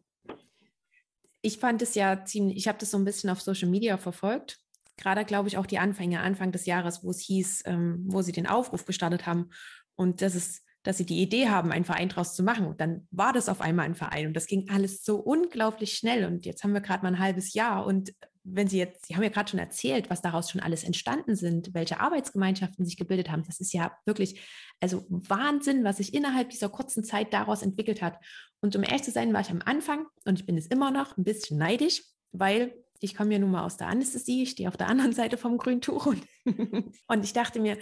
Ich 1.47 1.59
fand 1.59 1.81
es 1.81 1.95
ja 1.95 2.25
ziemlich, 2.25 2.57
ich 2.57 2.67
habe 2.67 2.77
das 2.77 2.91
so 2.91 2.97
ein 2.97 3.05
bisschen 3.05 3.29
auf 3.29 3.39
Social 3.39 3.69
Media 3.69 3.95
verfolgt. 3.97 4.57
Gerade, 4.97 5.23
glaube 5.23 5.47
ich, 5.47 5.57
auch 5.57 5.65
die 5.65 5.79
Anfänge, 5.79 6.19
Anfang 6.19 6.51
des 6.51 6.65
Jahres, 6.65 7.05
wo 7.05 7.11
es 7.11 7.21
hieß, 7.21 7.63
ähm, 7.67 8.03
wo 8.05 8.21
sie 8.21 8.33
den 8.33 8.47
Aufruf 8.47 8.83
gestartet 8.83 9.25
haben. 9.25 9.51
Und 9.95 10.21
das 10.21 10.35
ist 10.35 10.61
dass 10.83 10.97
sie 10.97 11.05
die 11.05 11.21
Idee 11.21 11.49
haben, 11.49 11.73
einen 11.73 11.83
Verein 11.83 12.07
draus 12.07 12.33
zu 12.33 12.43
machen. 12.43 12.65
Und 12.65 12.79
dann 12.79 13.07
war 13.11 13.33
das 13.33 13.49
auf 13.49 13.59
einmal 13.59 13.85
ein 13.85 13.95
Verein 13.95 14.27
und 14.27 14.33
das 14.33 14.47
ging 14.47 14.69
alles 14.69 15.03
so 15.03 15.17
unglaublich 15.17 15.95
schnell. 15.95 16.23
Und 16.23 16.45
jetzt 16.45 16.63
haben 16.63 16.73
wir 16.73 16.79
gerade 16.79 17.03
mal 17.03 17.09
ein 17.09 17.19
halbes 17.19 17.53
Jahr 17.53 17.85
und 17.85 18.13
wenn 18.49 18.67
Sie 18.67 18.77
jetzt, 18.77 19.05
Sie 19.05 19.15
haben 19.15 19.23
ja 19.23 19.29
gerade 19.29 19.49
schon 19.49 19.59
erzählt, 19.59 20.09
was 20.09 20.21
daraus 20.21 20.49
schon 20.49 20.61
alles 20.61 20.83
entstanden 20.83 21.35
sind, 21.35 21.73
welche 21.73 21.99
Arbeitsgemeinschaften 21.99 22.85
sich 22.85 22.97
gebildet 22.97 23.29
haben. 23.29 23.43
Das 23.45 23.59
ist 23.59 23.73
ja 23.73 23.91
wirklich, 24.05 24.41
also 24.79 25.05
Wahnsinn, 25.09 25.83
was 25.83 25.97
sich 25.97 26.13
innerhalb 26.13 26.49
dieser 26.49 26.69
kurzen 26.69 27.03
Zeit 27.03 27.33
daraus 27.33 27.61
entwickelt 27.61 28.01
hat. 28.01 28.17
Und 28.61 28.75
um 28.75 28.83
ehrlich 28.83 29.03
zu 29.03 29.11
sein, 29.11 29.33
war 29.33 29.41
ich 29.41 29.49
am 29.49 29.61
Anfang 29.65 30.05
und 30.25 30.39
ich 30.39 30.45
bin 30.45 30.57
es 30.57 30.67
immer 30.67 30.91
noch 30.91 31.17
ein 31.17 31.23
bisschen 31.23 31.57
neidisch, 31.57 32.03
weil 32.31 32.73
ich 32.99 33.15
komme 33.15 33.33
ja 33.33 33.39
nun 33.39 33.51
mal 33.51 33.65
aus 33.65 33.77
der 33.77 33.87
Anästhesie, 33.87 34.43
ich 34.43 34.51
stehe 34.51 34.69
auf 34.69 34.77
der 34.77 34.87
anderen 34.89 35.13
Seite 35.13 35.37
vom 35.37 35.57
Grüntuch 35.57 36.05
und, 36.05 36.23
und 37.07 37.23
ich 37.23 37.33
dachte 37.33 37.59
mir, 37.59 37.77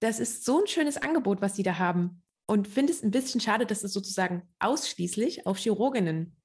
das 0.00 0.20
ist 0.20 0.44
so 0.44 0.60
ein 0.60 0.66
schönes 0.66 0.96
Angebot, 0.96 1.40
was 1.40 1.56
Sie 1.56 1.62
da 1.62 1.78
haben 1.78 2.22
und 2.46 2.68
finde 2.68 2.92
es 2.92 3.02
ein 3.02 3.10
bisschen 3.10 3.40
schade, 3.40 3.66
dass 3.66 3.84
es 3.84 3.92
sozusagen 3.92 4.42
ausschließlich 4.60 5.46
auf 5.46 5.58
Chirurginnen 5.58 6.35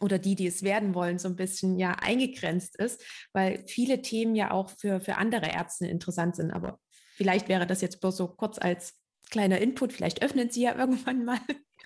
oder 0.00 0.18
die, 0.18 0.34
die 0.34 0.46
es 0.46 0.62
werden 0.62 0.94
wollen, 0.94 1.18
so 1.18 1.28
ein 1.28 1.36
bisschen 1.36 1.78
ja 1.78 1.96
eingegrenzt 2.02 2.76
ist, 2.76 3.02
weil 3.32 3.64
viele 3.66 4.02
Themen 4.02 4.34
ja 4.34 4.50
auch 4.50 4.70
für, 4.70 5.00
für 5.00 5.16
andere 5.16 5.46
Ärzte 5.46 5.86
interessant 5.86 6.36
sind. 6.36 6.50
Aber 6.50 6.78
vielleicht 7.16 7.48
wäre 7.48 7.66
das 7.66 7.80
jetzt 7.80 8.00
bloß 8.00 8.16
so 8.16 8.28
kurz 8.28 8.58
als 8.58 9.00
kleiner 9.30 9.58
Input. 9.58 9.92
Vielleicht 9.92 10.22
öffnen 10.22 10.50
Sie 10.50 10.62
ja 10.62 10.74
irgendwann 10.78 11.24
mal. 11.24 11.38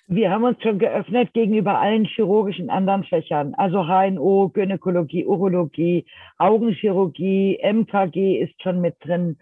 Wir 0.07 0.31
haben 0.31 0.43
uns 0.43 0.61
schon 0.63 0.79
geöffnet 0.79 1.33
gegenüber 1.33 1.79
allen 1.79 2.05
chirurgischen 2.05 2.71
anderen 2.71 3.03
Fächern, 3.03 3.53
also 3.53 3.85
HNO, 3.85 4.49
Gynäkologie, 4.49 5.23
Urologie, 5.23 6.03
Augenchirurgie, 6.39 7.59
MKG 7.61 8.41
ist 8.41 8.59
schon 8.63 8.81
mit 8.81 8.95
drin. 9.01 9.37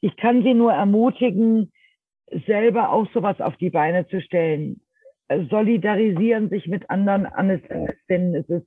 Ich 0.00 0.16
kann 0.16 0.42
Sie 0.42 0.54
nur 0.54 0.72
ermutigen, 0.72 1.70
selber 2.46 2.90
auch 2.90 3.06
sowas 3.14 3.40
auf 3.40 3.56
die 3.58 3.70
Beine 3.70 4.08
zu 4.08 4.20
stellen. 4.20 4.80
Solidarisieren 5.50 6.48
sich 6.48 6.66
mit 6.66 6.88
anderen 6.90 7.26
Anästhesisten. 7.26 8.34
Es 8.34 8.48
ist 8.48 8.66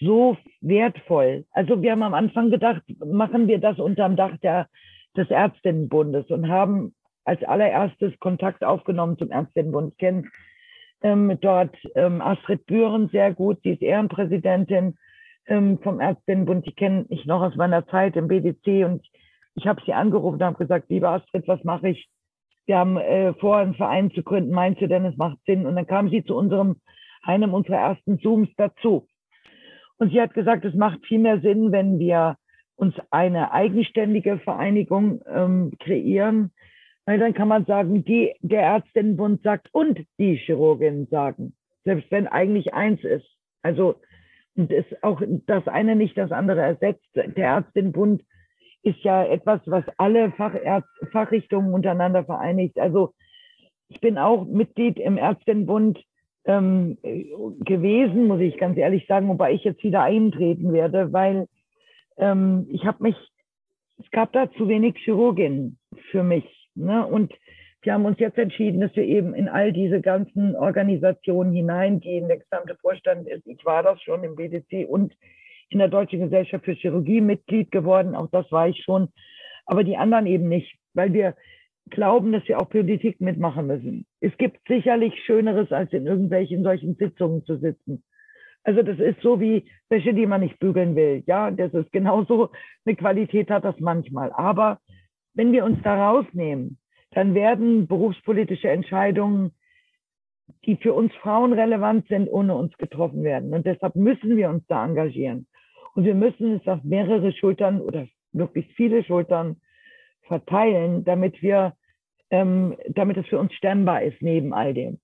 so 0.00 0.36
wertvoll. 0.60 1.44
Also 1.52 1.80
wir 1.80 1.92
haben 1.92 2.02
am 2.02 2.14
Anfang 2.14 2.50
gedacht, 2.50 2.82
machen 3.04 3.46
wir 3.48 3.58
das 3.58 3.78
unterm 3.78 4.16
Dach 4.16 4.36
der, 4.42 4.68
des 5.16 5.30
Ärztinnenbundes 5.30 6.30
und 6.30 6.48
haben 6.48 6.94
als 7.24 7.42
allererstes 7.44 8.18
Kontakt 8.18 8.64
aufgenommen 8.64 9.16
zum 9.16 9.30
Ärztinnenbund. 9.30 9.92
Ich 9.92 9.98
kenne 9.98 10.24
ähm, 11.02 11.38
dort 11.40 11.76
ähm, 11.94 12.20
Astrid 12.20 12.66
Büren 12.66 13.08
sehr 13.08 13.32
gut, 13.32 13.64
die 13.64 13.70
ist 13.70 13.82
Ehrenpräsidentin 13.82 14.96
ähm, 15.46 15.78
vom 15.82 16.00
Ärztinnenbund. 16.00 16.66
Die 16.66 16.74
kenne 16.74 17.06
ich 17.08 17.24
noch 17.26 17.42
aus 17.42 17.56
meiner 17.56 17.86
Zeit 17.86 18.16
im 18.16 18.28
BDC 18.28 18.84
und 18.84 19.06
ich 19.54 19.66
habe 19.66 19.82
sie 19.84 19.92
angerufen 19.92 20.36
und 20.36 20.44
habe 20.44 20.58
gesagt, 20.58 20.88
liebe 20.88 21.08
Astrid, 21.08 21.46
was 21.46 21.62
mache 21.64 21.90
ich? 21.90 22.08
Wir 22.66 22.78
haben 22.78 22.96
äh, 22.96 23.34
vor, 23.34 23.56
einen 23.56 23.74
Verein 23.74 24.10
zu 24.10 24.22
gründen, 24.22 24.52
meinst 24.52 24.80
du 24.80 24.88
denn, 24.88 25.04
es 25.04 25.16
macht 25.16 25.38
Sinn? 25.46 25.66
Und 25.66 25.76
dann 25.76 25.86
kam 25.86 26.08
sie 26.08 26.24
zu 26.24 26.36
unserem, 26.36 26.76
einem 27.22 27.54
unserer 27.54 27.76
ersten 27.76 28.18
Zooms 28.20 28.48
dazu. 28.56 29.08
Und 29.98 30.12
sie 30.12 30.20
hat 30.20 30.34
gesagt, 30.34 30.64
es 30.64 30.74
macht 30.74 31.04
viel 31.06 31.18
mehr 31.18 31.40
Sinn, 31.40 31.72
wenn 31.72 31.98
wir 31.98 32.36
uns 32.76 32.94
eine 33.10 33.52
eigenständige 33.52 34.38
Vereinigung 34.38 35.20
ähm, 35.28 35.72
kreieren, 35.78 36.52
weil 37.04 37.18
dann 37.18 37.34
kann 37.34 37.48
man 37.48 37.64
sagen, 37.66 38.04
die, 38.04 38.34
der 38.40 38.62
Ärztinnenbund 38.62 39.42
sagt 39.42 39.68
und 39.72 40.00
die 40.18 40.36
Chirurginnen 40.36 41.06
sagen, 41.06 41.54
selbst 41.84 42.10
wenn 42.10 42.26
eigentlich 42.26 42.74
eins 42.74 43.02
ist. 43.04 43.26
Also 43.62 43.96
und 44.54 44.70
es 44.70 44.84
auch 45.02 45.22
das 45.46 45.66
eine 45.66 45.96
nicht 45.96 46.16
das 46.18 46.30
andere 46.30 46.60
ersetzt. 46.60 47.06
Der 47.14 47.36
Ärztinnenbund 47.36 48.22
ist 48.82 49.00
ja 49.02 49.24
etwas, 49.24 49.60
was 49.66 49.84
alle 49.96 50.32
Fachärzt 50.32 50.88
Fachrichtungen 51.12 51.72
untereinander 51.72 52.24
vereinigt. 52.24 52.78
Also 52.78 53.14
ich 53.88 54.00
bin 54.00 54.18
auch 54.18 54.44
Mitglied 54.46 54.98
im 54.98 55.18
Ärztinnenbund 55.18 56.02
ähm, 56.44 56.98
gewesen, 57.60 58.26
muss 58.26 58.40
ich 58.40 58.58
ganz 58.58 58.76
ehrlich 58.76 59.06
sagen, 59.06 59.28
wobei 59.28 59.52
ich 59.52 59.64
jetzt 59.64 59.84
wieder 59.84 60.02
eintreten 60.02 60.72
werde, 60.72 61.12
weil 61.12 61.46
ähm, 62.16 62.66
ich 62.70 62.84
habe 62.84 63.02
mich, 63.02 63.16
es 63.98 64.10
gab 64.10 64.32
da 64.32 64.50
zu 64.52 64.68
wenig 64.68 64.96
Chirurginnen 64.98 65.78
für 66.10 66.22
mich. 66.22 66.44
Ne? 66.74 67.06
Und 67.06 67.32
wir 67.82 67.94
haben 67.94 68.04
uns 68.04 68.18
jetzt 68.18 68.38
entschieden, 68.38 68.80
dass 68.80 68.94
wir 68.96 69.04
eben 69.04 69.34
in 69.34 69.48
all 69.48 69.72
diese 69.72 70.00
ganzen 70.00 70.56
Organisationen 70.56 71.52
hineingehen. 71.52 72.28
Der 72.28 72.38
gesamte 72.38 72.76
Vorstand 72.76 73.28
ist, 73.28 73.46
ich 73.46 73.64
war 73.64 73.82
das 73.82 74.00
schon 74.02 74.24
im 74.24 74.36
BDC 74.36 74.88
und 74.88 75.12
in 75.72 75.78
der 75.78 75.88
Deutschen 75.88 76.20
Gesellschaft 76.20 76.64
für 76.64 76.72
Chirurgie 76.72 77.20
Mitglied 77.20 77.70
geworden. 77.70 78.14
Auch 78.14 78.28
das 78.30 78.50
war 78.52 78.68
ich 78.68 78.82
schon. 78.84 79.08
Aber 79.66 79.84
die 79.84 79.96
anderen 79.96 80.26
eben 80.26 80.48
nicht, 80.48 80.76
weil 80.94 81.12
wir 81.12 81.34
glauben, 81.90 82.32
dass 82.32 82.46
wir 82.48 82.60
auch 82.60 82.68
Politik 82.68 83.20
mitmachen 83.20 83.66
müssen. 83.66 84.06
Es 84.20 84.36
gibt 84.38 84.58
sicherlich 84.68 85.14
Schöneres, 85.24 85.72
als 85.72 85.92
in 85.92 86.06
irgendwelchen 86.06 86.62
solchen 86.62 86.94
Sitzungen 86.94 87.44
zu 87.44 87.58
sitzen. 87.58 88.02
Also 88.64 88.82
das 88.82 88.98
ist 88.98 89.20
so 89.20 89.40
wie 89.40 89.64
Wäsche, 89.88 90.14
die 90.14 90.26
man 90.26 90.40
nicht 90.40 90.58
bügeln 90.58 90.94
will. 90.94 91.22
Ja, 91.26 91.50
das 91.50 91.74
ist 91.74 91.92
genauso 91.92 92.50
eine 92.84 92.96
Qualität 92.96 93.50
hat 93.50 93.64
das 93.64 93.78
manchmal. 93.80 94.32
Aber 94.32 94.78
wenn 95.34 95.52
wir 95.52 95.64
uns 95.64 95.78
da 95.82 96.10
rausnehmen, 96.10 96.78
dann 97.10 97.34
werden 97.34 97.86
berufspolitische 97.86 98.68
Entscheidungen, 98.68 99.52
die 100.64 100.76
für 100.76 100.92
uns 100.92 101.12
Frauen 101.16 101.52
relevant 101.52 102.06
sind, 102.08 102.28
ohne 102.28 102.54
uns 102.54 102.76
getroffen 102.78 103.24
werden. 103.24 103.52
Und 103.52 103.66
deshalb 103.66 103.96
müssen 103.96 104.36
wir 104.36 104.48
uns 104.48 104.64
da 104.68 104.84
engagieren. 104.84 105.46
Und 105.94 106.04
wir 106.04 106.14
müssen 106.14 106.56
es 106.56 106.66
auf 106.66 106.82
mehrere 106.84 107.32
Schultern 107.32 107.80
oder 107.80 108.06
wirklich 108.32 108.66
viele 108.74 109.04
Schultern 109.04 109.60
verteilen, 110.22 111.04
damit 111.04 111.42
wir, 111.42 111.74
ähm, 112.30 112.76
damit 112.88 113.18
es 113.18 113.26
für 113.26 113.38
uns 113.38 113.52
stemmbar 113.54 114.02
ist 114.02 114.20
neben 114.22 114.54
all 114.54 114.72
dem. 114.72 115.00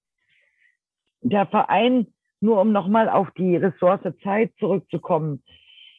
Der 1.21 1.47
Verein, 1.47 2.07
nur 2.41 2.61
um 2.61 2.73
nochmal 2.73 3.09
auf 3.09 3.31
die 3.33 3.57
Ressource 3.57 4.01
Zeit 4.23 4.53
zurückzukommen, 4.59 5.43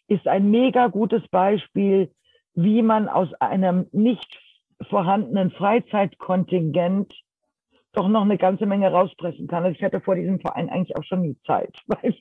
ist 0.07 0.27
ein 0.27 0.49
mega 0.49 0.87
gutes 0.87 1.27
Beispiel, 1.27 2.11
wie 2.55 2.81
man 2.81 3.07
aus 3.07 3.31
einem 3.35 3.87
nicht 3.91 4.39
vorhandenen 4.89 5.51
Freizeitkontingent 5.51 7.13
doch 7.93 8.07
noch 8.07 8.21
eine 8.21 8.37
ganze 8.37 8.65
Menge 8.65 8.91
rauspressen 8.91 9.47
kann. 9.47 9.63
Also 9.63 9.75
ich 9.75 9.83
hatte 9.83 10.01
vor 10.01 10.15
diesem 10.15 10.39
Verein 10.39 10.69
eigentlich 10.69 10.95
auch 10.95 11.03
schon 11.03 11.21
nie 11.21 11.37
Zeit, 11.45 11.75
weil 11.87 12.15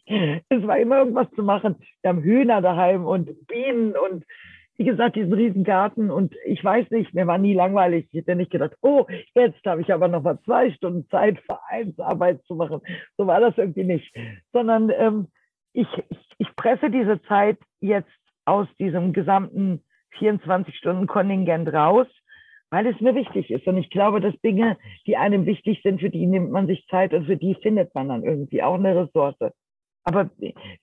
es 0.49 0.67
war 0.67 0.79
immer 0.79 0.99
irgendwas 0.99 1.31
zu 1.33 1.43
machen. 1.43 1.77
Wir 2.03 2.11
haben 2.11 2.23
Hühner 2.23 2.63
daheim 2.63 3.05
und 3.05 3.47
Bienen 3.47 3.95
und 3.97 4.25
wie 4.79 4.85
gesagt, 4.85 5.17
diesen 5.17 5.33
riesen 5.33 5.65
Garten 5.65 6.09
und 6.09 6.37
ich 6.47 6.63
weiß 6.63 6.91
nicht, 6.91 7.13
mir 7.13 7.27
war 7.27 7.37
nie 7.37 7.53
langweilig. 7.53 8.07
Ich 8.13 8.21
hätte 8.21 8.37
nicht 8.37 8.53
gedacht, 8.53 8.77
oh, 8.81 9.07
jetzt 9.35 9.67
habe 9.67 9.81
ich 9.81 9.93
aber 9.93 10.07
noch 10.07 10.23
mal 10.23 10.39
zwei 10.45 10.71
Stunden 10.71 11.09
Zeit, 11.09 11.41
Vereinsarbeit 11.47 12.43
zu 12.45 12.55
machen. 12.55 12.81
So 13.17 13.27
war 13.27 13.41
das 13.41 13.59
irgendwie 13.59 13.85
nicht. 13.85 14.15
Sondern 14.53 14.91
ähm, 14.91 15.27
ich, 15.73 15.89
ich, 16.11 16.19
ich 16.39 16.57
presse 16.57 16.91
diese 16.91 17.21
Zeit 17.23 17.59
jetzt 17.81 18.09
aus 18.45 18.69
diesem 18.79 19.13
gesamten 19.13 19.83
24-Stunden-Kontingent 20.21 21.73
raus 21.73 22.07
weil 22.71 22.87
es 22.87 23.01
mir 23.01 23.15
wichtig 23.15 23.51
ist. 23.51 23.67
Und 23.67 23.79
ich 23.79 23.91
glaube, 23.91 24.21
dass 24.21 24.39
Dinge, 24.41 24.77
die 25.07 25.17
einem 25.17 25.47
wichtig 25.47 25.81
sind, 25.83 26.01
für 26.01 26.11
die 26.11 26.27
nimmt 26.27 26.51
man 26.51 26.67
sich 26.67 26.87
Zeit 26.89 27.15
und 27.15 27.27
für 27.27 27.37
die 27.37 27.55
findet 27.57 27.95
man 27.95 28.09
dann 28.09 28.25
irgendwie 28.25 28.63
auch 28.63 28.75
eine 28.75 28.95
Ressource. 28.95 29.37
Aber 30.05 30.31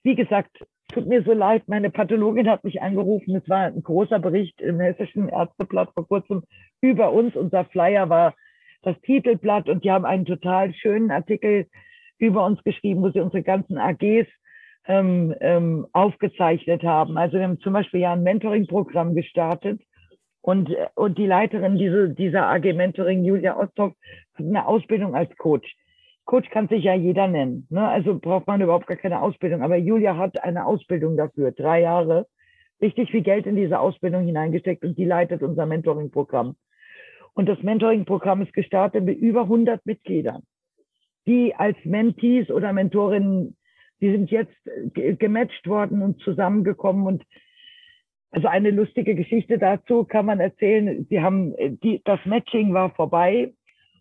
wie 0.02 0.14
gesagt, 0.14 0.64
tut 0.92 1.06
mir 1.06 1.22
so 1.22 1.32
leid, 1.32 1.64
meine 1.66 1.90
Pathologin 1.90 2.48
hat 2.48 2.64
mich 2.64 2.82
angerufen. 2.82 3.34
Es 3.36 3.48
war 3.48 3.66
ein 3.66 3.82
großer 3.82 4.18
Bericht 4.18 4.60
im 4.60 4.80
Hessischen 4.80 5.28
Ärzteblatt 5.28 5.90
vor 5.94 6.06
kurzem 6.06 6.42
über 6.80 7.12
uns. 7.12 7.34
Unser 7.36 7.64
Flyer 7.66 8.08
war 8.08 8.34
das 8.82 9.00
Titelblatt 9.00 9.68
und 9.68 9.84
die 9.84 9.90
haben 9.90 10.04
einen 10.04 10.24
total 10.24 10.72
schönen 10.74 11.10
Artikel 11.10 11.66
über 12.18 12.44
uns 12.44 12.62
geschrieben, 12.62 13.02
wo 13.02 13.10
sie 13.10 13.20
unsere 13.20 13.42
ganzen 13.42 13.78
AGs 13.78 14.28
ähm, 14.86 15.34
ähm, 15.40 15.86
aufgezeichnet 15.92 16.84
haben. 16.84 17.18
Also 17.18 17.36
wir 17.38 17.44
haben 17.44 17.60
zum 17.60 17.72
Beispiel 17.72 18.00
ja 18.00 18.12
ein 18.12 18.22
Mentoring-Programm 18.22 19.14
gestartet 19.14 19.80
und, 20.46 20.70
und 20.94 21.18
die 21.18 21.26
Leiterin 21.26 21.76
diese, 21.76 22.10
dieser 22.10 22.46
AG 22.46 22.72
Mentoring, 22.72 23.24
Julia 23.24 23.58
Osthoff, 23.58 23.94
hat 24.34 24.46
eine 24.46 24.64
Ausbildung 24.64 25.16
als 25.16 25.36
Coach. 25.38 25.74
Coach 26.24 26.48
kann 26.50 26.68
sich 26.68 26.84
ja 26.84 26.94
jeder 26.94 27.26
nennen. 27.26 27.66
Ne? 27.68 27.86
Also 27.86 28.16
braucht 28.20 28.46
man 28.46 28.60
überhaupt 28.60 28.86
gar 28.86 28.96
keine 28.96 29.22
Ausbildung. 29.22 29.62
Aber 29.62 29.74
Julia 29.74 30.16
hat 30.16 30.40
eine 30.44 30.64
Ausbildung 30.64 31.16
dafür, 31.16 31.50
drei 31.50 31.80
Jahre. 31.80 32.28
Richtig 32.80 33.10
viel 33.10 33.22
Geld 33.22 33.46
in 33.46 33.56
diese 33.56 33.80
Ausbildung 33.80 34.24
hineingesteckt 34.24 34.84
und 34.84 34.96
die 34.96 35.04
leitet 35.04 35.42
unser 35.42 35.66
Mentoring-Programm. 35.66 36.54
Und 37.34 37.48
das 37.48 37.60
Mentoring-Programm 37.64 38.42
ist 38.42 38.52
gestartet 38.52 39.02
mit 39.02 39.18
über 39.18 39.42
100 39.42 39.84
Mitgliedern, 39.84 40.44
die 41.26 41.56
als 41.56 41.76
Mentees 41.82 42.50
oder 42.50 42.72
Mentorinnen, 42.72 43.56
die 44.00 44.12
sind 44.12 44.30
jetzt 44.30 44.54
gematcht 44.94 45.66
worden 45.66 46.02
und 46.02 46.20
zusammengekommen 46.20 47.04
und 47.04 47.24
also 48.30 48.48
eine 48.48 48.70
lustige 48.70 49.14
Geschichte 49.14 49.58
dazu 49.58 50.04
kann 50.04 50.26
man 50.26 50.40
erzählen. 50.40 51.06
Sie 51.08 51.20
haben, 51.20 51.54
die, 51.82 52.02
das 52.04 52.20
Matching 52.24 52.74
war 52.74 52.90
vorbei 52.90 53.52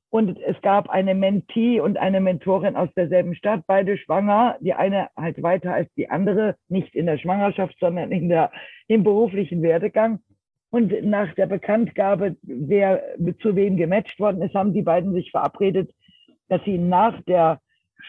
und 0.10 0.40
es 0.40 0.60
gab 0.62 0.90
eine 0.90 1.14
Mentee 1.14 1.80
und 1.80 1.98
eine 1.98 2.22
Mentorin 2.22 2.76
aus 2.76 2.90
derselben 2.96 3.36
Stadt, 3.36 3.64
beide 3.68 3.98
schwanger. 3.98 4.58
Die 4.62 4.74
eine 4.74 5.10
halt 5.18 5.42
weiter 5.44 5.74
als 5.74 5.94
die 5.96 6.10
andere, 6.10 6.56
nicht 6.70 6.96
in 6.96 7.06
der 7.06 7.18
Schwangerschaft, 7.18 7.76
sondern 7.80 8.12
in 8.12 8.30
der, 8.30 8.52
im 8.88 9.04
beruflichen 9.04 9.62
Werdegang. 9.62 10.20
Und 10.70 10.92
nach 11.04 11.34
der 11.36 11.48
Bekanntgabe, 11.48 12.36
wer 12.44 13.04
zu 13.42 13.56
wem 13.56 13.78
gematcht 13.78 14.20
worden 14.20 14.42
ist, 14.42 14.56
haben 14.56 14.74
die 14.74 14.82
beiden 14.82 15.14
sich 15.14 15.32
verabredet, 15.32 15.92
dass 16.50 16.64
sie 16.64 16.78
nach 16.78 17.22
der 17.24 17.60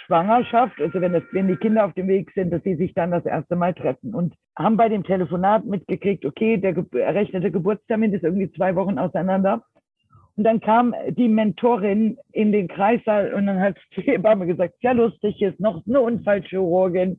Schwangerschaft, 0.05 0.81
also 0.81 1.01
wenn, 1.01 1.13
das, 1.13 1.23
wenn 1.33 1.49
die 1.49 1.57
Kinder 1.57 1.85
auf 1.85 1.95
dem 1.95 2.09
Weg 2.09 2.31
sind, 2.35 2.53
dass 2.53 2.63
sie 2.63 2.77
sich 2.77 2.95
dann 2.95 3.11
das 3.11 3.25
erste 3.25 3.57
Mal 3.57 3.75
treffen. 3.75 4.15
Und 4.15 4.35
haben 4.57 4.77
bei 4.77 4.89
dem 4.89 5.05
Telefonat 5.05 5.65
mitgekriegt, 5.65 6.25
okay, 6.25 6.57
der 6.59 6.75
errechnete 6.93 7.51
Geburtstermin 7.51 8.13
ist 8.13 8.25
irgendwie 8.25 8.51
zwei 8.53 8.75
Wochen 8.77 8.99
auseinander. 8.99 9.65
Und 10.37 10.45
dann 10.45 10.61
kam 10.61 10.95
die 11.09 11.29
Mentorin 11.29 12.19
in 12.33 12.53
den 12.53 12.69
Kreissaal 12.69 13.33
und 13.33 13.47
dann 13.47 13.59
hat 13.61 13.77
die 13.97 14.03
Hebamme 14.03 14.47
gesagt, 14.47 14.75
ja 14.81 14.93
lustig, 14.93 15.37
hier 15.39 15.49
ist 15.51 15.61
noch 15.61 15.83
eine 15.87 16.01
Unfallchirurgin. 16.01 17.19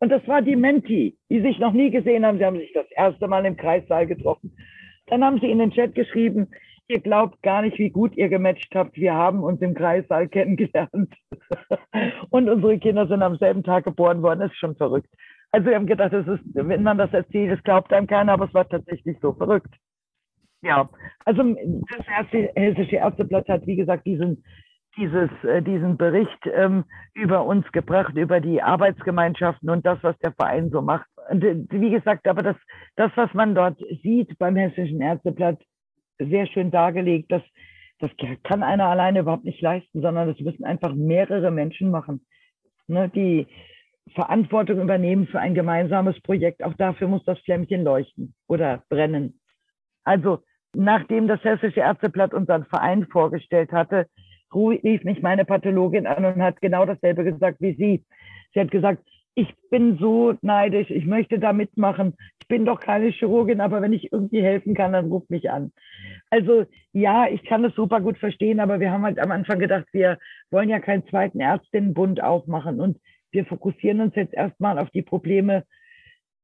Und 0.00 0.08
das 0.10 0.26
war 0.26 0.42
die 0.42 0.56
Menti, 0.56 1.16
die 1.30 1.40
sich 1.40 1.58
noch 1.58 1.72
nie 1.72 1.90
gesehen 1.90 2.24
haben. 2.24 2.38
Sie 2.38 2.44
haben 2.44 2.58
sich 2.58 2.72
das 2.72 2.90
erste 2.90 3.28
Mal 3.28 3.44
im 3.44 3.56
Kreissaal 3.56 4.06
getroffen. 4.06 4.56
Dann 5.06 5.22
haben 5.22 5.38
sie 5.40 5.50
in 5.50 5.58
den 5.58 5.70
Chat 5.70 5.94
geschrieben, 5.94 6.48
ihr 6.88 7.00
glaubt 7.00 7.42
gar 7.42 7.62
nicht, 7.62 7.78
wie 7.78 7.90
gut 7.90 8.16
ihr 8.16 8.28
gematcht 8.28 8.74
habt. 8.74 8.96
Wir 8.96 9.14
haben 9.14 9.42
uns 9.42 9.60
im 9.62 9.74
Kreissaal 9.74 10.28
kennengelernt. 10.28 11.14
und 12.30 12.48
unsere 12.48 12.78
Kinder 12.78 13.06
sind 13.06 13.22
am 13.22 13.36
selben 13.36 13.62
Tag 13.62 13.84
geboren 13.84 14.22
worden. 14.22 14.40
Das 14.40 14.52
ist 14.52 14.58
schon 14.58 14.76
verrückt. 14.76 15.12
Also 15.52 15.68
wir 15.68 15.76
haben 15.76 15.86
gedacht, 15.86 16.12
das 16.12 16.26
ist, 16.26 16.42
wenn 16.52 16.82
man 16.82 16.98
das 16.98 17.12
erzählt, 17.12 17.52
das 17.52 17.62
glaubt 17.62 17.92
einem 17.92 18.08
keiner, 18.08 18.32
aber 18.32 18.46
es 18.46 18.54
war 18.54 18.68
tatsächlich 18.68 19.16
so 19.20 19.32
verrückt. 19.32 19.72
Ja, 20.62 20.88
also 21.24 21.42
das 21.44 22.06
erste 22.08 22.50
Hessische 22.56 22.96
Ärzteblatt 22.96 23.48
hat, 23.48 23.66
wie 23.66 23.76
gesagt, 23.76 24.06
diesen, 24.06 24.42
dieses, 24.96 25.30
äh, 25.44 25.62
diesen 25.62 25.96
Bericht 25.96 26.40
ähm, 26.52 26.84
über 27.12 27.44
uns 27.44 27.70
gebracht, 27.70 28.16
über 28.16 28.40
die 28.40 28.62
Arbeitsgemeinschaften 28.62 29.70
und 29.70 29.86
das, 29.86 29.98
was 30.02 30.18
der 30.18 30.32
Verein 30.32 30.70
so 30.70 30.80
macht. 30.80 31.06
Und 31.30 31.44
äh, 31.44 31.56
wie 31.70 31.90
gesagt, 31.90 32.26
aber 32.26 32.42
das, 32.42 32.56
das, 32.96 33.12
was 33.14 33.32
man 33.34 33.54
dort 33.54 33.78
sieht 34.02 34.36
beim 34.38 34.56
Hessischen 34.56 35.00
Ärzteblatt, 35.00 35.58
sehr 36.18 36.46
schön 36.46 36.70
dargelegt, 36.70 37.30
dass 37.32 37.42
das 38.00 38.10
kann 38.42 38.62
einer 38.62 38.86
alleine 38.86 39.20
überhaupt 39.20 39.44
nicht 39.44 39.60
leisten, 39.60 40.02
sondern 40.02 40.28
das 40.28 40.40
müssen 40.40 40.64
einfach 40.64 40.94
mehrere 40.94 41.50
Menschen 41.50 41.90
machen, 41.90 42.26
ne, 42.86 43.08
die 43.08 43.46
Verantwortung 44.14 44.80
übernehmen 44.80 45.26
für 45.26 45.40
ein 45.40 45.54
gemeinsames 45.54 46.20
Projekt. 46.20 46.62
Auch 46.62 46.74
dafür 46.74 47.08
muss 47.08 47.24
das 47.24 47.38
Flämmchen 47.40 47.84
leuchten 47.84 48.34
oder 48.46 48.82
brennen. 48.88 49.40
Also 50.04 50.40
nachdem 50.74 51.28
das 51.28 51.42
Hessische 51.42 51.80
Ärzteblatt 51.80 52.34
unseren 52.34 52.64
Verein 52.66 53.06
vorgestellt 53.06 53.72
hatte, 53.72 54.06
rief 54.54 55.02
mich 55.04 55.22
meine 55.22 55.44
Pathologin 55.44 56.06
an 56.06 56.24
und 56.24 56.42
hat 56.42 56.60
genau 56.60 56.84
dasselbe 56.84 57.24
gesagt 57.24 57.60
wie 57.60 57.74
Sie. 57.74 58.04
Sie 58.52 58.60
hat 58.60 58.70
gesagt, 58.70 59.02
ich 59.34 59.52
bin 59.70 59.98
so 59.98 60.34
neidisch, 60.42 60.90
ich 60.90 61.06
möchte 61.06 61.38
da 61.38 61.52
mitmachen. 61.52 62.14
Ich 62.40 62.46
bin 62.46 62.64
doch 62.64 62.78
keine 62.78 63.08
Chirurgin, 63.08 63.60
aber 63.60 63.82
wenn 63.82 63.92
ich 63.92 64.12
irgendwie 64.12 64.42
helfen 64.42 64.74
kann, 64.74 64.92
dann 64.92 65.10
ruf 65.10 65.28
mich 65.28 65.50
an. 65.50 65.72
Also 66.30 66.66
ja, 66.92 67.26
ich 67.28 67.42
kann 67.44 67.62
das 67.62 67.74
super 67.74 68.00
gut 68.00 68.18
verstehen, 68.18 68.60
aber 68.60 68.80
wir 68.80 68.90
haben 68.90 69.02
halt 69.02 69.18
am 69.18 69.30
Anfang 69.30 69.58
gedacht, 69.58 69.86
wir 69.92 70.18
wollen 70.50 70.68
ja 70.68 70.78
keinen 70.78 71.06
zweiten 71.08 71.40
Ärztinnenbund 71.40 72.22
aufmachen 72.22 72.80
und 72.80 72.98
wir 73.32 73.44
fokussieren 73.46 74.00
uns 74.00 74.14
jetzt 74.14 74.34
erstmal 74.34 74.78
auf 74.78 74.90
die 74.90 75.02
Probleme, 75.02 75.64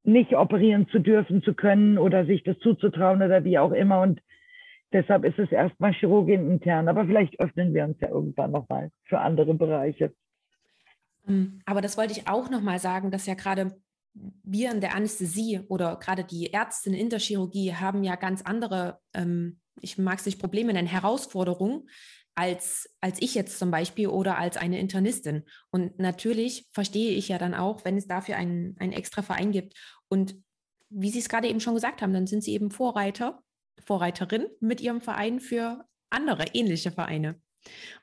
nicht 0.02 0.34
operieren 0.34 0.88
zu 0.88 0.98
dürfen, 0.98 1.42
zu 1.42 1.54
können 1.54 1.98
oder 1.98 2.24
sich 2.24 2.42
das 2.42 2.58
zuzutrauen 2.58 3.22
oder 3.22 3.44
wie 3.44 3.58
auch 3.58 3.72
immer. 3.72 4.00
Und 4.00 4.20
deshalb 4.92 5.24
ist 5.24 5.38
es 5.38 5.52
erstmal 5.52 5.92
Chirurgin 5.92 6.50
intern. 6.50 6.88
Aber 6.88 7.04
vielleicht 7.04 7.38
öffnen 7.38 7.74
wir 7.74 7.84
uns 7.84 8.00
ja 8.00 8.08
irgendwann 8.08 8.50
nochmal 8.50 8.90
für 9.04 9.20
andere 9.20 9.54
Bereiche. 9.54 10.12
Ähm, 11.30 11.60
aber 11.64 11.80
das 11.80 11.96
wollte 11.96 12.12
ich 12.12 12.28
auch 12.28 12.50
nochmal 12.50 12.78
sagen, 12.78 13.10
dass 13.10 13.26
ja 13.26 13.34
gerade 13.34 13.80
wir 14.14 14.72
in 14.72 14.80
der 14.80 14.94
Anästhesie 14.94 15.60
oder 15.68 15.96
gerade 15.96 16.24
die 16.24 16.52
Ärztinnen 16.52 16.98
in 16.98 17.10
der 17.10 17.20
Chirurgie 17.20 17.74
haben 17.74 18.02
ja 18.02 18.16
ganz 18.16 18.42
andere, 18.42 18.98
ähm, 19.14 19.60
ich 19.80 19.98
mag 19.98 20.18
es 20.18 20.26
nicht 20.26 20.40
Probleme 20.40 20.72
nennen, 20.72 20.88
Herausforderungen 20.88 21.88
als, 22.34 22.88
als 23.00 23.20
ich 23.20 23.34
jetzt 23.34 23.58
zum 23.58 23.70
Beispiel 23.70 24.08
oder 24.08 24.38
als 24.38 24.56
eine 24.56 24.78
Internistin. 24.78 25.44
Und 25.70 25.98
natürlich 25.98 26.68
verstehe 26.72 27.12
ich 27.12 27.28
ja 27.28 27.38
dann 27.38 27.54
auch, 27.54 27.84
wenn 27.84 27.96
es 27.96 28.06
dafür 28.06 28.36
einen, 28.36 28.76
einen 28.78 28.92
extra 28.92 29.22
Verein 29.22 29.52
gibt. 29.52 29.74
Und 30.08 30.36
wie 30.88 31.10
Sie 31.10 31.18
es 31.18 31.28
gerade 31.28 31.48
eben 31.48 31.60
schon 31.60 31.74
gesagt 31.74 32.02
haben, 32.02 32.12
dann 32.12 32.26
sind 32.26 32.42
Sie 32.42 32.52
eben 32.52 32.70
Vorreiter, 32.70 33.42
Vorreiterin 33.84 34.46
mit 34.60 34.80
Ihrem 34.80 35.00
Verein 35.00 35.40
für 35.40 35.84
andere 36.08 36.46
ähnliche 36.52 36.90
Vereine. 36.90 37.40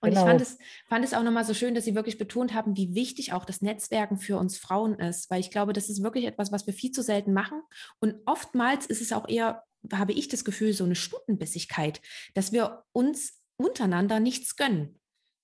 Und 0.01 0.09
genau. 0.09 0.21
ich 0.21 0.27
fand 0.27 0.41
es, 0.41 0.57
fand 0.87 1.05
es 1.05 1.13
auch 1.13 1.23
nochmal 1.23 1.45
so 1.45 1.53
schön, 1.53 1.75
dass 1.75 1.85
Sie 1.85 1.95
wirklich 1.95 2.17
betont 2.17 2.53
haben, 2.53 2.77
wie 2.77 2.95
wichtig 2.95 3.33
auch 3.33 3.45
das 3.45 3.61
Netzwerken 3.61 4.17
für 4.17 4.37
uns 4.37 4.57
Frauen 4.57 4.95
ist, 4.99 5.29
weil 5.29 5.39
ich 5.39 5.51
glaube, 5.51 5.73
das 5.73 5.89
ist 5.89 6.03
wirklich 6.03 6.25
etwas, 6.25 6.51
was 6.51 6.67
wir 6.67 6.73
viel 6.73 6.91
zu 6.91 7.01
selten 7.01 7.33
machen. 7.33 7.61
Und 7.99 8.15
oftmals 8.25 8.85
ist 8.85 9.01
es 9.01 9.11
auch 9.11 9.27
eher, 9.27 9.63
habe 9.91 10.13
ich 10.13 10.27
das 10.27 10.45
Gefühl, 10.45 10.73
so 10.73 10.83
eine 10.83 10.95
Stundenbissigkeit, 10.95 12.01
dass 12.33 12.51
wir 12.51 12.83
uns 12.91 13.41
untereinander 13.57 14.19
nichts 14.19 14.55
gönnen. 14.55 14.99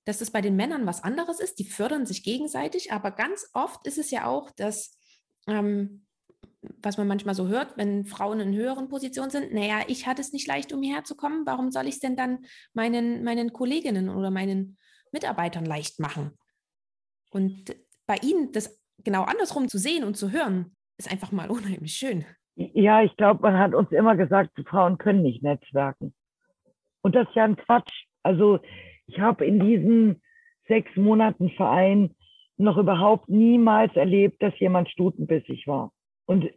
Dass 0.06 0.22
es 0.22 0.32
bei 0.32 0.42
den 0.42 0.56
Männern 0.56 0.86
was 0.86 1.04
anderes 1.04 1.40
ist, 1.40 1.60
die 1.60 1.66
fördern 1.66 2.06
sich 2.06 2.24
gegenseitig, 2.24 2.92
aber 2.92 3.12
ganz 3.12 3.50
oft 3.54 3.88
ist 3.88 3.98
es 3.98 4.12
ja 4.12 4.26
auch, 4.26 4.52
dass 4.52 4.98
ähm, 5.48 6.06
was 6.82 6.98
man 6.98 7.08
manchmal 7.08 7.36
so 7.36 7.48
hört, 7.48 7.78
wenn 7.78 8.06
Frauen 8.06 8.40
in 8.40 8.54
höheren 8.54 8.90
Positionen 8.90 9.30
sind, 9.30 9.54
naja, 9.54 9.82
ich 9.88 10.08
hatte 10.08 10.22
es 10.22 10.34
nicht 10.34 10.48
leicht, 10.48 10.74
um 10.74 10.82
hierher 10.82 11.04
zu 11.04 11.16
kommen, 11.16 11.46
warum 11.46 11.72
soll 11.72 11.88
ich 11.88 11.96
es 11.96 12.00
denn 12.00 12.16
dann 12.16 12.46
meinen, 12.74 13.24
meinen 13.24 13.54
Kolleginnen 13.54 14.10
oder 14.10 14.32
meinen 14.32 14.78
Mitarbeitern 15.12 15.66
leicht 15.66 16.00
machen? 16.00 16.32
Und 17.32 17.76
bei 18.06 18.16
ihnen 18.22 18.52
das 18.52 18.80
genau 19.04 19.24
andersrum 19.24 19.68
zu 19.68 19.78
sehen 19.78 20.04
und 20.04 20.16
zu 20.16 20.32
hören, 20.32 20.76
ist 20.98 21.12
einfach 21.12 21.32
mal 21.32 21.50
unheimlich 21.50 21.94
schön. 21.94 22.26
Ja, 22.56 23.02
ich 23.02 23.16
glaube, 23.18 23.42
man 23.42 23.58
hat 23.58 23.74
uns 23.74 23.92
immer 23.92 24.16
gesagt, 24.16 24.52
Frauen 24.68 24.98
können 24.98 25.24
nicht 25.24 25.42
netzwerken. 25.42 26.14
Und 27.02 27.16
das 27.16 27.28
ist 27.28 27.36
ja 27.36 27.46
ein 27.46 27.56
Quatsch. 27.56 28.06
Also 28.22 28.60
ich 29.08 29.20
habe 29.20 29.46
in 29.46 29.60
diesen 29.60 30.22
sechs 30.68 30.96
Monaten 30.96 31.50
Verein 31.50 32.16
noch 32.58 32.78
überhaupt 32.78 33.28
niemals 33.28 33.96
erlebt, 33.96 34.42
dass 34.42 34.58
jemand 34.60 34.90
stutenbissig 34.90 35.68
war. 35.68 35.92
Und 36.34 36.50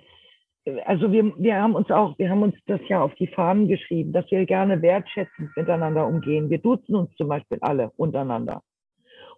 äh, 0.64 0.80
also 0.86 1.12
wir, 1.12 1.32
wir 1.36 1.60
haben 1.60 1.74
uns 1.74 1.90
auch, 1.90 2.18
wir 2.18 2.30
haben 2.30 2.42
uns 2.42 2.56
das 2.66 2.80
ja 2.88 3.02
auf 3.02 3.14
die 3.16 3.26
Fahnen 3.26 3.68
geschrieben, 3.68 4.12
dass 4.12 4.30
wir 4.30 4.46
gerne 4.46 4.80
wertschätzend 4.80 5.54
miteinander 5.56 6.06
umgehen. 6.06 6.48
Wir 6.48 6.58
duzen 6.58 6.94
uns 6.94 7.14
zum 7.16 7.28
Beispiel 7.28 7.58
alle 7.60 7.90
untereinander. 7.96 8.62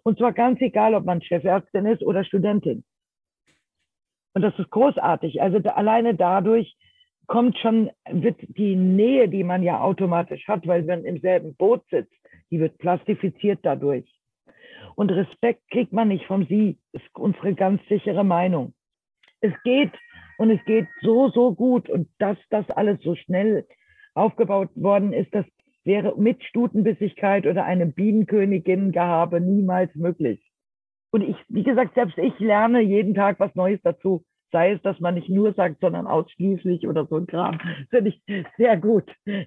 Und 0.03 0.17
zwar 0.17 0.31
ganz 0.31 0.61
egal, 0.61 0.95
ob 0.95 1.05
man 1.05 1.21
Chefärztin 1.21 1.85
ist 1.85 2.03
oder 2.03 2.23
Studentin. 2.23 2.85
Und 4.33 4.43
das 4.43 4.57
ist 4.57 4.69
großartig. 4.69 5.41
Also 5.41 5.59
da, 5.59 5.71
alleine 5.71 6.15
dadurch 6.15 6.73
kommt 7.27 7.57
schon, 7.59 7.91
wird 8.09 8.37
die 8.57 8.77
Nähe, 8.77 9.27
die 9.27 9.43
man 9.43 9.61
ja 9.61 9.81
automatisch 9.81 10.47
hat, 10.47 10.65
weil 10.65 10.83
man 10.83 11.03
im 11.03 11.19
selben 11.19 11.53
Boot 11.55 11.83
sitzt, 11.91 12.15
die 12.49 12.59
wird 12.61 12.77
plastifiziert 12.77 13.59
dadurch. 13.63 14.09
Und 14.95 15.11
Respekt 15.11 15.69
kriegt 15.69 15.91
man 15.91 16.07
nicht 16.07 16.25
vom 16.25 16.45
Sie, 16.45 16.77
ist 16.93 17.05
unsere 17.13 17.53
ganz 17.53 17.81
sichere 17.89 18.23
Meinung. 18.23 18.73
Es 19.41 19.53
geht 19.63 19.91
und 20.39 20.51
es 20.51 20.63
geht 20.63 20.87
so, 21.01 21.29
so 21.29 21.53
gut. 21.53 21.89
Und 21.89 22.07
dass 22.17 22.37
das 22.49 22.67
alles 22.69 23.01
so 23.03 23.13
schnell 23.15 23.67
aufgebaut 24.13 24.69
worden 24.75 25.11
ist, 25.11 25.35
das 25.35 25.45
wäre 25.83 26.17
mit 26.17 26.43
Stutenbissigkeit 26.45 27.45
oder 27.45 27.65
einem 27.65 27.91
Bienenkönigin-Gehabe 27.91 29.41
niemals 29.41 29.93
möglich. 29.95 30.41
Und 31.11 31.23
ich, 31.23 31.35
wie 31.49 31.63
gesagt, 31.63 31.93
selbst 31.93 32.17
ich 32.17 32.39
lerne 32.39 32.79
jeden 32.79 33.15
Tag 33.15 33.37
was 33.39 33.53
Neues 33.55 33.81
dazu. 33.83 34.23
Sei 34.51 34.71
es, 34.71 34.81
dass 34.81 34.99
man 35.01 35.15
nicht 35.15 35.27
nur 35.29 35.53
sagt, 35.53 35.81
sondern 35.81 36.07
ausschließlich 36.07 36.87
oder 36.87 37.05
so 37.05 37.17
ein 37.17 37.27
Kram. 37.27 37.59
Finde 37.89 38.11
ich 38.11 38.23
sehr 38.57 38.77
gut. 38.77 39.11
ja. 39.25 39.45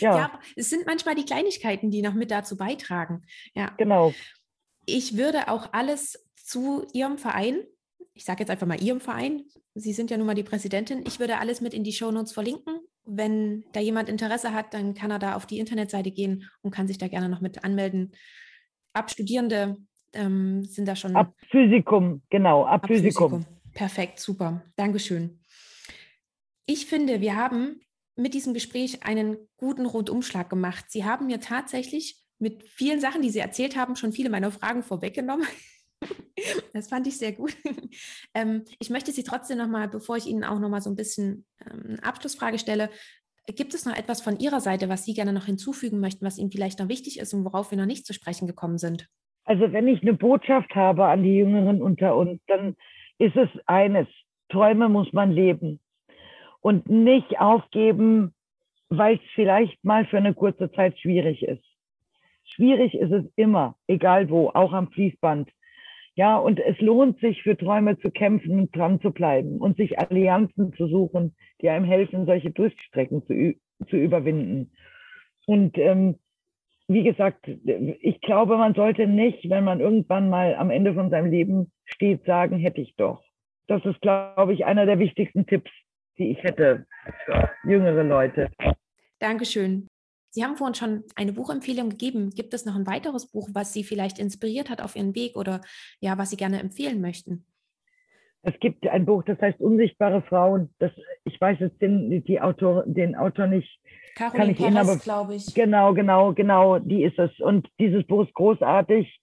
ja, 0.00 0.40
es 0.56 0.70
sind 0.70 0.86
manchmal 0.86 1.14
die 1.14 1.24
Kleinigkeiten, 1.24 1.92
die 1.92 2.02
noch 2.02 2.14
mit 2.14 2.32
dazu 2.32 2.56
beitragen. 2.56 3.22
Ja, 3.54 3.70
genau. 3.76 4.12
Ich 4.86 5.16
würde 5.16 5.48
auch 5.48 5.72
alles 5.72 6.28
zu 6.34 6.84
Ihrem 6.92 7.18
Verein, 7.18 7.58
ich 8.16 8.24
sage 8.24 8.40
jetzt 8.40 8.50
einfach 8.50 8.66
mal 8.66 8.82
Ihrem 8.82 9.00
Verein, 9.00 9.44
Sie 9.74 9.92
sind 9.92 10.10
ja 10.10 10.16
nun 10.16 10.26
mal 10.26 10.34
die 10.34 10.42
Präsidentin, 10.42 11.04
ich 11.06 11.20
würde 11.20 11.38
alles 11.38 11.60
mit 11.60 11.74
in 11.74 11.84
die 11.84 11.92
Shownotes 11.92 12.32
verlinken. 12.32 12.80
Wenn 13.04 13.64
da 13.72 13.80
jemand 13.80 14.08
Interesse 14.08 14.54
hat, 14.54 14.72
dann 14.72 14.94
kann 14.94 15.10
er 15.10 15.18
da 15.18 15.36
auf 15.36 15.46
die 15.46 15.58
Internetseite 15.58 16.10
gehen 16.10 16.48
und 16.62 16.70
kann 16.70 16.88
sich 16.88 16.98
da 16.98 17.08
gerne 17.08 17.28
noch 17.28 17.42
mit 17.42 17.62
anmelden. 17.62 18.12
Ab 18.94 19.10
Studierende 19.10 19.76
ähm, 20.14 20.64
sind 20.64 20.88
da 20.88 20.96
schon. 20.96 21.14
Ab 21.14 21.34
Physikum, 21.50 22.22
genau, 22.30 22.64
ab, 22.64 22.84
ab 22.84 22.86
Physikum. 22.88 23.30
Physikum. 23.30 23.56
Perfekt, 23.74 24.18
super. 24.18 24.62
Dankeschön. 24.76 25.38
Ich 26.64 26.86
finde, 26.86 27.20
wir 27.20 27.36
haben 27.36 27.80
mit 28.16 28.32
diesem 28.32 28.54
Gespräch 28.54 29.04
einen 29.04 29.36
guten 29.58 29.84
Rundumschlag 29.84 30.48
gemacht. 30.48 30.86
Sie 30.88 31.04
haben 31.04 31.26
mir 31.26 31.40
tatsächlich 31.40 32.16
mit 32.38 32.64
vielen 32.64 33.00
Sachen, 33.00 33.22
die 33.22 33.30
Sie 33.30 33.38
erzählt 33.38 33.76
haben, 33.76 33.94
schon 33.94 34.12
viele 34.12 34.30
meiner 34.30 34.50
Fragen 34.50 34.82
vorweggenommen. 34.82 35.46
Das 36.72 36.88
fand 36.88 37.06
ich 37.06 37.18
sehr 37.18 37.32
gut. 37.32 37.56
Ähm, 38.34 38.64
ich 38.78 38.90
möchte 38.90 39.12
Sie 39.12 39.22
trotzdem 39.22 39.56
nochmal, 39.56 39.88
bevor 39.88 40.18
ich 40.18 40.26
Ihnen 40.26 40.44
auch 40.44 40.58
nochmal 40.58 40.82
so 40.82 40.90
ein 40.90 40.96
bisschen 40.96 41.46
ähm, 41.64 41.84
eine 41.86 42.04
Abschlussfrage 42.04 42.58
stelle, 42.58 42.90
gibt 43.46 43.72
es 43.72 43.86
noch 43.86 43.96
etwas 43.96 44.20
von 44.20 44.38
Ihrer 44.38 44.60
Seite, 44.60 44.90
was 44.90 45.06
Sie 45.06 45.14
gerne 45.14 45.32
noch 45.32 45.46
hinzufügen 45.46 46.00
möchten, 46.00 46.26
was 46.26 46.36
Ihnen 46.36 46.50
vielleicht 46.50 46.78
noch 46.78 46.90
wichtig 46.90 47.18
ist 47.18 47.32
und 47.32 47.46
worauf 47.46 47.70
wir 47.70 47.78
noch 47.78 47.86
nicht 47.86 48.04
zu 48.04 48.12
sprechen 48.12 48.46
gekommen 48.46 48.76
sind? 48.76 49.08
Also 49.44 49.72
wenn 49.72 49.88
ich 49.88 50.02
eine 50.02 50.12
Botschaft 50.12 50.74
habe 50.74 51.06
an 51.06 51.22
die 51.22 51.36
Jüngeren 51.36 51.80
unter 51.80 52.14
uns, 52.14 52.40
dann 52.46 52.76
ist 53.18 53.36
es 53.36 53.48
eines, 53.64 54.06
Träume 54.50 54.88
muss 54.88 55.12
man 55.12 55.32
leben 55.32 55.80
und 56.60 56.88
nicht 56.88 57.38
aufgeben, 57.38 58.34
weil 58.88 59.16
es 59.16 59.22
vielleicht 59.34 59.82
mal 59.84 60.04
für 60.06 60.18
eine 60.18 60.34
kurze 60.34 60.70
Zeit 60.72 60.98
schwierig 60.98 61.42
ist. 61.42 61.64
Schwierig 62.44 62.94
ist 62.94 63.12
es 63.12 63.24
immer, 63.36 63.76
egal 63.86 64.30
wo, 64.30 64.50
auch 64.50 64.72
am 64.72 64.90
Fließband. 64.90 65.50
Ja, 66.16 66.38
und 66.38 66.58
es 66.58 66.80
lohnt 66.80 67.20
sich 67.20 67.42
für 67.42 67.58
Träume 67.58 67.98
zu 67.98 68.10
kämpfen 68.10 68.58
und 68.58 68.74
dran 68.74 69.00
zu 69.02 69.10
bleiben 69.10 69.58
und 69.58 69.76
sich 69.76 69.98
Allianzen 69.98 70.72
zu 70.72 70.88
suchen, 70.88 71.36
die 71.60 71.68
einem 71.68 71.84
helfen, 71.84 72.24
solche 72.24 72.50
Durchstrecken 72.50 73.22
zu, 73.26 73.54
zu 73.88 73.96
überwinden. 73.96 74.72
Und 75.46 75.76
ähm, 75.76 76.16
wie 76.88 77.02
gesagt, 77.02 77.46
ich 77.46 78.20
glaube, 78.22 78.56
man 78.56 78.74
sollte 78.74 79.06
nicht, 79.06 79.50
wenn 79.50 79.64
man 79.64 79.80
irgendwann 79.80 80.30
mal 80.30 80.54
am 80.54 80.70
Ende 80.70 80.94
von 80.94 81.10
seinem 81.10 81.30
Leben 81.30 81.70
steht, 81.84 82.24
sagen, 82.24 82.58
hätte 82.58 82.80
ich 82.80 82.94
doch. 82.96 83.22
Das 83.66 83.84
ist, 83.84 84.00
glaube 84.00 84.54
ich, 84.54 84.64
einer 84.64 84.86
der 84.86 84.98
wichtigsten 84.98 85.46
Tipps, 85.46 85.70
die 86.16 86.30
ich 86.30 86.42
hätte 86.42 86.86
für 87.26 87.50
jüngere 87.64 88.04
Leute. 88.04 88.50
Dankeschön. 89.18 89.86
Sie 90.36 90.44
haben 90.44 90.58
vorhin 90.58 90.74
schon 90.74 91.04
eine 91.14 91.32
Buchempfehlung 91.32 91.88
gegeben. 91.88 92.28
Gibt 92.28 92.52
es 92.52 92.66
noch 92.66 92.76
ein 92.76 92.86
weiteres 92.86 93.32
Buch, 93.32 93.48
was 93.54 93.72
Sie 93.72 93.82
vielleicht 93.82 94.18
inspiriert 94.18 94.68
hat 94.68 94.82
auf 94.82 94.94
Ihren 94.94 95.14
Weg 95.14 95.34
oder 95.34 95.62
ja, 95.98 96.18
was 96.18 96.28
Sie 96.28 96.36
gerne 96.36 96.60
empfehlen 96.60 97.00
möchten? 97.00 97.46
Es 98.42 98.52
gibt 98.60 98.86
ein 98.86 99.06
Buch, 99.06 99.22
das 99.24 99.40
heißt 99.40 99.62
Unsichtbare 99.62 100.20
Frauen. 100.20 100.68
Das, 100.78 100.92
ich 101.24 101.40
weiß 101.40 101.58
jetzt 101.60 101.80
den, 101.80 102.22
die 102.24 102.38
Autor, 102.38 102.84
den 102.84 103.16
Autor 103.16 103.46
nicht. 103.46 103.80
Caroline 104.14 104.54
kann 104.54 104.68
ich 104.68 104.74
Perez, 104.74 105.04
glaube 105.04 105.36
ich. 105.36 105.54
Genau, 105.54 105.94
genau, 105.94 106.34
genau, 106.34 106.80
die 106.80 107.04
ist 107.04 107.18
es. 107.18 107.30
Und 107.40 107.66
dieses 107.80 108.06
Buch 108.06 108.26
ist 108.26 108.34
großartig. 108.34 109.18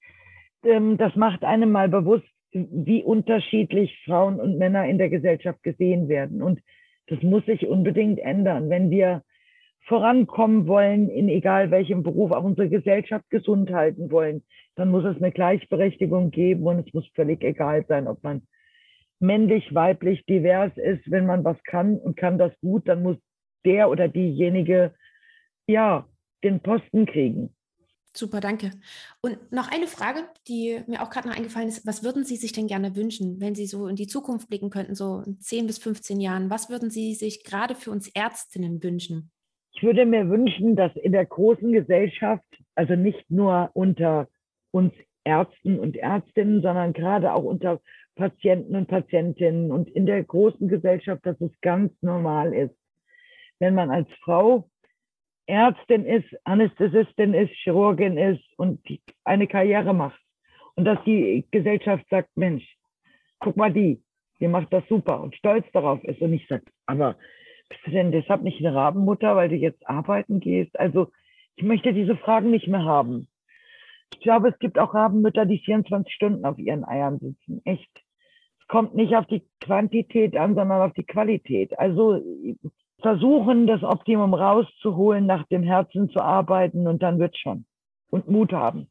Ähm, 0.65 0.97
das 0.97 1.15
macht 1.15 1.43
einem 1.43 1.71
mal 1.71 1.89
bewusst, 1.89 2.25
wie 2.53 3.03
unterschiedlich 3.03 3.95
Frauen 4.05 4.39
und 4.39 4.57
Männer 4.57 4.87
in 4.87 4.97
der 4.97 5.11
Gesellschaft 5.11 5.61
gesehen 5.61 6.07
werden. 6.09 6.41
Und 6.41 6.59
das 7.05 7.21
muss 7.21 7.45
sich 7.45 7.67
unbedingt 7.67 8.17
ändern, 8.17 8.71
wenn 8.71 8.89
wir 8.89 9.21
vorankommen 9.85 10.67
wollen, 10.67 11.09
in 11.09 11.29
egal 11.29 11.71
welchem 11.71 12.03
Beruf, 12.03 12.31
auch 12.31 12.43
unsere 12.43 12.69
Gesellschaft 12.69 13.29
gesund 13.29 13.71
halten 13.71 14.11
wollen, 14.11 14.43
dann 14.75 14.89
muss 14.89 15.03
es 15.05 15.17
eine 15.17 15.31
Gleichberechtigung 15.31 16.31
geben 16.31 16.65
und 16.65 16.87
es 16.87 16.93
muss 16.93 17.07
völlig 17.15 17.43
egal 17.43 17.85
sein, 17.87 18.07
ob 18.07 18.23
man 18.23 18.47
männlich, 19.19 19.73
weiblich, 19.73 20.25
divers 20.25 20.71
ist. 20.77 21.09
Wenn 21.09 21.25
man 21.25 21.43
was 21.43 21.61
kann 21.63 21.97
und 21.97 22.17
kann 22.17 22.37
das 22.37 22.51
gut, 22.61 22.87
dann 22.87 23.03
muss 23.03 23.17
der 23.65 23.89
oder 23.89 24.07
diejenige 24.07 24.93
ja 25.67 26.07
den 26.43 26.59
Posten 26.59 27.05
kriegen. 27.05 27.53
Super, 28.15 28.41
danke. 28.41 28.71
Und 29.21 29.51
noch 29.51 29.71
eine 29.71 29.87
Frage, 29.87 30.19
die 30.47 30.81
mir 30.85 31.01
auch 31.01 31.09
gerade 31.09 31.27
noch 31.27 31.35
eingefallen 31.35 31.67
ist. 31.67 31.87
Was 31.87 32.03
würden 32.03 32.23
Sie 32.25 32.35
sich 32.35 32.51
denn 32.51 32.67
gerne 32.67 32.95
wünschen, 32.95 33.41
wenn 33.41 33.55
Sie 33.55 33.65
so 33.65 33.87
in 33.87 33.95
die 33.95 34.05
Zukunft 34.05 34.49
blicken 34.49 34.69
könnten, 34.69 34.93
so 34.93 35.23
in 35.25 35.39
10 35.39 35.65
bis 35.65 35.79
15 35.79 36.21
Jahren? 36.21 36.51
Was 36.51 36.69
würden 36.69 36.91
Sie 36.91 37.15
sich 37.15 37.43
gerade 37.43 37.73
für 37.73 37.89
uns 37.89 38.07
Ärztinnen 38.09 38.83
wünschen? 38.83 39.31
Ich 39.73 39.83
würde 39.83 40.05
mir 40.05 40.29
wünschen, 40.29 40.75
dass 40.75 40.95
in 40.95 41.11
der 41.11 41.25
großen 41.25 41.71
Gesellschaft, 41.71 42.45
also 42.75 42.95
nicht 42.95 43.29
nur 43.29 43.69
unter 43.73 44.27
uns 44.71 44.93
Ärzten 45.23 45.79
und 45.79 45.95
Ärztinnen, 45.97 46.61
sondern 46.61 46.93
gerade 46.93 47.33
auch 47.33 47.43
unter 47.43 47.81
Patienten 48.15 48.75
und 48.75 48.87
Patientinnen 48.87 49.71
und 49.71 49.89
in 49.89 50.05
der 50.05 50.23
großen 50.23 50.67
Gesellschaft, 50.67 51.25
dass 51.25 51.39
es 51.41 51.51
ganz 51.61 51.91
normal 52.01 52.53
ist, 52.53 52.75
wenn 53.59 53.73
man 53.73 53.89
als 53.89 54.07
Frau 54.23 54.69
Ärztin 55.47 56.05
ist, 56.05 56.27
Anästhesistin 56.45 57.33
ist, 57.33 57.51
Chirurgin 57.63 58.17
ist 58.17 58.43
und 58.57 58.79
eine 59.23 59.47
Karriere 59.47 59.93
macht. 59.93 60.19
Und 60.75 60.85
dass 60.85 61.03
die 61.03 61.45
Gesellschaft 61.51 62.05
sagt, 62.09 62.29
Mensch, 62.35 62.63
guck 63.39 63.57
mal 63.57 63.73
die, 63.73 64.01
die 64.39 64.47
macht 64.47 64.71
das 64.71 64.83
super 64.87 65.21
und 65.21 65.35
stolz 65.35 65.65
darauf 65.73 66.03
ist. 66.03 66.21
Und 66.21 66.33
ich 66.33 66.47
sage, 66.47 66.63
aber 66.85 67.17
bist 67.73 67.87
du 67.87 67.91
denn 67.91 68.11
deshalb 68.11 68.43
nicht 68.43 68.59
eine 68.59 68.75
Rabenmutter, 68.75 69.35
weil 69.35 69.49
du 69.49 69.55
jetzt 69.55 69.87
arbeiten 69.87 70.39
gehst? 70.39 70.79
Also 70.79 71.07
ich 71.55 71.63
möchte 71.63 71.93
diese 71.93 72.15
Fragen 72.15 72.51
nicht 72.51 72.67
mehr 72.67 72.83
haben. 72.83 73.27
Ich 74.13 74.19
glaube, 74.19 74.49
es 74.49 74.59
gibt 74.59 74.77
auch 74.77 74.93
Rabenmütter, 74.93 75.45
die 75.45 75.59
24 75.59 76.13
Stunden 76.13 76.45
auf 76.45 76.57
ihren 76.57 76.85
Eiern 76.85 77.19
sitzen. 77.19 77.61
Echt. 77.65 77.89
Es 78.59 78.67
kommt 78.67 78.95
nicht 78.95 79.15
auf 79.15 79.25
die 79.25 79.43
Quantität 79.59 80.37
an, 80.37 80.55
sondern 80.55 80.81
auf 80.81 80.93
die 80.93 81.03
Qualität. 81.03 81.77
Also 81.79 82.21
versuchen, 83.01 83.67
das 83.67 83.83
Optimum 83.83 84.33
rauszuholen, 84.33 85.25
nach 85.25 85.45
dem 85.47 85.63
Herzen 85.63 86.09
zu 86.09 86.21
arbeiten 86.21 86.87
und 86.87 87.03
dann 87.03 87.19
wird 87.19 87.37
schon. 87.37 87.65
Und 88.09 88.29
Mut 88.29 88.53
haben. 88.53 88.87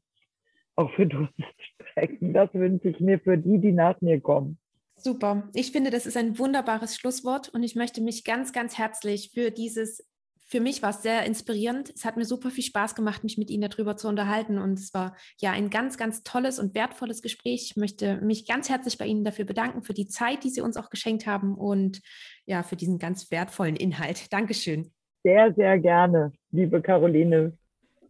Auch 0.75 0.91
für 0.93 1.07
Durststrecken. 1.07 2.33
Das 2.33 2.53
wünsche 2.53 2.89
ich 2.89 3.01
mir 3.01 3.21
für 3.21 3.39
die, 3.39 3.59
die 3.59 3.73
nach 3.73 4.01
mir 4.01 4.21
kommen. 4.21 4.59
Super. 4.97 5.49
Ich 5.55 5.73
finde, 5.73 5.91
das 5.91 6.07
ist 6.07 6.17
ein 6.17 6.39
wunderbares 6.39 6.97
Schlusswort 6.97 7.49
und 7.49 7.63
ich 7.63 7.75
möchte 7.75 8.01
mich 8.01 8.25
ganz, 8.25 8.53
ganz 8.53 8.79
herzlich 8.79 9.31
für 9.35 9.51
dieses, 9.51 10.07
für 10.47 10.61
mich 10.61 10.83
war 10.83 10.91
es 10.91 11.03
sehr 11.03 11.25
inspirierend. 11.25 11.91
Es 11.95 12.05
hat 12.05 12.17
mir 12.17 12.25
super 12.25 12.51
viel 12.51 12.63
Spaß 12.63 12.95
gemacht, 12.95 13.25
mich 13.25 13.39
mit 13.39 13.51
Ihnen 13.51 13.69
darüber 13.69 13.97
zu 13.97 14.07
unterhalten 14.07 14.59
und 14.59 14.79
es 14.79 14.95
war 14.95 15.17
ja 15.41 15.51
ein 15.51 15.71
ganz, 15.71 15.97
ganz 15.97 16.23
tolles 16.23 16.59
und 16.59 16.75
wertvolles 16.75 17.23
Gespräch. 17.23 17.69
Ich 17.71 17.77
möchte 17.77 18.21
mich 18.21 18.47
ganz 18.47 18.69
herzlich 18.69 18.99
bei 18.99 19.07
Ihnen 19.07 19.25
dafür 19.25 19.45
bedanken, 19.45 19.83
für 19.83 19.95
die 19.95 20.07
Zeit, 20.07 20.45
die 20.45 20.51
Sie 20.51 20.61
uns 20.61 20.77
auch 20.77 20.91
geschenkt 20.91 21.27
haben 21.27 21.55
und 21.55 22.01
ja, 22.45 22.63
für 22.63 22.77
diesen 22.77 22.99
ganz 22.99 23.31
wertvollen 23.31 23.77
Inhalt. 23.77 24.33
Dankeschön. 24.33 24.93
Sehr, 25.25 25.55
sehr 25.55 25.79
gerne, 25.79 26.33
liebe 26.51 26.83
Caroline. 26.83 27.57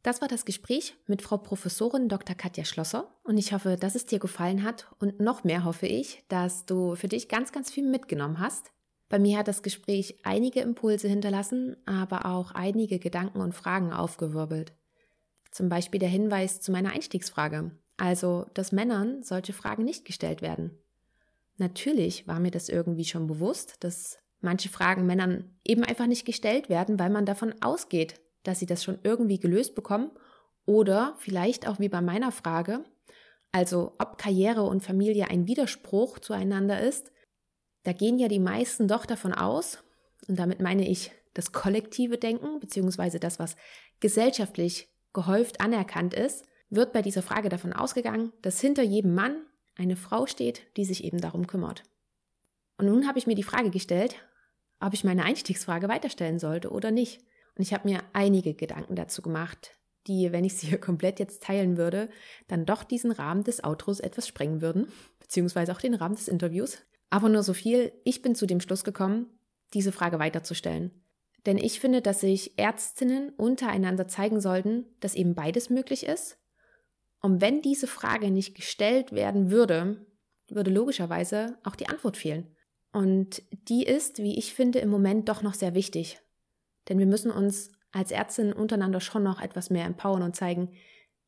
Das 0.03 0.21
war 0.21 0.27
das 0.27 0.45
Gespräch 0.45 0.97
mit 1.07 1.23
Frau 1.23 1.37
Professorin 1.37 2.09
Dr. 2.09 2.35
Katja 2.35 2.65
Schlosser 2.65 3.15
und 3.23 3.39
ich 3.39 3.53
hoffe, 3.53 3.77
dass 3.77 3.95
es 3.95 4.05
dir 4.05 4.19
gefallen 4.19 4.65
hat 4.65 4.89
und 4.99 5.21
noch 5.21 5.45
mehr 5.45 5.65
hoffe 5.65 5.87
ich, 5.87 6.25
dass 6.29 6.67
du 6.67 6.97
für 6.97 7.07
dich 7.07 7.29
ganz, 7.29 7.53
ganz 7.53 7.71
viel 7.71 7.89
mitgenommen 7.89 8.41
hast. 8.41 8.73
Bei 9.09 9.21
mir 9.21 9.39
hat 9.39 9.47
das 9.47 9.63
Gespräch 9.63 10.19
einige 10.25 10.61
Impulse 10.61 11.07
hinterlassen, 11.07 11.77
aber 11.87 12.27
auch 12.27 12.51
einige 12.53 12.99
Gedanken 12.99 13.41
und 13.41 13.55
Fragen 13.55 13.93
aufgewirbelt. 13.93 14.73
Zum 15.53 15.69
Beispiel 15.69 16.01
der 16.01 16.09
Hinweis 16.09 16.61
zu 16.61 16.73
meiner 16.73 16.91
Einstiegsfrage, 16.93 17.71
also 17.97 18.47
dass 18.55 18.73
Männern 18.73 19.23
solche 19.23 19.53
Fragen 19.53 19.85
nicht 19.85 20.05
gestellt 20.05 20.43
werden. 20.43 20.77
Natürlich 21.59 22.27
war 22.27 22.41
mir 22.41 22.51
das 22.51 22.69
irgendwie 22.69 23.05
schon 23.05 23.29
bewusst, 23.29 23.77
dass 23.85 24.19
manche 24.41 24.69
Fragen 24.69 25.07
Männern 25.07 25.55
eben 25.65 25.85
einfach 25.85 26.07
nicht 26.07 26.25
gestellt 26.25 26.69
werden, 26.69 26.99
weil 26.99 27.11
man 27.11 27.25
davon 27.25 27.55
ausgeht, 27.63 28.22
dass 28.43 28.59
sie 28.59 28.67
das 28.67 28.83
schon 28.83 28.99
irgendwie 29.03 29.39
gelöst 29.39 29.75
bekommen 29.75 30.11
oder 30.67 31.15
vielleicht 31.19 31.67
auch 31.67 31.79
wie 31.79 31.89
bei 31.89 32.01
meiner 32.01 32.33
Frage, 32.33 32.85
also 33.53 33.95
ob 33.99 34.19
Karriere 34.19 34.63
und 34.63 34.83
Familie 34.83 35.29
ein 35.29 35.47
Widerspruch 35.47 36.19
zueinander 36.19 36.81
ist, 36.81 37.13
da 37.85 37.93
gehen 37.93 38.19
ja 38.19 38.29
die 38.29 38.39
meisten 38.39 38.89
doch 38.89 39.07
davon 39.07 39.33
aus, 39.33 39.83
und 40.29 40.39
damit 40.39 40.61
meine 40.61 40.89
ich 40.89 41.11
das 41.35 41.53
kollektive 41.53 42.19
Denken, 42.19 42.61
beziehungsweise 42.61 43.19
das, 43.19 43.39
was 43.39 43.57
gesellschaftlich 44.01 44.89
gehäuft 45.13 45.61
anerkannt 45.61 46.15
ist, 46.15 46.45
wird 46.71 46.93
bei 46.93 47.03
dieser 47.03 47.23
Frage 47.23 47.49
davon 47.49 47.73
ausgegangen, 47.73 48.33
dass 48.43 48.61
hinter 48.61 48.83
jedem 48.83 49.15
Mann 49.15 49.45
eine 49.77 49.97
Frau 49.97 50.27
steht, 50.27 50.63
die 50.77 50.85
sich 50.85 51.05
eben 51.05 51.21
darum 51.21 51.47
kümmert. 51.47 51.83
Und 52.79 52.87
nun 52.87 53.07
habe 53.07 53.19
ich 53.19 53.27
mir 53.27 53.35
die 53.35 53.43
Frage 53.43 53.71
gestellt, 53.71 54.17
ob 54.81 54.95
ich 54.95 55.05
meine 55.05 55.25
Einstiegsfrage 55.25 55.89
weiterstellen 55.89 56.39
sollte 56.39 56.71
oder 56.71 56.91
nicht. 56.91 57.21
Und 57.57 57.63
ich 57.63 57.73
habe 57.73 57.89
mir 57.89 58.01
einige 58.13 58.55
Gedanken 58.55 58.97
dazu 58.97 59.23
gemacht, 59.23 59.79
die, 60.07 60.33
wenn 60.33 60.45
ich 60.45 60.57
sie 60.57 60.69
hier 60.69 60.81
komplett 60.81 61.21
jetzt 61.21 61.43
teilen 61.43 61.77
würde, 61.77 62.09
dann 62.49 62.67
doch 62.67 62.83
diesen 62.83 63.13
Rahmen 63.13 63.45
des 63.45 63.63
Outros 63.63 64.01
etwas 64.01 64.27
sprengen 64.27 64.61
würden, 64.61 64.89
beziehungsweise 65.21 65.73
auch 65.73 65.81
den 65.81 65.95
Rahmen 65.95 66.17
des 66.17 66.29
Interviews. 66.29 66.79
Aber 67.11 67.29
nur 67.29 67.43
so 67.43 67.53
viel, 67.53 67.93
ich 68.05 68.23
bin 68.23 68.35
zu 68.35 68.47
dem 68.47 68.61
Schluss 68.61 68.85
gekommen, 68.85 69.27
diese 69.75 69.93
Frage 69.93 70.19
weiterzustellen. 70.19 70.91
Denn 71.47 71.59
ich 71.59 71.81
finde, 71.81 72.03
dass 72.03 72.21
sich 72.21 72.59
Ärztinnen 72.59 73.31
untereinander 73.31 74.07
zeigen 74.07 74.41
sollten, 74.41 74.87
dass 75.01 75.15
eben 75.15 75.35
beides 75.35 75.71
möglich 75.71 76.07
ist. 76.07 76.39
Und 77.21 77.41
wenn 77.41 77.63
diese 77.63 77.87
Frage 77.87 78.31
nicht 78.31 78.55
gestellt 78.55 79.13
werden 79.13 79.51
würde, 79.51 80.07
würde 80.49 80.71
logischerweise 80.71 81.59
auch 81.65 81.77
die 81.77 81.89
Antwort 81.89 82.17
fehlen. 82.17 82.57
Und 82.93 83.43
die 83.69 83.85
ist, 83.85 84.19
wie 84.19 84.39
ich 84.39 84.55
finde, 84.55 84.81
im 84.81 84.91
Moment 84.91 85.29
doch 85.29 85.43
noch 85.43 85.55
sehr 85.55 85.75
wichtig. 85.75 86.21
Denn 86.89 86.99
wir 86.99 87.07
müssen 87.07 87.31
uns 87.31 87.71
als 87.93 88.11
Ärztinnen 88.11 88.53
untereinander 88.53 89.01
schon 89.01 89.23
noch 89.23 89.41
etwas 89.41 89.71
mehr 89.71 89.85
empowern 89.85 90.23
und 90.23 90.37
zeigen, 90.37 90.71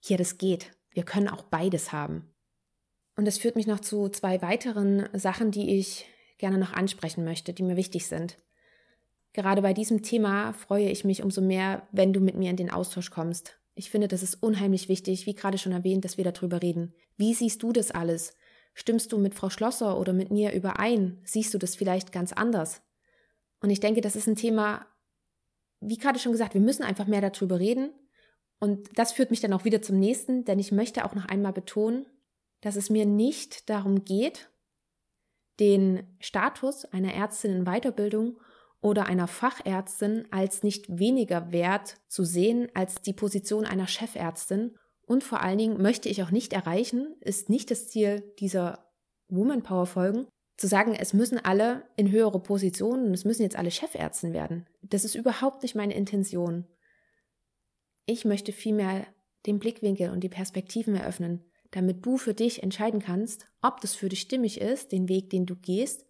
hier, 0.00 0.18
das 0.18 0.38
geht. 0.38 0.72
Wir 0.90 1.04
können 1.04 1.28
auch 1.28 1.42
beides 1.42 1.92
haben. 1.92 2.34
Und 3.16 3.26
das 3.26 3.38
führt 3.38 3.56
mich 3.56 3.66
noch 3.66 3.80
zu 3.80 4.08
zwei 4.08 4.42
weiteren 4.42 5.08
Sachen, 5.12 5.50
die 5.50 5.78
ich 5.78 6.06
gerne 6.38 6.58
noch 6.58 6.72
ansprechen 6.72 7.24
möchte, 7.24 7.52
die 7.52 7.62
mir 7.62 7.76
wichtig 7.76 8.06
sind. 8.06 8.36
Gerade 9.32 9.62
bei 9.62 9.72
diesem 9.72 10.02
Thema 10.02 10.52
freue 10.52 10.88
ich 10.88 11.04
mich 11.04 11.22
umso 11.22 11.40
mehr, 11.40 11.86
wenn 11.92 12.12
du 12.12 12.20
mit 12.20 12.36
mir 12.36 12.50
in 12.50 12.56
den 12.56 12.70
Austausch 12.70 13.10
kommst. 13.10 13.58
Ich 13.74 13.90
finde, 13.90 14.08
das 14.08 14.22
ist 14.22 14.42
unheimlich 14.42 14.88
wichtig, 14.88 15.26
wie 15.26 15.34
gerade 15.34 15.58
schon 15.58 15.72
erwähnt, 15.72 16.04
dass 16.04 16.16
wir 16.16 16.24
darüber 16.24 16.62
reden. 16.62 16.94
Wie 17.16 17.34
siehst 17.34 17.62
du 17.62 17.72
das 17.72 17.90
alles? 17.90 18.36
Stimmst 18.74 19.12
du 19.12 19.18
mit 19.18 19.34
Frau 19.34 19.50
Schlosser 19.50 19.98
oder 19.98 20.12
mit 20.12 20.30
mir 20.30 20.52
überein? 20.52 21.20
Siehst 21.24 21.54
du 21.54 21.58
das 21.58 21.74
vielleicht 21.76 22.12
ganz 22.12 22.32
anders? 22.32 22.82
Und 23.60 23.70
ich 23.70 23.80
denke, 23.80 24.00
das 24.00 24.16
ist 24.16 24.28
ein 24.28 24.36
Thema, 24.36 24.86
wie 25.88 25.98
gerade 25.98 26.18
schon 26.18 26.32
gesagt, 26.32 26.54
wir 26.54 26.60
müssen 26.60 26.82
einfach 26.82 27.06
mehr 27.06 27.20
darüber 27.20 27.58
reden. 27.58 27.92
Und 28.60 28.88
das 28.98 29.12
führt 29.12 29.30
mich 29.30 29.40
dann 29.40 29.52
auch 29.52 29.64
wieder 29.64 29.82
zum 29.82 29.98
nächsten, 29.98 30.44
denn 30.44 30.58
ich 30.58 30.72
möchte 30.72 31.04
auch 31.04 31.14
noch 31.14 31.26
einmal 31.26 31.52
betonen, 31.52 32.06
dass 32.60 32.76
es 32.76 32.88
mir 32.88 33.04
nicht 33.04 33.68
darum 33.68 34.04
geht, 34.04 34.50
den 35.60 36.16
Status 36.20 36.84
einer 36.86 37.12
Ärztin 37.12 37.52
in 37.52 37.64
Weiterbildung 37.64 38.38
oder 38.80 39.06
einer 39.06 39.28
Fachärztin 39.28 40.26
als 40.30 40.62
nicht 40.62 40.98
weniger 40.98 41.52
wert 41.52 41.98
zu 42.08 42.24
sehen 42.24 42.68
als 42.74 42.96
die 43.02 43.12
Position 43.12 43.64
einer 43.64 43.86
Chefärztin. 43.86 44.76
Und 45.06 45.22
vor 45.24 45.42
allen 45.42 45.58
Dingen 45.58 45.82
möchte 45.82 46.08
ich 46.08 46.22
auch 46.22 46.30
nicht 46.30 46.52
erreichen, 46.52 47.14
ist 47.20 47.48
nicht 47.48 47.70
das 47.70 47.88
Ziel 47.88 48.32
dieser 48.38 48.90
Woman 49.28 49.62
Power 49.62 49.86
Folgen, 49.86 50.26
zu 50.56 50.66
sagen, 50.66 50.94
es 50.94 51.12
müssen 51.12 51.38
alle 51.38 51.82
in 51.96 52.10
höhere 52.10 52.40
Positionen 52.40 53.12
es 53.12 53.24
müssen 53.24 53.42
jetzt 53.42 53.56
alle 53.56 53.70
Chefärzten 53.70 54.32
werden. 54.32 54.66
Das 54.82 55.04
ist 55.04 55.14
überhaupt 55.14 55.62
nicht 55.62 55.74
meine 55.74 55.94
Intention. 55.94 56.66
Ich 58.06 58.24
möchte 58.24 58.52
vielmehr 58.52 59.06
den 59.46 59.58
Blickwinkel 59.58 60.10
und 60.10 60.20
die 60.20 60.28
Perspektiven 60.28 60.94
eröffnen, 60.94 61.44
damit 61.70 62.06
du 62.06 62.18
für 62.18 62.34
dich 62.34 62.62
entscheiden 62.62 63.00
kannst, 63.00 63.46
ob 63.62 63.80
das 63.80 63.94
für 63.94 64.08
dich 64.08 64.20
stimmig 64.20 64.60
ist, 64.60 64.92
den 64.92 65.08
Weg, 65.08 65.30
den 65.30 65.46
du 65.46 65.56
gehst, 65.56 66.06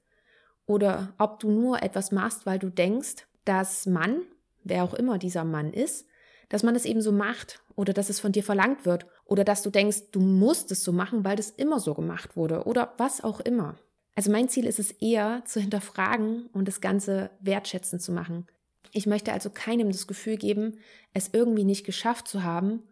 oder 0.66 1.14
ob 1.18 1.40
du 1.40 1.50
nur 1.50 1.82
etwas 1.82 2.12
machst, 2.12 2.46
weil 2.46 2.58
du 2.58 2.70
denkst, 2.70 3.26
dass 3.44 3.86
Mann, 3.86 4.22
wer 4.62 4.84
auch 4.84 4.94
immer 4.94 5.18
dieser 5.18 5.44
Mann 5.44 5.72
ist, 5.72 6.06
dass 6.48 6.62
man 6.62 6.74
es 6.74 6.84
eben 6.84 7.00
so 7.00 7.12
macht 7.12 7.62
oder 7.74 7.92
dass 7.92 8.10
es 8.10 8.20
von 8.20 8.32
dir 8.32 8.42
verlangt 8.42 8.86
wird 8.86 9.06
oder 9.24 9.44
dass 9.44 9.62
du 9.62 9.70
denkst, 9.70 10.10
du 10.12 10.20
musst 10.20 10.70
es 10.70 10.84
so 10.84 10.92
machen, 10.92 11.24
weil 11.24 11.36
das 11.36 11.50
immer 11.50 11.80
so 11.80 11.94
gemacht 11.94 12.36
wurde 12.36 12.64
oder 12.64 12.94
was 12.98 13.22
auch 13.22 13.40
immer. 13.40 13.76
Also 14.14 14.30
mein 14.30 14.48
Ziel 14.48 14.66
ist 14.66 14.78
es 14.78 14.92
eher 14.92 15.42
zu 15.44 15.60
hinterfragen 15.60 16.46
und 16.52 16.68
das 16.68 16.80
Ganze 16.80 17.30
wertschätzen 17.40 17.98
zu 17.98 18.12
machen. 18.12 18.46
Ich 18.92 19.06
möchte 19.06 19.32
also 19.32 19.50
keinem 19.50 19.90
das 19.90 20.06
Gefühl 20.06 20.36
geben, 20.36 20.78
es 21.12 21.30
irgendwie 21.32 21.64
nicht 21.64 21.84
geschafft 21.84 22.28
zu 22.28 22.44
haben, 22.44 22.84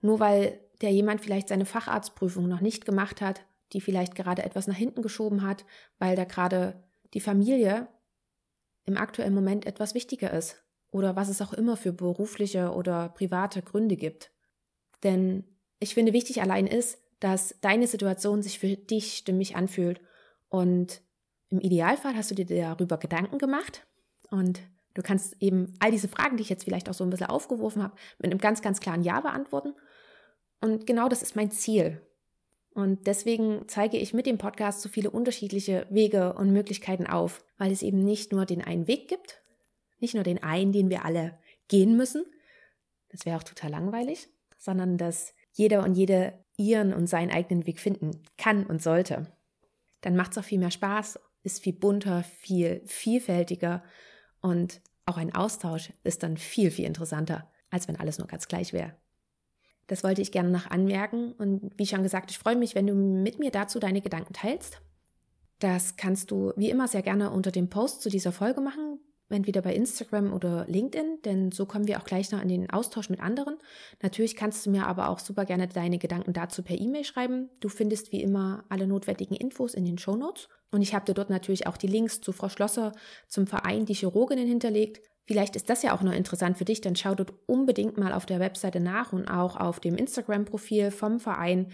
nur 0.00 0.20
weil 0.20 0.60
der 0.82 0.90
jemand 0.90 1.22
vielleicht 1.22 1.48
seine 1.48 1.64
Facharztprüfung 1.64 2.48
noch 2.48 2.60
nicht 2.60 2.84
gemacht 2.84 3.20
hat, 3.20 3.40
die 3.72 3.80
vielleicht 3.80 4.14
gerade 4.14 4.42
etwas 4.42 4.66
nach 4.66 4.76
hinten 4.76 5.02
geschoben 5.02 5.42
hat, 5.42 5.64
weil 5.98 6.16
da 6.16 6.24
gerade 6.24 6.82
die 7.14 7.20
Familie 7.20 7.88
im 8.84 8.96
aktuellen 8.96 9.34
Moment 9.34 9.66
etwas 9.66 9.94
wichtiger 9.94 10.32
ist 10.32 10.62
oder 10.90 11.16
was 11.16 11.28
es 11.28 11.42
auch 11.42 11.52
immer 11.52 11.76
für 11.76 11.92
berufliche 11.92 12.72
oder 12.72 13.08
private 13.10 13.62
Gründe 13.62 13.96
gibt. 13.96 14.30
Denn 15.02 15.44
ich 15.80 15.94
finde 15.94 16.12
wichtig 16.12 16.42
allein 16.42 16.66
ist, 16.66 16.98
dass 17.20 17.56
deine 17.60 17.86
Situation 17.86 18.42
sich 18.42 18.58
für 18.58 18.76
dich 18.76 19.16
stimmig 19.16 19.56
anfühlt 19.56 20.00
und 20.48 21.02
im 21.50 21.60
Idealfall 21.60 22.14
hast 22.14 22.30
du 22.30 22.34
dir 22.34 22.46
darüber 22.46 22.98
Gedanken 22.98 23.38
gemacht 23.38 23.86
und 24.30 24.60
du 24.94 25.02
kannst 25.02 25.36
eben 25.40 25.74
all 25.80 25.90
diese 25.90 26.08
Fragen, 26.08 26.36
die 26.36 26.42
ich 26.42 26.48
jetzt 26.48 26.64
vielleicht 26.64 26.88
auch 26.88 26.94
so 26.94 27.04
ein 27.04 27.10
bisschen 27.10 27.28
aufgeworfen 27.28 27.82
habe, 27.82 27.94
mit 28.18 28.30
einem 28.30 28.40
ganz, 28.40 28.62
ganz 28.62 28.80
klaren 28.80 29.02
Ja 29.02 29.20
beantworten. 29.20 29.74
Und 30.60 30.86
genau 30.86 31.08
das 31.08 31.22
ist 31.22 31.36
mein 31.36 31.50
Ziel. 31.50 32.02
Und 32.74 33.06
deswegen 33.06 33.62
zeige 33.66 33.96
ich 33.96 34.12
mit 34.12 34.26
dem 34.26 34.38
Podcast 34.38 34.82
so 34.82 34.88
viele 34.88 35.10
unterschiedliche 35.10 35.86
Wege 35.90 36.34
und 36.34 36.52
Möglichkeiten 36.52 37.06
auf, 37.06 37.44
weil 37.56 37.72
es 37.72 37.82
eben 37.82 38.00
nicht 38.00 38.32
nur 38.32 38.44
den 38.44 38.62
einen 38.62 38.86
Weg 38.86 39.08
gibt, 39.08 39.42
nicht 40.00 40.14
nur 40.14 40.24
den 40.24 40.42
einen, 40.42 40.72
den 40.72 40.90
wir 40.90 41.04
alle 41.04 41.38
gehen 41.68 41.96
müssen, 41.96 42.24
das 43.10 43.24
wäre 43.24 43.38
auch 43.38 43.42
total 43.42 43.70
langweilig, 43.70 44.28
sondern 44.58 44.98
dass 44.98 45.34
jeder 45.52 45.82
und 45.82 45.94
jede 45.94 46.44
ihren 46.56 46.92
und 46.92 47.06
seinen 47.06 47.30
eigenen 47.30 47.66
Weg 47.66 47.80
finden 47.80 48.22
kann 48.36 48.66
und 48.66 48.82
sollte 48.82 49.26
dann 50.00 50.16
macht 50.16 50.32
es 50.32 50.38
auch 50.38 50.44
viel 50.44 50.58
mehr 50.58 50.70
Spaß, 50.70 51.18
ist 51.42 51.62
viel 51.62 51.72
bunter, 51.72 52.22
viel 52.22 52.82
vielfältiger 52.86 53.82
und 54.40 54.80
auch 55.06 55.16
ein 55.16 55.34
Austausch 55.34 55.92
ist 56.04 56.22
dann 56.22 56.36
viel, 56.36 56.70
viel 56.70 56.84
interessanter, 56.84 57.50
als 57.70 57.88
wenn 57.88 57.96
alles 57.96 58.18
nur 58.18 58.26
ganz 58.26 58.48
gleich 58.48 58.72
wäre. 58.72 58.94
Das 59.86 60.04
wollte 60.04 60.20
ich 60.20 60.32
gerne 60.32 60.50
noch 60.50 60.70
anmerken 60.70 61.32
und 61.32 61.72
wie 61.78 61.86
schon 61.86 62.02
gesagt, 62.02 62.30
ich 62.30 62.38
freue 62.38 62.56
mich, 62.56 62.74
wenn 62.74 62.86
du 62.86 62.94
mit 62.94 63.38
mir 63.38 63.50
dazu 63.50 63.78
deine 63.78 64.02
Gedanken 64.02 64.34
teilst. 64.34 64.82
Das 65.60 65.96
kannst 65.96 66.30
du 66.30 66.52
wie 66.56 66.70
immer 66.70 66.88
sehr 66.88 67.02
gerne 67.02 67.30
unter 67.30 67.50
dem 67.50 67.70
Post 67.70 68.02
zu 68.02 68.10
dieser 68.10 68.32
Folge 68.32 68.60
machen 68.60 69.00
entweder 69.30 69.62
bei 69.62 69.74
Instagram 69.74 70.32
oder 70.32 70.64
LinkedIn, 70.68 71.22
denn 71.24 71.52
so 71.52 71.66
kommen 71.66 71.86
wir 71.86 71.98
auch 71.98 72.04
gleich 72.04 72.30
noch 72.30 72.40
in 72.40 72.48
den 72.48 72.70
Austausch 72.70 73.10
mit 73.10 73.20
anderen. 73.20 73.58
Natürlich 74.02 74.36
kannst 74.36 74.64
du 74.64 74.70
mir 74.70 74.86
aber 74.86 75.08
auch 75.08 75.18
super 75.18 75.44
gerne 75.44 75.68
deine 75.68 75.98
Gedanken 75.98 76.32
dazu 76.32 76.62
per 76.62 76.78
E-Mail 76.78 77.04
schreiben. 77.04 77.50
Du 77.60 77.68
findest 77.68 78.12
wie 78.12 78.22
immer 78.22 78.64
alle 78.68 78.86
notwendigen 78.86 79.34
Infos 79.34 79.74
in 79.74 79.84
den 79.84 79.98
Show 79.98 80.16
Notes. 80.16 80.48
Und 80.70 80.82
ich 80.82 80.94
habe 80.94 81.04
dir 81.04 81.14
dort 81.14 81.30
natürlich 81.30 81.66
auch 81.66 81.76
die 81.76 81.86
Links 81.86 82.20
zu 82.20 82.32
Frau 82.32 82.48
Schlosser, 82.48 82.92
zum 83.26 83.46
Verein 83.46 83.86
Die 83.86 83.94
Chirurginnen 83.94 84.46
hinterlegt. 84.46 85.00
Vielleicht 85.26 85.56
ist 85.56 85.68
das 85.68 85.82
ja 85.82 85.94
auch 85.94 86.00
noch 86.00 86.12
interessant 86.12 86.56
für 86.56 86.64
dich, 86.64 86.80
dann 86.80 86.96
schau 86.96 87.14
dort 87.14 87.34
unbedingt 87.44 87.98
mal 87.98 88.14
auf 88.14 88.24
der 88.24 88.40
Webseite 88.40 88.80
nach 88.80 89.12
und 89.12 89.28
auch 89.28 89.56
auf 89.56 89.78
dem 89.78 89.94
Instagram-Profil 89.94 90.90
vom 90.90 91.20
Verein. 91.20 91.70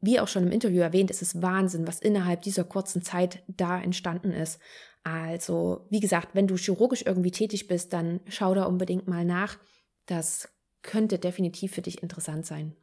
Wie 0.00 0.20
auch 0.20 0.28
schon 0.28 0.44
im 0.44 0.52
Interview 0.52 0.82
erwähnt, 0.82 1.10
ist 1.10 1.22
es 1.22 1.40
Wahnsinn, 1.40 1.86
was 1.86 1.98
innerhalb 1.98 2.42
dieser 2.42 2.64
kurzen 2.64 3.02
Zeit 3.02 3.42
da 3.48 3.80
entstanden 3.80 4.32
ist. 4.32 4.60
Also, 5.04 5.86
wie 5.90 6.00
gesagt, 6.00 6.34
wenn 6.34 6.46
du 6.46 6.56
chirurgisch 6.56 7.02
irgendwie 7.06 7.30
tätig 7.30 7.66
bist, 7.66 7.92
dann 7.92 8.20
schau 8.28 8.54
da 8.54 8.64
unbedingt 8.64 9.08
mal 9.08 9.24
nach. 9.24 9.58
Das 10.06 10.48
könnte 10.82 11.18
definitiv 11.18 11.72
für 11.72 11.82
dich 11.82 12.02
interessant 12.02 12.46
sein. 12.46 12.74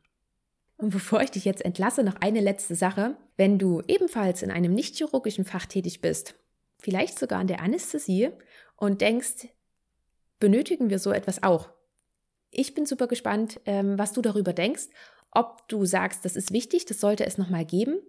Und 0.77 0.89
bevor 0.89 1.21
ich 1.21 1.31
dich 1.31 1.45
jetzt 1.45 1.63
entlasse, 1.63 2.03
noch 2.03 2.15
eine 2.21 2.41
letzte 2.41 2.75
Sache. 2.75 3.15
Wenn 3.37 3.57
du 3.59 3.81
ebenfalls 3.87 4.41
in 4.41 4.51
einem 4.51 4.73
nicht 4.73 4.95
chirurgischen 4.95 5.45
Fach 5.45 5.65
tätig 5.65 6.01
bist, 6.01 6.35
vielleicht 6.79 7.17
sogar 7.17 7.41
in 7.41 7.47
der 7.47 7.61
Anästhesie 7.61 8.29
und 8.75 9.01
denkst, 9.01 9.47
benötigen 10.39 10.89
wir 10.89 10.99
so 10.99 11.11
etwas 11.11 11.43
auch? 11.43 11.69
Ich 12.51 12.73
bin 12.73 12.85
super 12.85 13.07
gespannt, 13.07 13.59
ähm, 13.65 13.97
was 13.97 14.13
du 14.13 14.21
darüber 14.21 14.53
denkst 14.53 14.87
ob 15.35 15.67
du 15.67 15.85
sagst, 15.85 16.25
das 16.25 16.35
ist 16.35 16.51
wichtig, 16.51 16.85
das 16.85 16.99
sollte 16.99 17.25
es 17.25 17.37
nochmal 17.37 17.65
geben. 17.65 17.99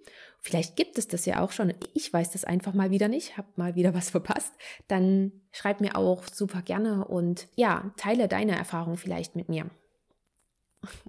Vielleicht 0.40 0.77
gibt 0.77 0.97
es 0.97 1.09
das 1.09 1.27
ja 1.27 1.40
auch 1.43 1.53
schon. 1.53 1.74
Ich 1.93 2.12
weiß 2.12 2.31
das 2.31 2.44
einfach 2.44 2.73
mal 2.73 2.90
wieder 2.90 3.09
nicht, 3.09 3.36
habe 3.36 3.48
mal 3.57 3.74
wieder 3.74 3.94
was 3.94 4.11
verpasst. 4.16 4.53
Dann 4.89 5.32
schreib 5.53 5.81
mir 5.81 5.97
auch 5.97 6.24
super 6.32 6.62
gerne 6.62 7.05
und 7.05 7.48
ja, 7.57 7.93
teile 7.97 8.28
deine 8.28 8.57
Erfahrung 8.57 8.97
vielleicht 8.97 9.36
mit 9.36 9.48
mir. 9.48 9.66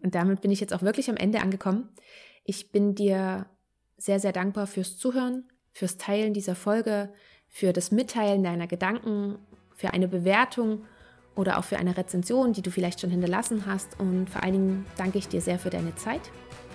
Und 0.01 0.15
damit 0.15 0.41
bin 0.41 0.51
ich 0.51 0.59
jetzt 0.59 0.73
auch 0.73 0.81
wirklich 0.81 1.09
am 1.09 1.17
Ende 1.17 1.39
angekommen. 1.41 1.89
Ich 2.43 2.71
bin 2.71 2.95
dir 2.95 3.45
sehr, 3.97 4.19
sehr 4.19 4.31
dankbar 4.31 4.65
fürs 4.65 4.97
Zuhören, 4.97 5.47
fürs 5.71 5.97
Teilen 5.97 6.33
dieser 6.33 6.55
Folge, 6.55 7.13
für 7.47 7.73
das 7.73 7.91
Mitteilen 7.91 8.43
deiner 8.43 8.67
Gedanken, 8.67 9.37
für 9.75 9.93
eine 9.93 10.07
Bewertung 10.07 10.85
oder 11.37 11.57
auch 11.57 11.63
für 11.63 11.77
eine 11.77 11.95
Rezension, 11.95 12.51
die 12.51 12.61
du 12.61 12.71
vielleicht 12.71 12.99
schon 12.99 13.09
hinterlassen 13.09 13.63
hast. 13.65 13.99
Und 13.99 14.29
vor 14.29 14.43
allen 14.43 14.53
Dingen 14.53 14.85
danke 14.97 15.17
ich 15.17 15.27
dir 15.27 15.39
sehr 15.39 15.59
für 15.59 15.69
deine 15.69 15.95
Zeit. 15.95 16.21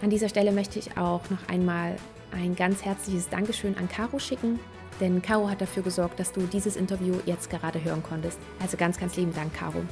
An 0.03 0.11
dieser 0.11 0.29
Stelle 0.29 0.53
möchte 0.53 0.79
ich 0.79 0.97
auch 0.97 1.29
noch 1.31 1.49
einmal 1.49 1.97
ein 2.33 2.57
ganz 2.57 2.85
herzliches 2.85 3.29
Dankeschön 3.29 3.77
an 3.77 3.89
Caro 3.89 4.19
schicken, 4.19 4.59
denn 5.01 5.21
Caro 5.21 5.49
hat 5.49 5.61
dafür 5.61 5.83
gesorgt, 5.83 6.19
dass 6.19 6.33
du 6.33 6.43
dieses 6.43 6.77
Interview 6.77 7.15
jetzt 7.27 7.51
gerade 7.51 7.83
hören 7.83 8.03
konntest. 8.03 8.39
Also 8.61 8.77
ganz, 8.77 8.99
ganz 8.99 9.17
lieben 9.17 9.35
Dank, 9.35 9.53
Caro. 9.53 9.83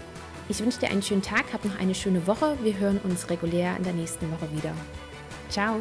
Ich 0.49 0.61
wünsche 0.61 0.81
dir 0.81 0.91
einen 0.91 1.03
schönen 1.03 1.23
Tag, 1.23 1.53
hab 1.53 1.65
noch 1.65 1.79
eine 1.79 1.95
schöne 1.95 2.27
Woche. 2.27 2.57
Wir 2.63 2.79
hören 2.79 3.01
uns 3.05 3.29
regulär 3.31 3.77
in 3.77 3.85
der 3.85 3.93
nächsten 3.93 4.31
Woche 4.33 4.51
wieder. 4.53 4.73
Ciao! 5.49 5.81